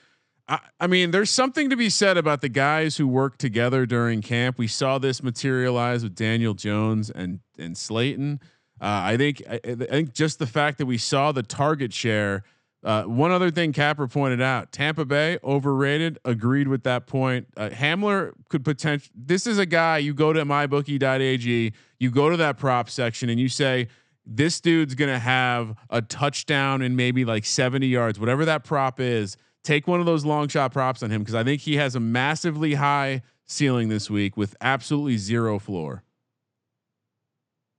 I, 0.48 0.58
I 0.78 0.86
mean, 0.86 1.12
there's 1.12 1.30
something 1.30 1.70
to 1.70 1.76
be 1.76 1.88
said 1.88 2.18
about 2.18 2.42
the 2.42 2.48
guys 2.50 2.98
who 2.98 3.08
work 3.08 3.38
together 3.38 3.86
during 3.86 4.20
camp. 4.20 4.58
We 4.58 4.66
saw 4.66 4.98
this 4.98 5.22
materialize 5.22 6.02
with 6.02 6.14
Daniel 6.14 6.52
Jones 6.52 7.10
and 7.10 7.40
and 7.58 7.76
Slayton. 7.76 8.40
Uh, 8.80 8.84
I 8.84 9.16
think 9.16 9.42
I, 9.48 9.60
I 9.64 9.74
think 9.74 10.12
just 10.12 10.38
the 10.38 10.46
fact 10.46 10.76
that 10.78 10.86
we 10.86 10.98
saw 10.98 11.32
the 11.32 11.42
target 11.42 11.94
share. 11.94 12.42
Uh, 12.84 13.04
one 13.04 13.30
other 13.30 13.50
thing 13.50 13.72
Capper 13.72 14.08
pointed 14.08 14.40
out: 14.40 14.72
Tampa 14.72 15.04
Bay 15.04 15.38
overrated. 15.44 16.18
Agreed 16.24 16.68
with 16.68 16.82
that 16.82 17.06
point. 17.06 17.46
Uh, 17.56 17.68
Hamler 17.68 18.32
could 18.48 18.64
potential. 18.64 19.12
This 19.14 19.46
is 19.46 19.58
a 19.58 19.66
guy 19.66 19.98
you 19.98 20.14
go 20.14 20.32
to 20.32 20.44
mybookie.ag, 20.44 21.72
you 21.98 22.10
go 22.10 22.30
to 22.30 22.36
that 22.38 22.58
prop 22.58 22.90
section, 22.90 23.28
and 23.28 23.38
you 23.38 23.48
say 23.48 23.88
this 24.26 24.60
dude's 24.60 24.94
gonna 24.94 25.18
have 25.18 25.76
a 25.90 26.02
touchdown 26.02 26.82
and 26.82 26.96
maybe 26.96 27.24
like 27.24 27.44
70 27.44 27.86
yards, 27.86 28.18
whatever 28.18 28.44
that 28.44 28.64
prop 28.64 29.00
is. 29.00 29.36
Take 29.64 29.86
one 29.86 30.00
of 30.00 30.06
those 30.06 30.24
long 30.24 30.48
shot 30.48 30.72
props 30.72 31.04
on 31.04 31.10
him 31.10 31.22
because 31.22 31.36
I 31.36 31.44
think 31.44 31.60
he 31.60 31.76
has 31.76 31.94
a 31.94 32.00
massively 32.00 32.74
high 32.74 33.22
ceiling 33.46 33.88
this 33.88 34.10
week 34.10 34.36
with 34.36 34.56
absolutely 34.60 35.16
zero 35.16 35.60
floor. 35.60 36.02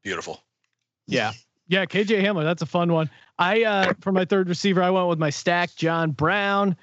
Beautiful. 0.01 0.43
Yeah. 1.07 1.31
Yeah, 1.73 1.87
KJ 1.87 2.23
Hamler, 2.23 2.43
that's 2.43 2.61
a 2.61 2.67
fun 2.67 2.93
one. 2.93 3.09
I 3.39 3.63
uh 3.63 3.93
for 3.99 4.11
my 4.11 4.25
third 4.25 4.47
receiver, 4.47 4.83
I 4.83 4.91
went 4.91 5.07
with 5.07 5.17
my 5.17 5.31
stack, 5.31 5.75
John 5.75 6.11
Brown. 6.11 6.75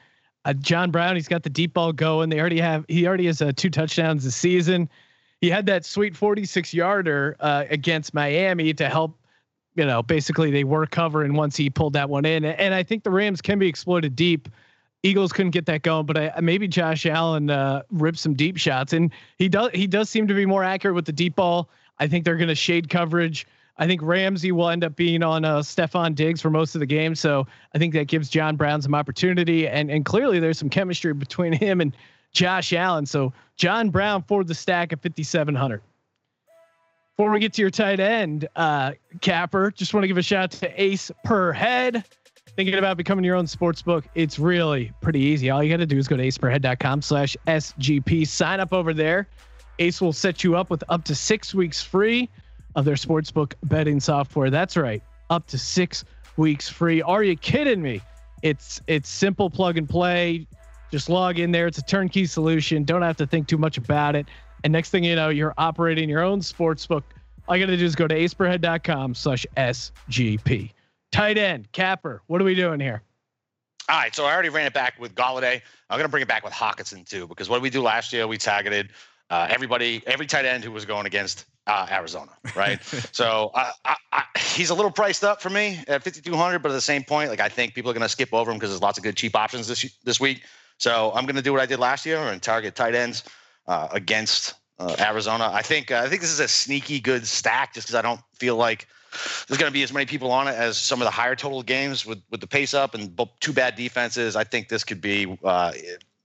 Uh, 0.44 0.52
John 0.54 0.90
Brown, 0.90 1.14
he's 1.14 1.28
got 1.28 1.44
the 1.44 1.50
deep 1.50 1.74
ball 1.74 1.92
going. 1.92 2.28
They 2.28 2.40
already 2.40 2.58
have 2.58 2.84
he 2.88 3.06
already 3.06 3.26
has 3.26 3.40
uh, 3.40 3.52
two 3.54 3.70
touchdowns 3.70 4.24
this 4.24 4.34
season. 4.34 4.88
He 5.40 5.48
had 5.48 5.64
that 5.66 5.84
sweet 5.84 6.16
46 6.16 6.74
yarder 6.74 7.36
uh, 7.38 7.66
against 7.70 8.14
Miami 8.14 8.74
to 8.74 8.88
help, 8.88 9.16
you 9.76 9.84
know, 9.86 10.02
basically 10.02 10.50
they 10.50 10.64
were 10.64 10.86
covering 10.86 11.34
once 11.34 11.56
he 11.56 11.70
pulled 11.70 11.92
that 11.92 12.10
one 12.10 12.24
in. 12.24 12.44
And 12.44 12.74
I 12.74 12.82
think 12.82 13.04
the 13.04 13.12
Rams 13.12 13.40
can 13.40 13.60
be 13.60 13.68
exploited 13.68 14.16
deep. 14.16 14.48
Eagles 15.04 15.32
couldn't 15.32 15.52
get 15.52 15.66
that 15.66 15.82
going, 15.82 16.04
but 16.04 16.18
I, 16.18 16.40
maybe 16.40 16.66
Josh 16.66 17.06
Allen 17.06 17.48
uh, 17.48 17.82
ripped 17.92 18.18
some 18.18 18.34
deep 18.34 18.56
shots, 18.56 18.92
and 18.92 19.12
he 19.38 19.48
does. 19.48 19.70
He 19.72 19.86
does 19.86 20.10
seem 20.10 20.26
to 20.26 20.34
be 20.34 20.46
more 20.46 20.64
accurate 20.64 20.96
with 20.96 21.06
the 21.06 21.12
deep 21.12 21.36
ball. 21.36 21.70
I 22.00 22.08
think 22.08 22.24
they're 22.24 22.36
going 22.36 22.48
to 22.48 22.56
shade 22.56 22.90
coverage. 22.90 23.46
I 23.80 23.86
think 23.86 24.02
Ramsey 24.02 24.52
will 24.52 24.68
end 24.68 24.84
up 24.84 24.94
being 24.94 25.22
on 25.22 25.44
uh, 25.44 25.58
Stefon 25.60 26.14
Diggs 26.14 26.40
for 26.40 26.50
most 26.50 26.76
of 26.76 26.80
the 26.80 26.86
game, 26.86 27.14
so 27.14 27.46
I 27.74 27.78
think 27.78 27.94
that 27.94 28.08
gives 28.08 28.28
John 28.28 28.54
Brown 28.54 28.82
some 28.82 28.94
opportunity, 28.94 29.66
and 29.66 29.90
and 29.90 30.04
clearly 30.04 30.38
there's 30.38 30.58
some 30.58 30.68
chemistry 30.68 31.14
between 31.14 31.52
him 31.52 31.80
and 31.80 31.96
Josh 32.32 32.72
Allen. 32.72 33.06
So 33.06 33.32
John 33.56 33.90
Brown 33.90 34.22
for 34.22 34.44
the 34.44 34.54
stack 34.54 34.92
at 34.92 35.02
5700. 35.02 35.80
Before 37.16 37.32
we 37.32 37.40
get 37.40 37.54
to 37.54 37.62
your 37.62 37.70
tight 37.70 38.00
end, 38.00 38.48
uh, 38.54 38.92
Capper, 39.20 39.70
just 39.70 39.92
want 39.92 40.04
to 40.04 40.08
give 40.08 40.18
a 40.18 40.22
shout 40.22 40.44
out 40.44 40.50
to 40.52 40.82
Ace 40.82 41.10
per 41.24 41.52
head 41.52 42.04
thinking 42.56 42.74
about 42.74 42.96
becoming 42.96 43.24
your 43.24 43.36
own 43.36 43.46
sports 43.46 43.80
book, 43.80 44.04
it's 44.14 44.38
really 44.38 44.92
pretty 45.00 45.20
easy. 45.20 45.50
All 45.50 45.62
you 45.62 45.70
got 45.70 45.78
to 45.78 45.86
do 45.86 45.96
is 45.96 46.08
go 46.08 46.16
to 46.16 46.22
aceperhead.com 46.22 47.02
slash 47.02 47.36
SGP. 47.46 48.26
Sign 48.26 48.60
up 48.60 48.72
over 48.72 48.92
there. 48.92 49.28
Ace 49.78 50.00
will 50.00 50.12
set 50.12 50.44
you 50.44 50.56
up 50.56 50.68
with 50.68 50.84
up 50.88 51.04
to 51.04 51.14
six 51.14 51.54
weeks 51.54 51.82
free 51.82 52.28
of 52.74 52.84
their 52.84 52.94
sportsbook 52.94 53.54
betting 53.64 54.00
software. 54.00 54.50
That's 54.50 54.76
right. 54.76 55.02
Up 55.28 55.46
to 55.48 55.58
six 55.58 56.04
weeks 56.36 56.68
free. 56.68 57.02
Are 57.02 57.22
you 57.22 57.36
kidding 57.36 57.82
me? 57.82 58.00
It's 58.42 58.80
it's 58.86 59.08
simple 59.08 59.50
plug 59.50 59.76
and 59.76 59.88
play. 59.88 60.46
Just 60.90 61.08
log 61.08 61.38
in 61.38 61.52
there. 61.52 61.66
It's 61.66 61.78
a 61.78 61.82
turnkey 61.82 62.26
solution. 62.26 62.84
Don't 62.84 63.02
have 63.02 63.16
to 63.18 63.26
think 63.26 63.46
too 63.46 63.58
much 63.58 63.78
about 63.78 64.16
it. 64.16 64.26
And 64.64 64.72
next 64.72 64.90
thing 64.90 65.04
you 65.04 65.14
know, 65.14 65.28
you're 65.28 65.54
operating 65.56 66.08
your 66.08 66.22
own 66.22 66.40
sportsbook. 66.40 67.02
All 67.48 67.56
you 67.56 67.64
got 67.64 67.70
to 67.70 67.76
do 67.76 67.84
is 67.84 67.94
go 67.94 68.06
to 68.06 68.14
aceperhead.com 68.14 69.14
slash 69.14 69.46
SGP. 69.56 70.72
Tight 71.12 71.38
end, 71.38 71.70
Capper. 71.72 72.22
What 72.26 72.40
are 72.40 72.44
we 72.44 72.54
doing 72.54 72.80
here? 72.80 73.02
All 73.88 73.96
right, 73.96 74.14
so 74.14 74.24
I 74.24 74.32
already 74.32 74.50
ran 74.50 74.66
it 74.66 74.72
back 74.72 75.00
with 75.00 75.16
Golladay. 75.16 75.60
I'm 75.88 75.98
going 75.98 76.04
to 76.04 76.10
bring 76.10 76.22
it 76.22 76.28
back 76.28 76.44
with 76.44 76.52
Hockenson 76.52 77.08
too, 77.08 77.26
because 77.26 77.48
what 77.48 77.56
did 77.56 77.64
we 77.64 77.70
do 77.70 77.82
last 77.82 78.12
year? 78.12 78.28
We 78.28 78.38
targeted 78.38 78.90
uh, 79.30 79.46
everybody, 79.48 80.02
every 80.06 80.26
tight 80.26 80.44
end 80.44 80.64
who 80.64 80.72
was 80.72 80.84
going 80.84 81.06
against 81.06 81.46
uh, 81.66 81.86
Arizona, 81.90 82.32
right? 82.56 82.82
so 83.12 83.50
I, 83.54 83.72
I, 83.84 83.96
I, 84.12 84.24
he's 84.38 84.70
a 84.70 84.74
little 84.74 84.90
priced 84.90 85.22
up 85.22 85.40
for 85.40 85.50
me 85.50 85.78
at 85.86 86.02
5,200, 86.02 86.58
but 86.58 86.70
at 86.70 86.74
the 86.74 86.80
same 86.80 87.04
point, 87.04 87.30
like 87.30 87.40
I 87.40 87.48
think 87.48 87.74
people 87.74 87.90
are 87.90 87.94
going 87.94 88.02
to 88.02 88.08
skip 88.08 88.34
over 88.34 88.50
him 88.50 88.56
because 88.56 88.70
there's 88.70 88.82
lots 88.82 88.98
of 88.98 89.04
good 89.04 89.16
cheap 89.16 89.36
options 89.36 89.68
this 89.68 89.86
this 90.04 90.20
week. 90.20 90.42
So 90.78 91.12
I'm 91.14 91.26
going 91.26 91.36
to 91.36 91.42
do 91.42 91.52
what 91.52 91.60
I 91.60 91.66
did 91.66 91.78
last 91.78 92.04
year 92.04 92.18
and 92.18 92.42
target 92.42 92.74
tight 92.74 92.94
ends 92.94 93.24
uh, 93.68 93.88
against 93.92 94.54
uh, 94.78 94.96
Arizona. 94.98 95.50
I 95.52 95.62
think 95.62 95.90
uh, 95.90 96.02
I 96.04 96.08
think 96.08 96.22
this 96.22 96.30
is 96.30 96.40
a 96.40 96.48
sneaky 96.48 96.98
good 96.98 97.26
stack 97.26 97.74
just 97.74 97.86
because 97.86 97.94
I 97.94 98.02
don't 98.02 98.20
feel 98.34 98.56
like 98.56 98.88
there's 99.46 99.58
going 99.58 99.70
to 99.70 99.74
be 99.74 99.82
as 99.82 99.92
many 99.92 100.06
people 100.06 100.30
on 100.30 100.48
it 100.48 100.54
as 100.54 100.78
some 100.78 101.00
of 101.00 101.04
the 101.04 101.10
higher 101.10 101.36
total 101.36 101.62
games 101.62 102.04
with 102.04 102.20
with 102.30 102.40
the 102.40 102.46
pace 102.46 102.74
up 102.74 102.94
and 102.94 103.18
two 103.40 103.52
bad 103.52 103.76
defenses. 103.76 104.34
I 104.34 104.44
think 104.44 104.68
this 104.68 104.82
could 104.82 105.00
be 105.00 105.38
uh, 105.44 105.72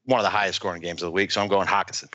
one 0.05 0.19
of 0.19 0.23
the 0.23 0.29
highest 0.29 0.55
scoring 0.55 0.81
games 0.81 1.03
of 1.03 1.07
the 1.07 1.11
week. 1.11 1.31
So 1.31 1.41
I'm 1.41 1.49
going 1.49 1.67
Hockenson. 1.67 2.11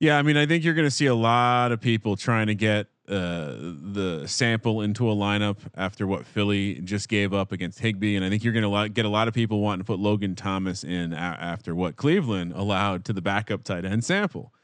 Yeah, 0.00 0.16
I 0.16 0.22
mean, 0.22 0.38
I 0.38 0.46
think 0.46 0.64
you're 0.64 0.72
going 0.74 0.86
to 0.86 0.90
see 0.90 1.06
a 1.06 1.14
lot 1.14 1.72
of 1.72 1.80
people 1.80 2.16
trying 2.16 2.46
to 2.46 2.54
get 2.54 2.86
uh, 3.06 3.54
the 3.58 4.24
sample 4.26 4.80
into 4.80 5.10
a 5.10 5.14
lineup 5.14 5.58
after 5.74 6.06
what 6.06 6.24
Philly 6.24 6.76
just 6.80 7.08
gave 7.10 7.34
up 7.34 7.52
against 7.52 7.80
Higbee, 7.80 8.16
and 8.16 8.24
I 8.24 8.30
think 8.30 8.42
you're 8.42 8.54
going 8.54 8.64
to 8.64 8.88
get 8.88 9.04
a 9.04 9.10
lot 9.10 9.28
of 9.28 9.34
people 9.34 9.60
wanting 9.60 9.80
to 9.80 9.84
put 9.84 9.98
Logan 9.98 10.34
Thomas 10.34 10.84
in 10.84 11.12
a- 11.12 11.16
after 11.16 11.74
what 11.74 11.96
Cleveland 11.96 12.54
allowed 12.54 13.04
to 13.06 13.12
the 13.12 13.20
backup 13.20 13.62
tight 13.62 13.84
end 13.84 14.02
sample. 14.02 14.54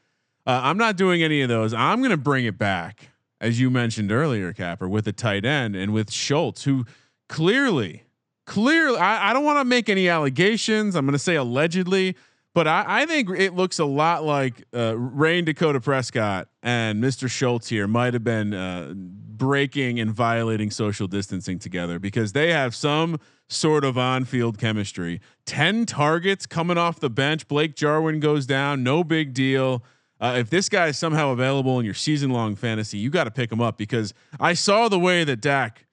Uh, 0.47 0.61
I'm 0.63 0.77
not 0.77 0.95
doing 0.95 1.21
any 1.21 1.41
of 1.41 1.49
those. 1.49 1.71
I'm 1.71 1.99
going 1.99 2.09
to 2.09 2.17
bring 2.17 2.45
it 2.45 2.57
back, 2.57 3.09
as 3.39 3.59
you 3.59 3.69
mentioned 3.69 4.11
earlier, 4.11 4.53
Capper, 4.53 4.89
with 4.89 5.05
the 5.05 5.13
tight 5.13 5.45
end 5.45 5.75
and 5.75 5.93
with 5.93 6.11
Schultz, 6.11 6.63
who 6.63 6.85
clearly, 7.29 8.05
clearly, 8.47 8.97
I, 8.97 9.29
I 9.29 9.33
don't 9.33 9.43
want 9.43 9.59
to 9.59 9.65
make 9.65 9.87
any 9.87 10.09
allegations. 10.09 10.95
I'm 10.95 11.05
going 11.05 11.13
to 11.13 11.19
say 11.19 11.35
allegedly, 11.35 12.15
but 12.57 12.67
I, 12.67 13.03
I 13.03 13.05
think 13.05 13.29
it 13.29 13.53
looks 13.53 13.77
a 13.77 13.85
lot 13.85 14.23
like 14.23 14.63
uh, 14.73 14.97
Rayne 14.97 15.45
Dakota 15.45 15.79
Prescott 15.79 16.47
and 16.63 17.03
Mr. 17.03 17.29
Schultz 17.29 17.69
here 17.69 17.87
might 17.87 18.15
have 18.15 18.23
been 18.23 18.51
uh, 18.51 18.95
breaking 18.95 19.99
and 19.99 20.09
violating 20.09 20.71
social 20.71 21.07
distancing 21.07 21.59
together 21.59 21.99
because 21.99 22.33
they 22.33 22.51
have 22.51 22.73
some 22.73 23.19
sort 23.47 23.85
of 23.85 23.95
on-field 23.95 24.57
chemistry. 24.57 25.21
Ten 25.45 25.85
targets 25.85 26.47
coming 26.47 26.79
off 26.79 26.99
the 26.99 27.11
bench. 27.11 27.47
Blake 27.47 27.75
Jarwin 27.75 28.19
goes 28.19 28.47
down. 28.47 28.81
No 28.81 29.03
big 29.03 29.35
deal. 29.35 29.83
Uh, 30.19 30.37
if 30.39 30.49
this 30.49 30.67
guy 30.67 30.87
is 30.87 30.97
somehow 30.97 31.29
available 31.29 31.77
in 31.77 31.85
your 31.85 31.93
season-long 31.93 32.55
fantasy, 32.55 32.97
you 32.97 33.11
got 33.11 33.25
to 33.25 33.31
pick 33.31 33.51
him 33.51 33.61
up 33.61 33.77
because 33.77 34.15
I 34.39 34.55
saw 34.55 34.89
the 34.89 34.97
way 34.97 35.23
that 35.23 35.41
Dak 35.41 35.85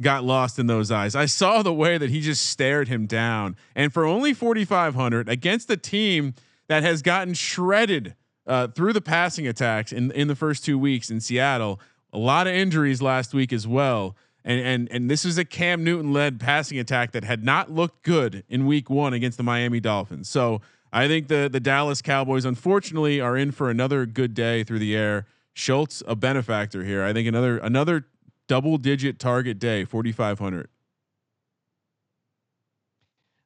got 0.00 0.24
lost 0.24 0.58
in 0.58 0.66
those 0.66 0.90
eyes. 0.90 1.14
I 1.14 1.26
saw 1.26 1.62
the 1.62 1.72
way 1.72 1.98
that 1.98 2.10
he 2.10 2.20
just 2.20 2.46
stared 2.46 2.88
him 2.88 3.06
down, 3.06 3.56
and 3.74 3.92
for 3.92 4.04
only 4.04 4.34
4,500 4.34 5.28
against 5.28 5.70
a 5.70 5.76
team 5.76 6.34
that 6.68 6.82
has 6.82 7.02
gotten 7.02 7.34
shredded 7.34 8.14
uh, 8.46 8.68
through 8.68 8.92
the 8.92 9.00
passing 9.00 9.46
attacks 9.46 9.92
in 9.92 10.10
in 10.12 10.28
the 10.28 10.36
first 10.36 10.64
two 10.64 10.78
weeks 10.78 11.10
in 11.10 11.20
Seattle, 11.20 11.80
a 12.12 12.18
lot 12.18 12.46
of 12.46 12.54
injuries 12.54 13.02
last 13.02 13.34
week 13.34 13.52
as 13.52 13.66
well. 13.66 14.16
And 14.44 14.60
and 14.60 14.88
and 14.92 15.10
this 15.10 15.24
is 15.24 15.38
a 15.38 15.44
Cam 15.44 15.82
Newton 15.82 16.12
led 16.12 16.38
passing 16.38 16.78
attack 16.78 17.12
that 17.12 17.24
had 17.24 17.44
not 17.44 17.70
looked 17.70 18.04
good 18.04 18.44
in 18.48 18.66
week 18.66 18.88
one 18.88 19.12
against 19.12 19.38
the 19.38 19.44
Miami 19.44 19.80
Dolphins. 19.80 20.28
So 20.28 20.60
I 20.92 21.08
think 21.08 21.28
the 21.28 21.48
the 21.50 21.60
Dallas 21.60 22.00
Cowboys 22.00 22.44
unfortunately 22.44 23.20
are 23.20 23.36
in 23.36 23.50
for 23.50 23.70
another 23.70 24.06
good 24.06 24.34
day 24.34 24.62
through 24.62 24.78
the 24.78 24.96
air. 24.96 25.26
Schultz 25.52 26.02
a 26.06 26.14
benefactor 26.14 26.84
here. 26.84 27.02
I 27.02 27.12
think 27.12 27.26
another 27.26 27.58
another 27.58 28.04
double 28.48 28.78
digit 28.78 29.18
target 29.18 29.58
day 29.58 29.84
4500. 29.84 30.68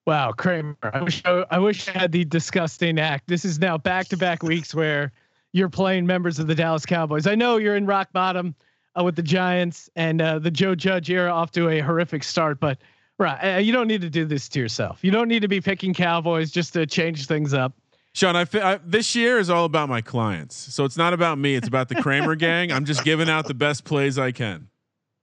Wow, 0.06 0.32
Kramer. 0.32 0.76
I 0.82 1.02
wish 1.02 1.22
I, 1.24 1.44
I 1.50 1.58
wish 1.58 1.88
I 1.88 1.92
had 1.92 2.10
the 2.10 2.24
disgusting 2.24 2.98
act. 2.98 3.28
This 3.28 3.44
is 3.44 3.58
now 3.58 3.78
back 3.78 4.08
to 4.08 4.16
back 4.16 4.42
weeks 4.42 4.74
where 4.74 5.12
you're 5.52 5.68
playing 5.68 6.06
members 6.06 6.38
of 6.38 6.46
the 6.46 6.54
Dallas 6.54 6.86
Cowboys. 6.86 7.26
I 7.26 7.34
know 7.34 7.58
you're 7.58 7.76
in 7.76 7.86
rock 7.86 8.12
bottom 8.12 8.54
uh, 8.98 9.04
with 9.04 9.16
the 9.16 9.22
Giants 9.22 9.90
and 9.96 10.20
uh, 10.20 10.38
the 10.38 10.50
Joe 10.50 10.74
Judge 10.74 11.10
era 11.10 11.30
off 11.30 11.50
to 11.52 11.68
a 11.68 11.80
horrific 11.80 12.24
start, 12.24 12.60
but 12.60 12.78
right, 13.18 13.56
uh, 13.56 13.58
you 13.58 13.72
don't 13.72 13.86
need 13.86 14.00
to 14.00 14.10
do 14.10 14.24
this 14.24 14.48
to 14.50 14.58
yourself. 14.58 14.98
You 15.02 15.10
don't 15.10 15.28
need 15.28 15.42
to 15.42 15.48
be 15.48 15.60
picking 15.60 15.94
Cowboys 15.94 16.50
just 16.50 16.72
to 16.72 16.86
change 16.86 17.26
things 17.26 17.54
up. 17.54 17.74
Sean, 18.12 18.34
I, 18.34 18.44
fi- 18.44 18.72
I 18.72 18.80
this 18.84 19.14
year 19.14 19.38
is 19.38 19.50
all 19.50 19.64
about 19.64 19.88
my 19.88 20.00
clients, 20.00 20.56
so 20.56 20.84
it's 20.84 20.96
not 20.96 21.12
about 21.12 21.38
me. 21.38 21.54
It's 21.54 21.68
about 21.68 21.88
the 21.88 21.96
Kramer 21.96 22.34
gang. 22.34 22.72
I'm 22.72 22.84
just 22.84 23.04
giving 23.04 23.28
out 23.28 23.46
the 23.46 23.54
best 23.54 23.84
plays 23.84 24.18
I 24.18 24.32
can. 24.32 24.68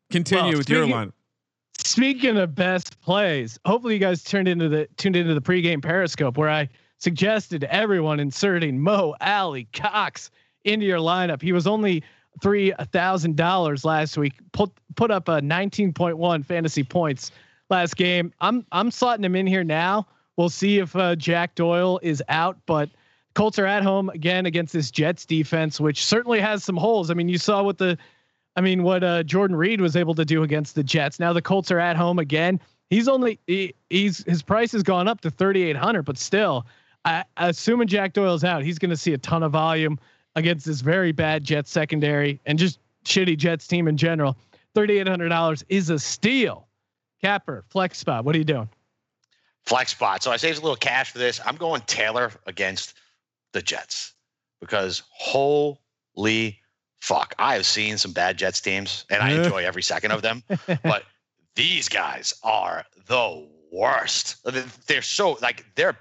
Continue 0.09 0.51
Well, 0.51 0.57
with 0.57 0.69
your 0.69 0.87
line. 0.87 1.13
Speaking 1.79 2.37
of 2.37 2.55
best 2.55 2.99
plays, 3.01 3.59
hopefully 3.65 3.93
you 3.95 3.99
guys 3.99 4.23
turned 4.23 4.47
into 4.47 4.69
the 4.69 4.87
tuned 4.97 5.15
into 5.15 5.33
the 5.33 5.41
pregame 5.41 5.81
Periscope 5.81 6.37
where 6.37 6.49
I 6.49 6.69
suggested 6.97 7.63
everyone 7.65 8.19
inserting 8.19 8.79
Mo 8.79 9.15
Alie-Cox 9.21 10.31
into 10.63 10.85
your 10.85 10.99
lineup. 10.99 11.41
He 11.41 11.51
was 11.51 11.67
only 11.67 12.03
three 12.41 12.73
thousand 12.91 13.35
dollars 13.35 13.85
last 13.85 14.17
week. 14.17 14.33
Put 14.51 14.71
put 14.95 15.11
up 15.11 15.27
a 15.27 15.41
nineteen 15.41 15.93
point 15.93 16.17
one 16.17 16.43
fantasy 16.43 16.83
points 16.83 17.31
last 17.69 17.95
game. 17.95 18.33
I'm 18.41 18.65
I'm 18.71 18.89
slotting 18.89 19.23
him 19.25 19.35
in 19.35 19.47
here 19.47 19.63
now. 19.63 20.07
We'll 20.35 20.49
see 20.49 20.79
if 20.79 20.95
uh, 20.95 21.15
Jack 21.15 21.55
Doyle 21.55 21.99
is 22.03 22.21
out, 22.29 22.57
but 22.65 22.89
Colts 23.33 23.59
are 23.59 23.65
at 23.65 23.83
home 23.83 24.09
again 24.09 24.45
against 24.45 24.73
this 24.73 24.91
Jets 24.91 25.25
defense, 25.25 25.79
which 25.79 26.03
certainly 26.05 26.39
has 26.39 26.63
some 26.63 26.77
holes. 26.77 27.09
I 27.09 27.13
mean, 27.13 27.29
you 27.29 27.37
saw 27.37 27.63
what 27.63 27.77
the 27.77 27.97
I 28.57 28.61
mean, 28.61 28.83
what 28.83 29.03
uh, 29.03 29.23
Jordan 29.23 29.55
Reed 29.55 29.79
was 29.79 29.95
able 29.95 30.15
to 30.15 30.25
do 30.25 30.43
against 30.43 30.75
the 30.75 30.83
Jets. 30.83 31.19
Now 31.19 31.31
the 31.31 31.41
Colts 31.41 31.71
are 31.71 31.79
at 31.79 31.95
home 31.95 32.19
again. 32.19 32.59
He's 32.89 33.07
only 33.07 33.39
he, 33.47 33.73
he's 33.89 34.23
his 34.25 34.41
price 34.41 34.71
has 34.73 34.83
gone 34.83 35.07
up 35.07 35.21
to 35.21 35.29
3,800, 35.29 36.03
but 36.03 36.17
still, 36.17 36.65
I, 37.05 37.23
assuming 37.37 37.87
Jack 37.87 38.13
Doyle's 38.13 38.43
out, 38.43 38.63
he's 38.63 38.79
going 38.79 38.89
to 38.89 38.97
see 38.97 39.13
a 39.13 39.17
ton 39.17 39.43
of 39.43 39.53
volume 39.53 39.99
against 40.35 40.65
this 40.65 40.81
very 40.81 41.11
bad 41.13 41.43
Jets 41.43 41.71
secondary 41.71 42.41
and 42.45 42.59
just 42.59 42.79
shitty 43.05 43.37
Jets 43.37 43.67
team 43.67 43.87
in 43.87 43.95
general. 43.95 44.35
$3,800 44.75 45.63
is 45.69 45.89
a 45.89 45.97
steal. 45.97 46.67
Capper 47.21 47.63
flex 47.69 47.97
spot. 47.97 48.25
What 48.25 48.35
are 48.35 48.37
you 48.37 48.43
doing? 48.43 48.69
flex 49.67 49.91
spot. 49.91 50.23
So 50.23 50.31
I 50.31 50.37
saved 50.37 50.59
a 50.59 50.61
little 50.61 50.77
cash 50.77 51.11
for 51.11 51.19
this. 51.19 51.39
I'm 51.45 51.57
going 51.57 51.81
Taylor 51.81 52.31
against 52.45 52.95
the 53.53 53.61
Jets 53.61 54.13
because 54.61 55.03
holy 55.11 56.59
fuck, 57.01 57.35
I 57.39 57.55
have 57.55 57.65
seen 57.65 57.97
some 57.97 58.11
bad 58.11 58.37
Jets 58.37 58.61
teams 58.61 59.05
and 59.09 59.21
I 59.21 59.31
enjoy 59.31 59.65
every 59.65 59.83
second 59.83 60.11
of 60.11 60.21
them. 60.21 60.43
but 60.83 61.03
these 61.55 61.89
guys 61.89 62.33
are 62.43 62.85
the 63.07 63.47
worst. 63.71 64.37
They're 64.87 65.01
so 65.01 65.37
like 65.41 65.65
they're 65.75 65.97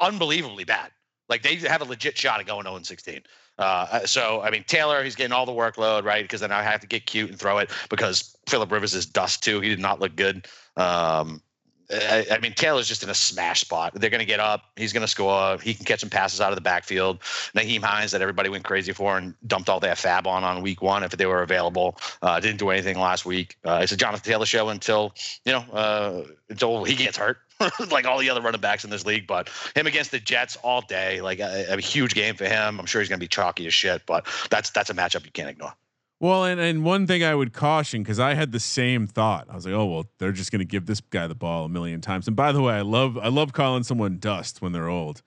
unbelievably 0.00 0.64
bad. 0.64 0.90
Like 1.28 1.42
they 1.42 1.56
have 1.56 1.80
a 1.80 1.84
legit 1.84 2.16
shot 2.18 2.40
at 2.40 2.46
going 2.46 2.64
0 2.64 2.76
and 2.76 2.86
16. 2.86 3.22
Uh, 3.58 4.00
so 4.06 4.40
I 4.42 4.50
mean 4.50 4.64
Taylor, 4.66 5.02
he's 5.04 5.14
getting 5.14 5.32
all 5.32 5.46
the 5.46 5.52
workload, 5.52 6.04
right? 6.04 6.24
Because 6.24 6.40
then 6.40 6.52
I 6.52 6.62
have 6.62 6.80
to 6.80 6.86
get 6.86 7.06
cute 7.06 7.30
and 7.30 7.38
throw 7.38 7.58
it 7.58 7.70
because 7.90 8.36
Philip 8.48 8.70
Rivers 8.70 8.94
is 8.94 9.06
dust 9.06 9.42
too. 9.42 9.60
He 9.60 9.68
did 9.68 9.80
not 9.80 10.00
look 10.00 10.16
good. 10.16 10.46
Um, 10.76 11.42
I, 11.92 12.26
I 12.32 12.38
mean, 12.38 12.52
Taylor's 12.54 12.88
just 12.88 13.02
in 13.02 13.10
a 13.10 13.14
smash 13.14 13.60
spot. 13.60 13.92
They're 13.94 14.10
going 14.10 14.20
to 14.20 14.26
get 14.26 14.40
up. 14.40 14.64
He's 14.76 14.92
going 14.92 15.02
to 15.02 15.08
score. 15.08 15.58
He 15.58 15.74
can 15.74 15.84
catch 15.84 16.00
some 16.00 16.10
passes 16.10 16.40
out 16.40 16.50
of 16.50 16.56
the 16.56 16.62
backfield. 16.62 17.20
Nyheim 17.54 17.82
Hines, 17.82 18.12
that 18.12 18.22
everybody 18.22 18.48
went 18.48 18.64
crazy 18.64 18.92
for 18.92 19.16
and 19.18 19.34
dumped 19.46 19.68
all 19.68 19.80
their 19.80 19.94
FAAB 19.94 20.26
on 20.26 20.44
on 20.44 20.62
week 20.62 20.82
one 20.82 21.02
if 21.02 21.10
they 21.12 21.26
were 21.26 21.42
available. 21.42 21.96
Uh, 22.22 22.40
didn't 22.40 22.58
do 22.58 22.70
anything 22.70 22.98
last 22.98 23.26
week. 23.26 23.56
Uh, 23.64 23.80
it's 23.82 23.92
a 23.92 23.96
Jonathan 23.96 24.30
Taylor 24.30 24.46
show 24.46 24.68
until 24.68 25.14
you 25.44 25.52
know 25.52 25.64
uh, 25.72 26.22
until 26.48 26.84
he 26.84 26.94
gets 26.94 27.16
hurt, 27.16 27.38
like 27.90 28.06
all 28.06 28.18
the 28.18 28.30
other 28.30 28.40
running 28.40 28.60
backs 28.60 28.84
in 28.84 28.90
this 28.90 29.04
league. 29.04 29.26
But 29.26 29.50
him 29.74 29.86
against 29.86 30.10
the 30.10 30.20
Jets 30.20 30.56
all 30.56 30.80
day, 30.82 31.20
like 31.20 31.40
a, 31.40 31.66
a 31.74 31.80
huge 31.80 32.14
game 32.14 32.34
for 32.34 32.46
him. 32.46 32.80
I'm 32.80 32.86
sure 32.86 33.00
he's 33.00 33.08
going 33.08 33.18
to 33.18 33.24
be 33.24 33.28
chalky 33.28 33.66
as 33.66 33.74
shit. 33.74 34.02
But 34.06 34.26
that's 34.50 34.70
that's 34.70 34.90
a 34.90 34.94
matchup 34.94 35.24
you 35.24 35.32
can't 35.32 35.48
ignore. 35.48 35.74
Well, 36.22 36.44
and, 36.44 36.60
and 36.60 36.84
one 36.84 37.08
thing 37.08 37.24
I 37.24 37.34
would 37.34 37.52
caution 37.52 38.04
because 38.04 38.20
I 38.20 38.34
had 38.34 38.52
the 38.52 38.60
same 38.60 39.08
thought. 39.08 39.48
I 39.50 39.56
was 39.56 39.66
like, 39.66 39.74
oh 39.74 39.86
well, 39.86 40.06
they're 40.18 40.30
just 40.30 40.52
going 40.52 40.60
to 40.60 40.64
give 40.64 40.86
this 40.86 41.00
guy 41.00 41.26
the 41.26 41.34
ball 41.34 41.64
a 41.64 41.68
million 41.68 42.00
times. 42.00 42.28
And 42.28 42.36
by 42.36 42.52
the 42.52 42.62
way, 42.62 42.74
I 42.74 42.82
love 42.82 43.18
I 43.18 43.26
love 43.26 43.52
calling 43.52 43.82
someone 43.82 44.18
dust 44.20 44.62
when 44.62 44.70
they're 44.70 44.88
old. 44.88 45.20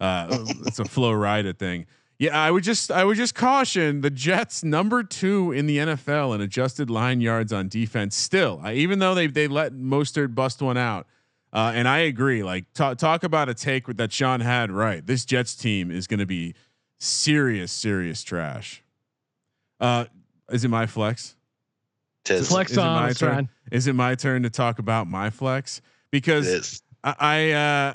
Uh, 0.00 0.26
it's 0.66 0.80
a 0.80 0.84
flow 0.84 1.12
rider 1.12 1.52
thing. 1.52 1.86
Yeah, 2.18 2.36
I 2.36 2.50
would 2.50 2.64
just 2.64 2.90
I 2.90 3.04
would 3.04 3.16
just 3.16 3.36
caution 3.36 4.00
the 4.00 4.10
Jets 4.10 4.64
number 4.64 5.04
two 5.04 5.52
in 5.52 5.66
the 5.66 5.78
NFL 5.78 6.34
in 6.34 6.40
adjusted 6.40 6.90
line 6.90 7.20
yards 7.20 7.52
on 7.52 7.68
defense. 7.68 8.16
Still, 8.16 8.60
I, 8.60 8.72
even 8.72 8.98
though 8.98 9.14
they 9.14 9.28
they 9.28 9.46
let 9.46 9.72
Mostert 9.72 10.34
bust 10.34 10.60
one 10.60 10.76
out, 10.76 11.06
uh, 11.52 11.70
and 11.76 11.86
I 11.86 11.98
agree. 11.98 12.42
Like 12.42 12.64
talk 12.74 12.98
talk 12.98 13.22
about 13.22 13.48
a 13.48 13.54
take 13.54 13.86
that 13.86 14.12
Sean 14.12 14.40
had. 14.40 14.72
Right, 14.72 15.06
this 15.06 15.24
Jets 15.24 15.54
team 15.54 15.92
is 15.92 16.08
going 16.08 16.18
to 16.18 16.26
be 16.26 16.56
serious 16.98 17.70
serious 17.70 18.24
trash. 18.24 18.82
Uh, 19.78 20.06
is 20.50 20.64
it 20.64 20.68
my 20.68 20.86
flex? 20.86 21.36
Tis. 22.24 22.48
Flex 22.48 22.72
is 22.72 22.76
it 22.76 22.80
on 22.80 23.02
my 23.02 23.12
turn? 23.12 23.30
Ryan. 23.30 23.48
Is 23.72 23.86
it 23.86 23.94
my 23.94 24.14
turn 24.14 24.42
to 24.42 24.50
talk 24.50 24.78
about 24.78 25.06
my 25.06 25.30
flex? 25.30 25.80
Because. 26.10 26.82
I 27.02 27.14
I, 27.18 27.50
uh, 27.52 27.94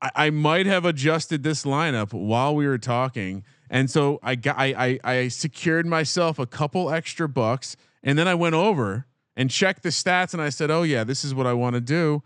I 0.00 0.10
I 0.26 0.30
might 0.30 0.66
have 0.66 0.84
adjusted 0.84 1.42
this 1.42 1.64
lineup 1.64 2.12
while 2.12 2.54
we 2.54 2.66
were 2.66 2.78
talking, 2.78 3.44
and 3.70 3.90
so 3.90 4.18
I 4.22 4.34
got 4.34 4.56
I, 4.58 4.98
I 5.04 5.12
I 5.12 5.28
secured 5.28 5.86
myself 5.86 6.38
a 6.38 6.46
couple 6.46 6.90
extra 6.90 7.28
bucks, 7.28 7.76
and 8.02 8.18
then 8.18 8.28
I 8.28 8.34
went 8.34 8.54
over 8.54 9.06
and 9.36 9.50
checked 9.50 9.82
the 9.82 9.90
stats, 9.90 10.32
and 10.32 10.42
I 10.42 10.48
said, 10.48 10.70
oh 10.70 10.82
yeah, 10.82 11.04
this 11.04 11.24
is 11.24 11.34
what 11.34 11.46
I 11.46 11.52
want 11.52 11.74
to 11.74 11.80
do. 11.80 12.22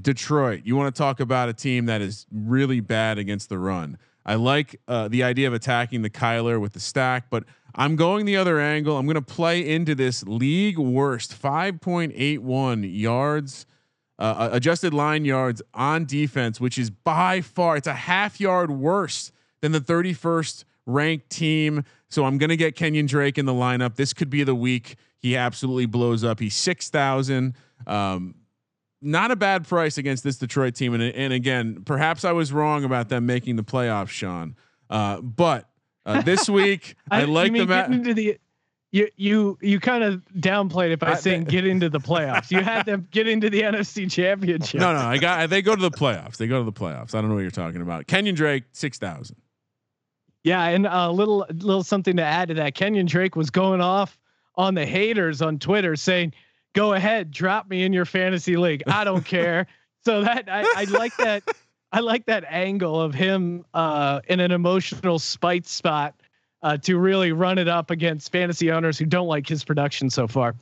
Detroit, 0.00 0.62
you 0.64 0.76
want 0.76 0.94
to 0.94 0.98
talk 0.98 1.20
about 1.20 1.48
a 1.48 1.52
team 1.52 1.86
that 1.86 2.00
is 2.00 2.26
really 2.32 2.80
bad 2.80 3.18
against 3.18 3.48
the 3.48 3.58
run. 3.58 3.96
I 4.26 4.36
like 4.36 4.80
uh, 4.88 5.08
the 5.08 5.22
idea 5.22 5.46
of 5.46 5.54
attacking 5.54 6.02
the 6.02 6.10
Kyler 6.10 6.60
with 6.60 6.72
the 6.72 6.80
stack, 6.80 7.26
but 7.30 7.44
I'm 7.74 7.96
going 7.96 8.24
the 8.24 8.36
other 8.36 8.60
angle. 8.60 8.96
I'm 8.96 9.06
going 9.06 9.14
to 9.16 9.22
play 9.22 9.68
into 9.68 9.94
this 9.94 10.22
league 10.24 10.78
worst 10.78 11.40
5.81 11.40 13.00
yards, 13.00 13.66
uh, 14.18 14.50
adjusted 14.52 14.94
line 14.94 15.24
yards 15.24 15.60
on 15.72 16.04
defense, 16.04 16.60
which 16.60 16.78
is 16.78 16.90
by 16.90 17.40
far 17.40 17.76
it's 17.76 17.88
a 17.88 17.94
half 17.94 18.40
yard 18.40 18.70
worse 18.70 19.32
than 19.60 19.72
the 19.72 19.80
31st 19.80 20.64
ranked 20.86 21.30
team. 21.30 21.84
So 22.08 22.24
I'm 22.24 22.38
going 22.38 22.50
to 22.50 22.56
get 22.56 22.76
Kenyan 22.76 23.08
Drake 23.08 23.38
in 23.38 23.46
the 23.46 23.52
lineup. 23.52 23.96
This 23.96 24.12
could 24.12 24.30
be 24.30 24.44
the 24.44 24.54
week 24.54 24.96
he 25.18 25.36
absolutely 25.36 25.86
blows 25.86 26.22
up. 26.22 26.38
He's 26.38 26.54
6,000. 26.54 27.54
Um, 27.86 28.34
not 29.00 29.30
a 29.30 29.36
bad 29.36 29.66
price 29.66 29.98
against 29.98 30.22
this 30.22 30.36
Detroit 30.36 30.74
team. 30.74 30.94
And, 30.94 31.02
and 31.02 31.32
again, 31.32 31.82
perhaps 31.84 32.24
I 32.24 32.32
was 32.32 32.52
wrong 32.52 32.84
about 32.84 33.08
them 33.08 33.26
making 33.26 33.56
the 33.56 33.64
playoffs, 33.64 34.10
Sean. 34.10 34.54
Uh, 34.88 35.20
but 35.20 35.68
uh, 36.06 36.22
this 36.22 36.48
week, 36.50 36.96
I, 37.10 37.22
you 37.22 37.26
like 37.28 37.52
the 37.52 37.66
ma- 37.66 37.84
into 37.84 38.14
the. 38.14 38.38
You 38.92 39.08
you 39.16 39.58
you 39.60 39.80
kind 39.80 40.04
of 40.04 40.22
downplayed 40.38 40.92
it 40.92 41.00
by 41.00 41.12
I- 41.12 41.14
saying 41.16 41.44
get 41.44 41.66
into 41.66 41.88
the 41.88 41.98
playoffs. 42.10 42.52
You 42.52 42.60
had 42.60 42.86
them 42.86 43.08
get 43.10 43.26
into 43.26 43.50
the 43.50 43.62
NFC 43.62 44.08
Championship. 44.10 44.80
No, 44.80 44.92
no, 44.92 45.00
I 45.00 45.18
got. 45.18 45.50
They 45.50 45.62
go 45.62 45.74
to 45.74 45.82
the 45.82 45.90
playoffs. 45.90 46.36
They 46.36 46.46
go 46.46 46.58
to 46.60 46.64
the 46.64 46.72
playoffs. 46.72 47.12
I 47.14 47.20
don't 47.20 47.28
know 47.28 47.34
what 47.34 47.40
you're 47.42 47.50
talking 47.50 47.80
about. 47.82 48.06
Kenyan 48.06 48.36
Drake, 48.36 48.62
six 48.72 48.98
thousand. 48.98 49.36
Yeah, 50.44 50.62
and 50.62 50.86
a 50.86 51.10
little 51.10 51.44
little 51.50 51.82
something 51.82 52.16
to 52.18 52.22
add 52.22 52.48
to 52.48 52.54
that. 52.54 52.74
Kenyan 52.76 53.06
Drake 53.06 53.34
was 53.34 53.50
going 53.50 53.80
off 53.80 54.16
on 54.54 54.74
the 54.74 54.86
haters 54.86 55.42
on 55.42 55.58
Twitter 55.58 55.96
saying, 55.96 56.32
"Go 56.74 56.92
ahead, 56.92 57.32
drop 57.32 57.68
me 57.68 57.82
in 57.82 57.92
your 57.92 58.04
fantasy 58.04 58.56
league. 58.56 58.84
I 58.86 59.02
don't 59.02 59.24
care." 59.26 59.66
So 60.04 60.22
that 60.22 60.48
I, 60.48 60.64
I 60.76 60.84
like 60.84 61.16
that. 61.16 61.42
I 61.94 62.00
like 62.00 62.26
that 62.26 62.44
angle 62.48 63.00
of 63.00 63.14
him 63.14 63.64
uh, 63.72 64.20
in 64.26 64.40
an 64.40 64.50
emotional 64.50 65.20
spite 65.20 65.64
spot 65.64 66.12
uh, 66.60 66.76
to 66.78 66.98
really 66.98 67.30
run 67.30 67.56
it 67.56 67.68
up 67.68 67.92
against 67.92 68.32
fantasy 68.32 68.72
owners 68.72 68.98
who 68.98 69.06
don't 69.06 69.28
like 69.28 69.48
his 69.48 69.62
production 69.62 70.10
so 70.10 70.26
far. 70.26 70.56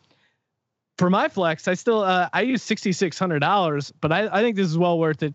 For 0.98 1.08
my 1.08 1.28
flex, 1.28 1.68
I 1.68 1.72
still 1.72 2.02
uh, 2.02 2.28
I 2.34 2.42
use 2.42 2.62
sixty 2.62 2.92
six 2.92 3.18
hundred 3.18 3.38
dollars, 3.38 3.90
but 4.02 4.12
I, 4.12 4.28
I 4.30 4.42
think 4.42 4.56
this 4.56 4.66
is 4.66 4.76
well 4.76 4.98
worth 4.98 5.22
it. 5.22 5.34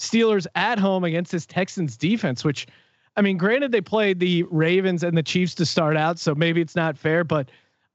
Steelers 0.00 0.48
at 0.56 0.80
home 0.80 1.04
against 1.04 1.30
this 1.30 1.46
Texans 1.46 1.96
defense, 1.96 2.42
which 2.42 2.66
I 3.16 3.22
mean, 3.22 3.38
granted 3.38 3.70
they 3.70 3.80
played 3.80 4.18
the 4.18 4.42
Ravens 4.50 5.04
and 5.04 5.16
the 5.16 5.22
Chiefs 5.22 5.54
to 5.54 5.64
start 5.64 5.96
out, 5.96 6.18
so 6.18 6.34
maybe 6.34 6.60
it's 6.60 6.74
not 6.74 6.98
fair, 6.98 7.22
but 7.22 7.48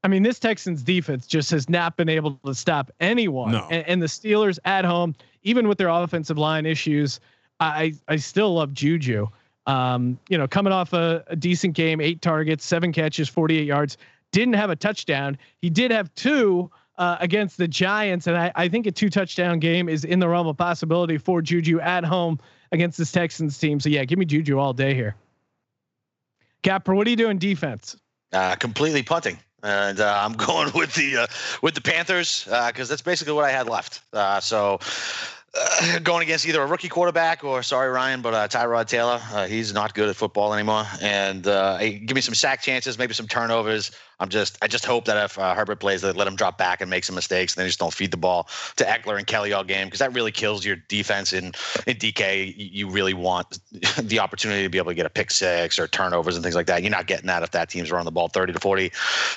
I 0.05 0.07
mean, 0.07 0.23
this 0.23 0.39
Texans 0.39 0.83
defense 0.83 1.27
just 1.27 1.51
has 1.51 1.69
not 1.69 1.97
been 1.97 2.07
able 2.07 2.39
to 2.45 2.55
stop 2.55 2.91
anyone. 3.01 3.51
No. 3.51 3.67
And, 3.69 3.85
and 3.87 4.01
the 4.01 4.07
Steelers 4.07 4.57
at 4.63 4.85
home, 4.85 5.15
even 5.43 5.67
with 5.67 5.77
their 5.77 5.89
offensive 5.89 6.37
line 6.37 6.65
issues, 6.65 7.19
I 7.61 7.93
I 8.07 8.15
still 8.17 8.55
love 8.55 8.73
Juju. 8.73 9.27
Um, 9.67 10.19
you 10.27 10.37
know, 10.37 10.47
coming 10.47 10.73
off 10.73 10.93
a, 10.93 11.23
a 11.27 11.35
decent 11.35 11.75
game, 11.75 12.01
eight 12.01 12.21
targets, 12.21 12.65
seven 12.65 12.91
catches, 12.91 13.29
48 13.29 13.65
yards, 13.65 13.97
didn't 14.31 14.55
have 14.55 14.71
a 14.71 14.75
touchdown. 14.75 15.37
He 15.61 15.69
did 15.69 15.91
have 15.91 16.13
two 16.15 16.71
uh, 16.97 17.17
against 17.19 17.57
the 17.57 17.67
Giants, 17.67 18.27
and 18.27 18.35
I, 18.35 18.51
I 18.55 18.67
think 18.67 18.87
a 18.87 18.91
two 18.91 19.09
touchdown 19.09 19.59
game 19.59 19.87
is 19.87 20.03
in 20.03 20.19
the 20.19 20.27
realm 20.27 20.47
of 20.47 20.57
possibility 20.57 21.17
for 21.17 21.41
Juju 21.41 21.79
at 21.79 22.03
home 22.03 22.39
against 22.71 22.97
this 22.97 23.11
Texans 23.11 23.57
team. 23.57 23.79
So 23.79 23.89
yeah, 23.89 24.03
give 24.03 24.17
me 24.17 24.25
Juju 24.25 24.57
all 24.57 24.73
day 24.73 24.93
here. 24.95 25.15
Capper, 26.63 26.95
what 26.95 27.07
are 27.07 27.09
you 27.09 27.15
doing 27.15 27.37
defense? 27.37 27.97
Uh, 28.33 28.55
completely 28.55 29.03
punting, 29.03 29.37
and 29.63 29.99
uh, 29.99 30.21
I'm 30.23 30.33
going 30.37 30.71
with 30.73 30.93
the 30.95 31.17
uh, 31.17 31.27
with 31.61 31.75
the 31.75 31.81
Panthers 31.81 32.45
because 32.45 32.89
that's 32.89 33.01
basically 33.01 33.33
what 33.33 33.45
I 33.45 33.51
had 33.51 33.69
left. 33.69 34.01
Uh, 34.11 34.39
so. 34.39 34.79
Uh, 35.53 35.99
going 36.03 36.23
against 36.23 36.45
either 36.47 36.61
a 36.61 36.65
rookie 36.65 36.87
quarterback 36.87 37.43
or 37.43 37.63
sorry 37.63 37.89
Ryan, 37.89 38.21
but 38.21 38.33
uh, 38.33 38.47
Tyrod 38.47 38.87
Taylor, 38.87 39.19
uh, 39.33 39.47
he's 39.47 39.73
not 39.73 39.93
good 39.93 40.09
at 40.09 40.15
football 40.15 40.53
anymore. 40.53 40.85
And 41.01 41.45
uh, 41.47 41.77
give 41.79 42.15
me 42.15 42.21
some 42.21 42.35
sack 42.35 42.61
chances, 42.61 42.97
maybe 42.97 43.13
some 43.13 43.27
turnovers. 43.27 43.91
I'm 44.21 44.29
just, 44.29 44.57
I 44.61 44.67
just 44.67 44.85
hope 44.85 45.05
that 45.05 45.17
if 45.25 45.39
uh, 45.39 45.55
Herbert 45.55 45.79
plays, 45.79 46.01
they 46.01 46.11
let 46.11 46.27
him 46.27 46.35
drop 46.35 46.57
back 46.57 46.79
and 46.79 46.89
make 46.89 47.03
some 47.03 47.15
mistakes, 47.15 47.55
and 47.55 47.61
then 47.61 47.67
just 47.67 47.79
don't 47.79 47.93
feed 47.93 48.11
the 48.11 48.17
ball 48.17 48.47
to 48.75 48.83
Ekeler 48.83 49.17
and 49.17 49.25
Kelley 49.25 49.51
all 49.51 49.63
game 49.63 49.87
because 49.87 49.99
that 49.99 50.13
really 50.13 50.31
kills 50.31 50.63
your 50.63 50.75
defense. 50.75 51.33
In 51.33 51.45
in 51.87 51.97
DK, 51.97 52.53
you 52.55 52.87
really 52.87 53.15
want 53.15 53.59
the 53.97 54.19
opportunity 54.19 54.61
to 54.61 54.69
be 54.69 54.77
able 54.77 54.91
to 54.91 54.95
get 54.95 55.07
a 55.07 55.09
pick 55.09 55.31
six 55.31 55.79
or 55.79 55.87
turnovers 55.87 56.35
and 56.35 56.43
things 56.43 56.55
like 56.55 56.67
that. 56.67 56.83
You're 56.83 56.91
not 56.91 57.07
getting 57.07 57.25
that 57.27 57.41
if 57.41 57.51
that 57.51 57.69
team's 57.69 57.91
running 57.91 58.05
the 58.05 58.11
ball 58.11 58.27
30 58.27 58.53
to 58.53 58.59
40 58.59 58.91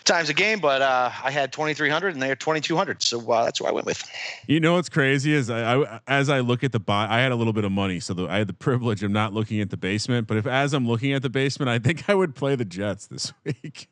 times 0.05 0.29
a 0.29 0.35
game. 0.35 0.61
But 0.61 0.83
uh, 0.83 1.11
I 1.23 1.31
had 1.31 1.51
2,300 1.51 2.13
and 2.13 2.23
they're 2.23 2.37
2,200, 2.37 3.03
so 3.03 3.33
uh, 3.33 3.45
that's 3.45 3.63
what 3.63 3.71
I 3.71 3.73
went 3.73 3.87
with. 3.87 4.05
You 4.47 4.61
know 4.61 4.75
what's 4.75 4.91
crazy 4.91 5.33
is 5.33 5.49
I, 5.49 5.81
I 5.81 6.01
as 6.07 6.29
I 6.29 6.41
look 6.41 6.63
at 6.63 6.73
the 6.73 6.81
buy, 6.81 7.07
I 7.09 7.21
had 7.21 7.33
a 7.33 7.37
little 7.37 7.55
bit 7.55 7.65
of 7.65 7.73
money, 7.73 8.01
so 8.01 8.13
the, 8.13 8.27
I 8.27 8.37
had 8.37 8.49
the 8.49 8.53
privilege 8.65 9.03
of 9.03 9.11
not 9.11 9.33
looking 9.33 9.63
at 9.63 9.71
the 9.71 9.79
basement. 9.79 10.27
But 10.27 10.37
if 10.37 10.47
as 10.47 10.75
I'm 10.75 10.87
looking 10.87 11.15
at 11.15 11.23
the 11.23 11.31
basement, 11.31 11.71
I 11.71 11.79
think 11.79 12.09
I 12.09 12.15
would 12.15 12.35
play 12.35 12.55
the 12.55 12.67
Jets 12.67 13.07
this 13.07 13.33
week. 13.45 13.89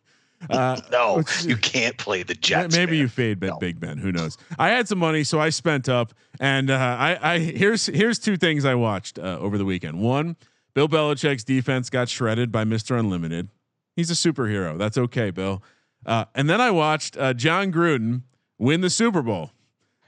Uh, 0.51 0.80
No, 0.93 1.16
which- 1.18 1.45
you 1.45 1.57
can't 1.57 1.97
play 1.97 2.22
the 2.22 2.34
Jets. 2.34 2.76
Maybe 2.76 2.93
man. 2.93 3.01
you 3.01 3.09
fade 3.09 3.40
No. 3.40 3.59
Big 3.59 3.78
Ben. 3.80 3.99
Who 3.99 4.12
knows? 4.12 4.38
I 4.59 4.70
had 4.70 4.88
some 4.88 4.99
money, 4.99 5.24
so 5.24 5.40
I 5.40 5.51
spent 5.51 5.88
up, 5.88 6.14
and 6.40 6.70
uh, 6.70 6.74
I, 6.76 7.34
I 7.34 7.38
here's 7.38 7.86
here's 7.86 8.18
two 8.18 8.36
things 8.36 8.64
I 8.64 8.74
watched 8.74 9.18
uh, 9.18 9.38
over 9.40 9.57
the 9.59 9.64
weekend. 9.64 10.01
One, 10.01 10.36
Bill 10.74 10.88
Belichick's 10.88 11.45
defense 11.45 11.90
got 11.90 12.09
shredded 12.09 12.51
by 12.53 12.64
Mister 12.64 12.97
Unlimited. 12.97 13.49
He's 13.97 14.11
a 14.11 14.14
superhero. 14.14 14.78
That's 14.78 14.97
okay, 14.99 15.30
Bill. 15.30 15.62
Uh, 16.07 16.24
and 16.34 16.49
then 16.51 16.61
I 16.61 16.70
watched 16.70 17.16
uh, 17.16 17.32
Jon 17.34 17.70
Gruden 17.72 18.22
win 18.59 18.80
the 18.80 18.90
Super 18.90 19.22
Bowl, 19.22 19.51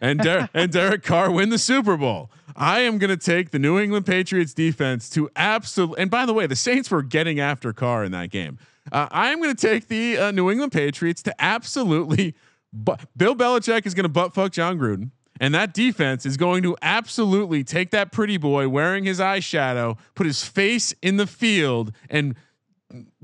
and 0.00 0.18
Der- 0.20 0.48
and 0.54 0.72
Derek 0.72 1.02
Carr 1.02 1.30
win 1.30 1.50
the 1.50 1.58
Super 1.58 1.96
Bowl. 1.96 2.30
I 2.56 2.80
am 2.80 2.98
going 2.98 3.10
to 3.10 3.16
take 3.16 3.50
the 3.50 3.58
New 3.58 3.78
England 3.80 4.06
Patriots 4.06 4.54
defense 4.54 5.10
to 5.10 5.28
absolute. 5.36 5.96
And 5.98 6.10
by 6.10 6.24
the 6.24 6.32
way, 6.32 6.46
the 6.46 6.54
Saints 6.56 6.90
were 6.90 7.02
getting 7.02 7.40
after 7.40 7.72
Carr 7.72 8.04
in 8.04 8.12
that 8.12 8.30
game. 8.30 8.58
Uh, 8.92 9.08
I 9.10 9.30
am 9.30 9.40
going 9.40 9.54
to 9.54 9.66
take 9.68 9.88
the 9.88 10.18
uh, 10.18 10.30
New 10.30 10.50
England 10.50 10.72
Patriots 10.72 11.22
to 11.22 11.34
absolutely. 11.42 12.34
But 12.72 13.00
Bill 13.16 13.36
Belichick 13.36 13.86
is 13.86 13.94
going 13.94 14.04
to 14.04 14.08
butt 14.08 14.34
fuck 14.34 14.50
Jon 14.50 14.78
Gruden, 14.78 15.10
and 15.40 15.54
that 15.54 15.72
defense 15.72 16.26
is 16.26 16.36
going 16.36 16.64
to 16.64 16.76
absolutely 16.82 17.62
take 17.62 17.90
that 17.90 18.10
pretty 18.10 18.36
boy 18.36 18.68
wearing 18.68 19.04
his 19.04 19.20
eyeshadow, 19.20 19.96
put 20.16 20.26
his 20.26 20.42
face 20.42 20.92
in 21.00 21.16
the 21.16 21.26
field, 21.26 21.92
and 22.10 22.34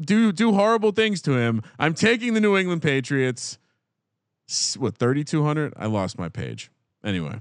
do 0.00 0.30
do 0.30 0.52
horrible 0.52 0.92
things 0.92 1.20
to 1.22 1.32
him. 1.36 1.62
I'm 1.80 1.94
taking 1.94 2.34
the 2.34 2.40
New 2.40 2.56
England 2.56 2.82
Patriots. 2.82 3.58
What 4.78 4.96
thirty 4.96 5.24
two 5.24 5.44
hundred? 5.44 5.72
I 5.76 5.86
lost 5.86 6.16
my 6.16 6.28
page. 6.28 6.70
Anyway, 7.04 7.40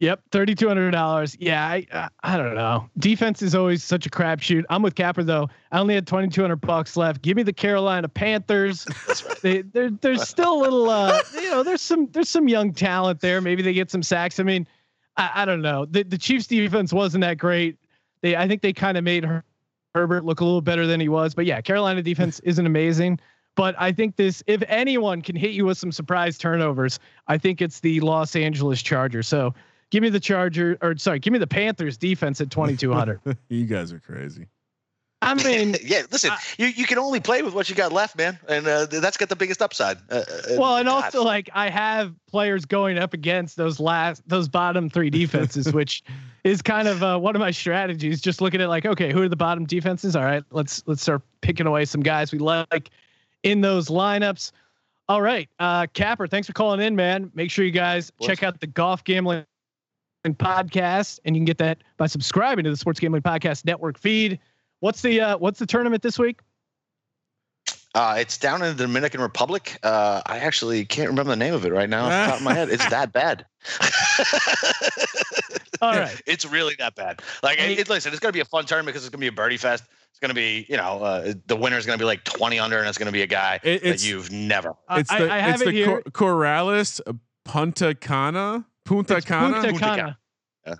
Yep, 0.00 0.20
thirty 0.30 0.54
two 0.54 0.68
hundred 0.68 0.90
dollars. 0.90 1.36
Yeah, 1.40 1.64
I 1.66 1.86
uh, 1.90 2.08
I 2.22 2.36
don't 2.36 2.54
know. 2.54 2.88
Defense 2.98 3.40
is 3.40 3.54
always 3.54 3.82
such 3.82 4.04
a 4.04 4.10
crapshoot. 4.10 4.64
I'm 4.68 4.82
with 4.82 4.94
Capper 4.94 5.24
though. 5.24 5.48
I 5.72 5.78
only 5.78 5.94
had 5.94 6.06
twenty 6.06 6.28
two 6.28 6.42
hundred 6.42 6.60
bucks 6.60 6.98
left. 6.98 7.22
Give 7.22 7.34
me 7.36 7.42
the 7.42 7.52
Carolina 7.52 8.08
Panthers. 8.08 8.86
They 9.42 9.62
there 9.62 9.90
there's 9.90 10.26
still 10.26 10.58
a 10.58 10.60
little 10.60 10.88
uh 10.88 11.20
you 11.34 11.50
know 11.50 11.62
there's 11.62 11.82
some 11.82 12.08
there's 12.12 12.28
some 12.28 12.48
young 12.48 12.72
talent 12.72 13.20
there. 13.20 13.40
Maybe 13.40 13.62
they 13.62 13.72
get 13.72 13.90
some 13.90 14.02
sacks. 14.02 14.40
I 14.40 14.42
mean, 14.42 14.66
I, 15.16 15.30
I 15.34 15.44
don't 15.44 15.62
know. 15.62 15.84
The 15.84 16.02
the 16.02 16.18
Chiefs 16.18 16.46
defense 16.46 16.92
wasn't 16.92 17.22
that 17.22 17.38
great. 17.38 17.76
They 18.22 18.34
I 18.34 18.48
think 18.48 18.62
they 18.62 18.72
kind 18.72 18.98
of 18.98 19.04
made 19.04 19.24
Her- 19.24 19.44
Herbert 19.94 20.24
look 20.24 20.40
a 20.40 20.44
little 20.44 20.62
better 20.62 20.86
than 20.86 21.00
he 21.00 21.08
was. 21.08 21.34
But 21.34 21.46
yeah, 21.46 21.60
Carolina 21.60 22.02
defense 22.02 22.40
isn't 22.40 22.66
amazing. 22.66 23.20
But 23.54 23.74
I 23.78 23.92
think 23.92 24.16
this, 24.16 24.42
if 24.46 24.62
anyone 24.68 25.22
can 25.22 25.34
hit 25.36 25.52
you 25.52 25.64
with 25.64 25.78
some 25.78 25.90
surprise 25.90 26.36
turnovers, 26.36 26.98
I 27.28 27.38
think 27.38 27.62
it's 27.62 27.80
the 27.80 28.00
Los 28.00 28.36
Angeles 28.36 28.82
Chargers. 28.82 29.28
So 29.28 29.54
give 29.90 30.02
me 30.02 30.08
the 30.08 30.20
Charger, 30.20 30.78
or 30.80 30.96
sorry, 30.96 31.18
give 31.18 31.32
me 31.32 31.38
the 31.38 31.46
Panthers 31.46 31.96
defense 31.96 32.40
at 32.40 32.50
2200. 32.50 33.20
you 33.48 33.64
guys 33.66 33.92
are 33.92 34.00
crazy. 34.00 34.48
I 35.22 35.34
mean, 35.34 35.76
yeah, 35.82 36.02
listen, 36.12 36.30
I- 36.30 36.38
you, 36.58 36.66
you 36.66 36.84
can 36.84 36.98
only 36.98 37.20
play 37.20 37.42
with 37.42 37.54
what 37.54 37.68
you 37.70 37.74
got 37.74 37.90
left, 37.90 38.16
man, 38.16 38.38
and 38.48 38.66
uh, 38.66 38.86
that's 38.86 39.16
got 39.16 39.28
the 39.28 39.36
biggest 39.36 39.62
upside. 39.62 39.96
Uh, 40.10 40.16
uh, 40.16 40.42
well, 40.58 40.76
and 40.76 40.86
God. 40.86 41.04
also 41.04 41.24
like 41.24 41.48
I 41.54 41.70
have 41.70 42.14
players 42.26 42.66
going 42.66 42.98
up 42.98 43.14
against 43.14 43.56
those 43.56 43.80
last, 43.80 44.22
those 44.28 44.46
bottom 44.46 44.90
three 44.90 45.08
defenses, 45.08 45.72
which 45.72 46.02
is 46.44 46.60
kind 46.60 46.86
of 46.86 47.02
uh, 47.02 47.18
one 47.18 47.34
of 47.34 47.40
my 47.40 47.50
strategies. 47.50 48.20
Just 48.20 48.42
looking 48.42 48.60
at 48.60 48.68
like, 48.68 48.84
okay, 48.84 49.10
who 49.10 49.22
are 49.22 49.28
the 49.28 49.36
bottom 49.36 49.64
defenses? 49.64 50.14
All 50.14 50.24
right, 50.24 50.44
let's 50.50 50.82
let's 50.86 51.02
start 51.02 51.22
picking 51.40 51.66
away 51.66 51.86
some 51.86 52.02
guys 52.02 52.30
we 52.30 52.38
like 52.38 52.90
in 53.42 53.62
those 53.62 53.88
lineups. 53.88 54.52
All 55.08 55.22
right, 55.22 55.48
uh, 55.58 55.86
Capper, 55.94 56.26
thanks 56.26 56.46
for 56.46 56.52
calling 56.52 56.80
in, 56.80 56.94
man. 56.94 57.30
Make 57.34 57.50
sure 57.50 57.64
you 57.64 57.70
guys 57.70 58.12
check 58.20 58.42
out 58.42 58.60
the 58.60 58.66
golf 58.66 59.02
gambling 59.02 59.46
podcast, 60.34 61.20
and 61.24 61.34
you 61.36 61.40
can 61.40 61.44
get 61.46 61.58
that 61.58 61.78
by 61.96 62.06
subscribing 62.06 62.64
to 62.64 62.70
the 62.70 62.76
Sports 62.76 63.00
Gambling 63.00 63.22
Podcast 63.22 63.64
Network 63.64 63.98
feed. 63.98 64.38
What's 64.80 65.02
the 65.02 65.20
uh, 65.20 65.38
what's 65.38 65.58
the 65.58 65.66
tournament 65.66 66.02
this 66.02 66.18
week? 66.18 66.40
Uh, 67.94 68.16
it's 68.18 68.36
down 68.36 68.60
in 68.62 68.76
the 68.76 68.82
Dominican 68.84 69.22
Republic. 69.22 69.78
Uh, 69.82 70.20
I 70.26 70.38
actually 70.40 70.84
can't 70.84 71.08
remember 71.08 71.30
the 71.30 71.36
name 71.36 71.54
of 71.54 71.64
it 71.64 71.72
right 71.72 71.88
now 71.88 72.04
off 72.04 72.10
the 72.10 72.26
top 72.30 72.36
of 72.40 72.42
my 72.42 72.52
head. 72.52 72.68
It's 72.68 72.86
that 72.90 73.14
bad. 73.14 73.46
All 75.82 75.98
right. 75.98 76.20
It's 76.26 76.44
really 76.44 76.74
that 76.78 76.94
bad. 76.94 77.20
Like, 77.42 77.58
Hey- 77.58 77.74
it, 77.74 77.88
listen, 77.88 78.12
it's 78.12 78.20
going 78.20 78.30
to 78.30 78.36
be 78.36 78.40
a 78.40 78.44
fun 78.44 78.66
tournament 78.66 78.92
because 78.94 79.04
it's 79.04 79.10
going 79.10 79.20
to 79.20 79.24
be 79.24 79.28
a 79.28 79.32
birdie 79.32 79.56
fest. 79.56 79.84
It's 80.10 80.18
going 80.18 80.28
to 80.28 80.34
be, 80.34 80.66
you 80.68 80.76
know, 80.76 81.02
uh, 81.02 81.32
the 81.46 81.56
winner's 81.56 81.86
going 81.86 81.98
to 81.98 82.02
be 82.02 82.06
like 82.06 82.24
20 82.24 82.58
under, 82.58 82.78
and 82.78 82.88
it's 82.88 82.98
going 82.98 83.06
to 83.06 83.12
be 83.12 83.22
a 83.22 83.26
guy 83.26 83.60
It- 83.62 83.82
that 83.82 84.06
you've 84.06 84.30
never. 84.30 84.74
I- 84.88 85.00
It's 85.00 85.10
I, 85.10 85.18
the 85.20 85.32
I 85.32 85.38
have 85.38 85.54
it's 85.54 85.62
it 85.62 85.66
the 85.66 85.72
here. 85.72 86.02
Cor- 86.02 86.34
Corales 86.36 87.00
Punta 87.44 87.94
Cana 87.94 88.66
Punta 88.86 89.16
It's 89.16 89.26
Cana. 89.26 89.54
Punta 89.54 89.68
Punta 89.68 89.80
Cana. 89.80 89.96
Cana. 89.96 90.18
Yeah. 90.66 90.74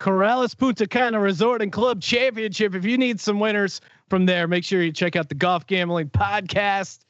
Corales 0.00 0.56
Punta 0.56 0.86
Cana 0.86 1.20
Resort 1.20 1.62
and 1.62 1.70
Club 1.70 2.00
Championship. 2.00 2.74
If 2.74 2.84
you 2.84 2.98
need 2.98 3.20
some 3.20 3.38
winners 3.38 3.80
from 4.08 4.26
there, 4.26 4.48
make 4.48 4.64
sure 4.64 4.82
you 4.82 4.92
check 4.92 5.14
out 5.14 5.28
the 5.28 5.34
Golf 5.34 5.66
Gambling 5.66 6.10
Podcast. 6.10 7.00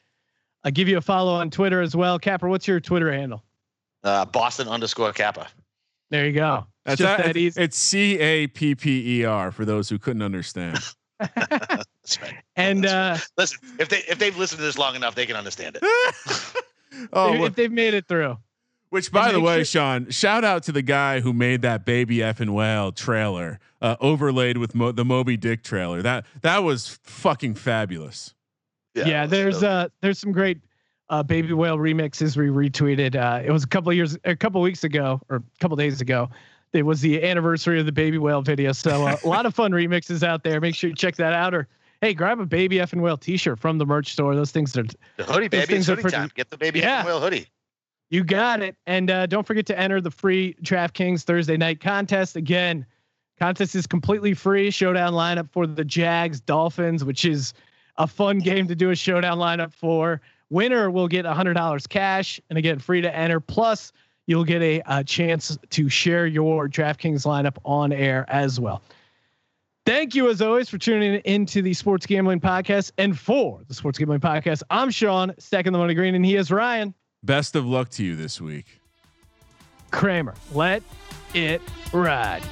I 0.64 0.70
give 0.70 0.88
you 0.88 0.98
a 0.98 1.00
follow 1.00 1.32
on 1.32 1.50
Twitter 1.50 1.80
as 1.80 1.96
well. 1.96 2.18
Capper, 2.18 2.48
what's 2.48 2.68
your 2.68 2.80
Twitter 2.80 3.10
handle? 3.10 3.42
Uh, 4.04 4.26
Boston 4.26 4.68
underscore 4.68 5.12
Capper. 5.12 5.46
There 6.10 6.26
you 6.26 6.32
go. 6.32 6.66
It's 6.84 6.98
That's 6.98 7.00
just 7.00 7.20
a- 7.20 7.22
that 7.28 7.36
easy. 7.36 7.62
It's 7.62 7.78
C 7.78 8.18
A 8.18 8.46
P 8.48 8.74
P 8.74 9.20
E 9.20 9.24
R 9.24 9.52
for 9.52 9.64
those 9.64 9.88
who 9.88 9.98
couldn't 9.98 10.22
understand. 10.22 10.78
That's 11.20 12.20
right. 12.22 12.34
and 12.56 12.86
uh, 12.86 13.18
Listen, 13.36 13.58
if 13.78 13.90
they 13.90 13.98
if 14.08 14.18
they've 14.18 14.36
listened 14.36 14.58
to 14.58 14.64
this 14.64 14.78
long 14.78 14.96
enough, 14.96 15.14
they 15.14 15.26
can 15.26 15.36
understand 15.36 15.76
it. 15.76 15.82
oh, 17.12 17.34
if, 17.34 17.40
if 17.42 17.54
they've 17.54 17.70
made 17.70 17.92
it 17.92 18.08
through, 18.08 18.38
which 18.90 19.10
by 19.10 19.32
the 19.32 19.40
way, 19.40 19.58
sure- 19.58 19.64
Sean, 19.64 20.10
shout 20.10 20.44
out 20.44 20.62
to 20.64 20.72
the 20.72 20.82
guy 20.82 21.20
who 21.20 21.32
made 21.32 21.62
that 21.62 21.84
baby 21.84 22.18
effing 22.18 22.50
whale 22.50 22.92
trailer 22.92 23.58
uh, 23.80 23.96
overlaid 24.00 24.58
with 24.58 24.74
Mo- 24.74 24.92
the 24.92 25.04
Moby 25.04 25.36
Dick 25.36 25.62
trailer. 25.62 26.02
That 26.02 26.26
that 26.42 26.58
was 26.62 26.98
fucking 27.02 27.54
fabulous. 27.54 28.34
yeah, 28.94 29.26
there's 29.26 29.62
uh 29.62 29.88
there's 30.02 30.18
some 30.18 30.32
great 30.32 30.58
uh 31.08 31.22
baby 31.22 31.52
whale 31.52 31.78
remixes 31.78 32.36
we 32.36 32.46
retweeted. 32.48 33.14
Uh 33.16 33.42
it 33.44 33.50
was 33.50 33.64
a 33.64 33.68
couple 33.68 33.90
of 33.90 33.96
years 33.96 34.16
a 34.24 34.36
couple 34.36 34.60
of 34.60 34.64
weeks 34.64 34.84
ago 34.84 35.20
or 35.28 35.36
a 35.36 35.42
couple 35.60 35.74
of 35.74 35.78
days 35.78 36.00
ago. 36.00 36.28
It 36.72 36.84
was 36.84 37.00
the 37.00 37.22
anniversary 37.24 37.80
of 37.80 37.86
the 37.86 37.92
baby 37.92 38.18
whale 38.18 38.42
video. 38.42 38.70
So 38.72 39.06
uh, 39.06 39.16
a 39.24 39.28
lot 39.28 39.44
of 39.46 39.54
fun 39.54 39.72
remixes 39.72 40.22
out 40.22 40.44
there. 40.44 40.60
Make 40.60 40.74
sure 40.76 40.90
you 40.90 40.94
check 40.96 41.16
that 41.16 41.32
out 41.32 41.52
or 41.54 41.66
hey, 42.00 42.14
grab 42.14 42.38
a 42.40 42.46
baby 42.46 42.76
effing 42.76 43.00
whale 43.00 43.16
t-shirt 43.16 43.58
from 43.58 43.76
the 43.78 43.84
merch 43.86 44.12
store. 44.12 44.34
Those 44.34 44.50
things 44.52 44.76
are 44.76 44.84
the 45.16 45.24
hoodie, 45.24 45.48
baby. 45.48 45.62
It's 45.62 45.70
things 45.70 45.88
are 45.88 45.92
hoodie 45.92 46.02
pretty- 46.02 46.16
time. 46.16 46.30
Get 46.34 46.48
the 46.50 46.56
baby 46.56 46.78
Yeah. 46.80 47.00
yeah. 47.00 47.06
whale 47.06 47.20
hoodie. 47.20 47.46
You 48.10 48.24
got 48.24 48.60
it. 48.60 48.76
And 48.86 49.10
uh, 49.10 49.26
don't 49.26 49.46
forget 49.46 49.66
to 49.66 49.78
enter 49.78 50.00
the 50.00 50.10
free 50.10 50.54
DraftKings 50.62 51.22
Thursday 51.22 51.56
night 51.56 51.80
contest. 51.80 52.36
Again, 52.36 52.84
contest 53.38 53.74
is 53.76 53.86
completely 53.86 54.34
free. 54.34 54.70
Showdown 54.70 55.12
lineup 55.12 55.48
for 55.50 55.66
the 55.66 55.84
Jags 55.84 56.40
Dolphins, 56.40 57.04
which 57.04 57.24
is 57.24 57.54
a 57.96 58.06
fun 58.06 58.38
game 58.38 58.66
to 58.66 58.74
do 58.74 58.90
a 58.90 58.96
showdown 58.96 59.38
lineup 59.38 59.72
for. 59.72 60.20
Winner 60.50 60.90
will 60.90 61.06
get 61.06 61.24
$100 61.24 61.88
cash. 61.88 62.40
And 62.50 62.58
again, 62.58 62.80
free 62.80 63.00
to 63.00 63.16
enter. 63.16 63.38
Plus, 63.38 63.92
you'll 64.26 64.44
get 64.44 64.60
a, 64.60 64.82
a 64.86 65.04
chance 65.04 65.56
to 65.70 65.88
share 65.88 66.26
your 66.26 66.68
DraftKings 66.68 67.24
lineup 67.24 67.58
on 67.64 67.92
air 67.92 68.24
as 68.28 68.58
well. 68.58 68.82
Thank 69.86 70.14
you, 70.14 70.28
as 70.28 70.42
always, 70.42 70.68
for 70.68 70.78
tuning 70.78 71.20
into 71.24 71.62
the 71.62 71.74
Sports 71.74 72.06
Gambling 72.06 72.40
Podcast. 72.40 72.92
And 72.98 73.18
for 73.18 73.62
the 73.68 73.74
Sports 73.74 73.98
Gambling 73.98 74.20
Podcast, 74.20 74.62
I'm 74.68 74.90
Sean, 74.90 75.32
stacking 75.38 75.72
the 75.72 75.78
money 75.78 75.94
green, 75.94 76.14
and 76.14 76.26
he 76.26 76.36
is 76.36 76.50
Ryan. 76.50 76.94
Best 77.22 77.54
of 77.54 77.66
luck 77.66 77.90
to 77.90 78.04
you 78.04 78.16
this 78.16 78.40
week. 78.40 78.80
Kramer. 79.90 80.34
Let 80.52 80.82
it 81.34 81.60
ride. 81.92 82.42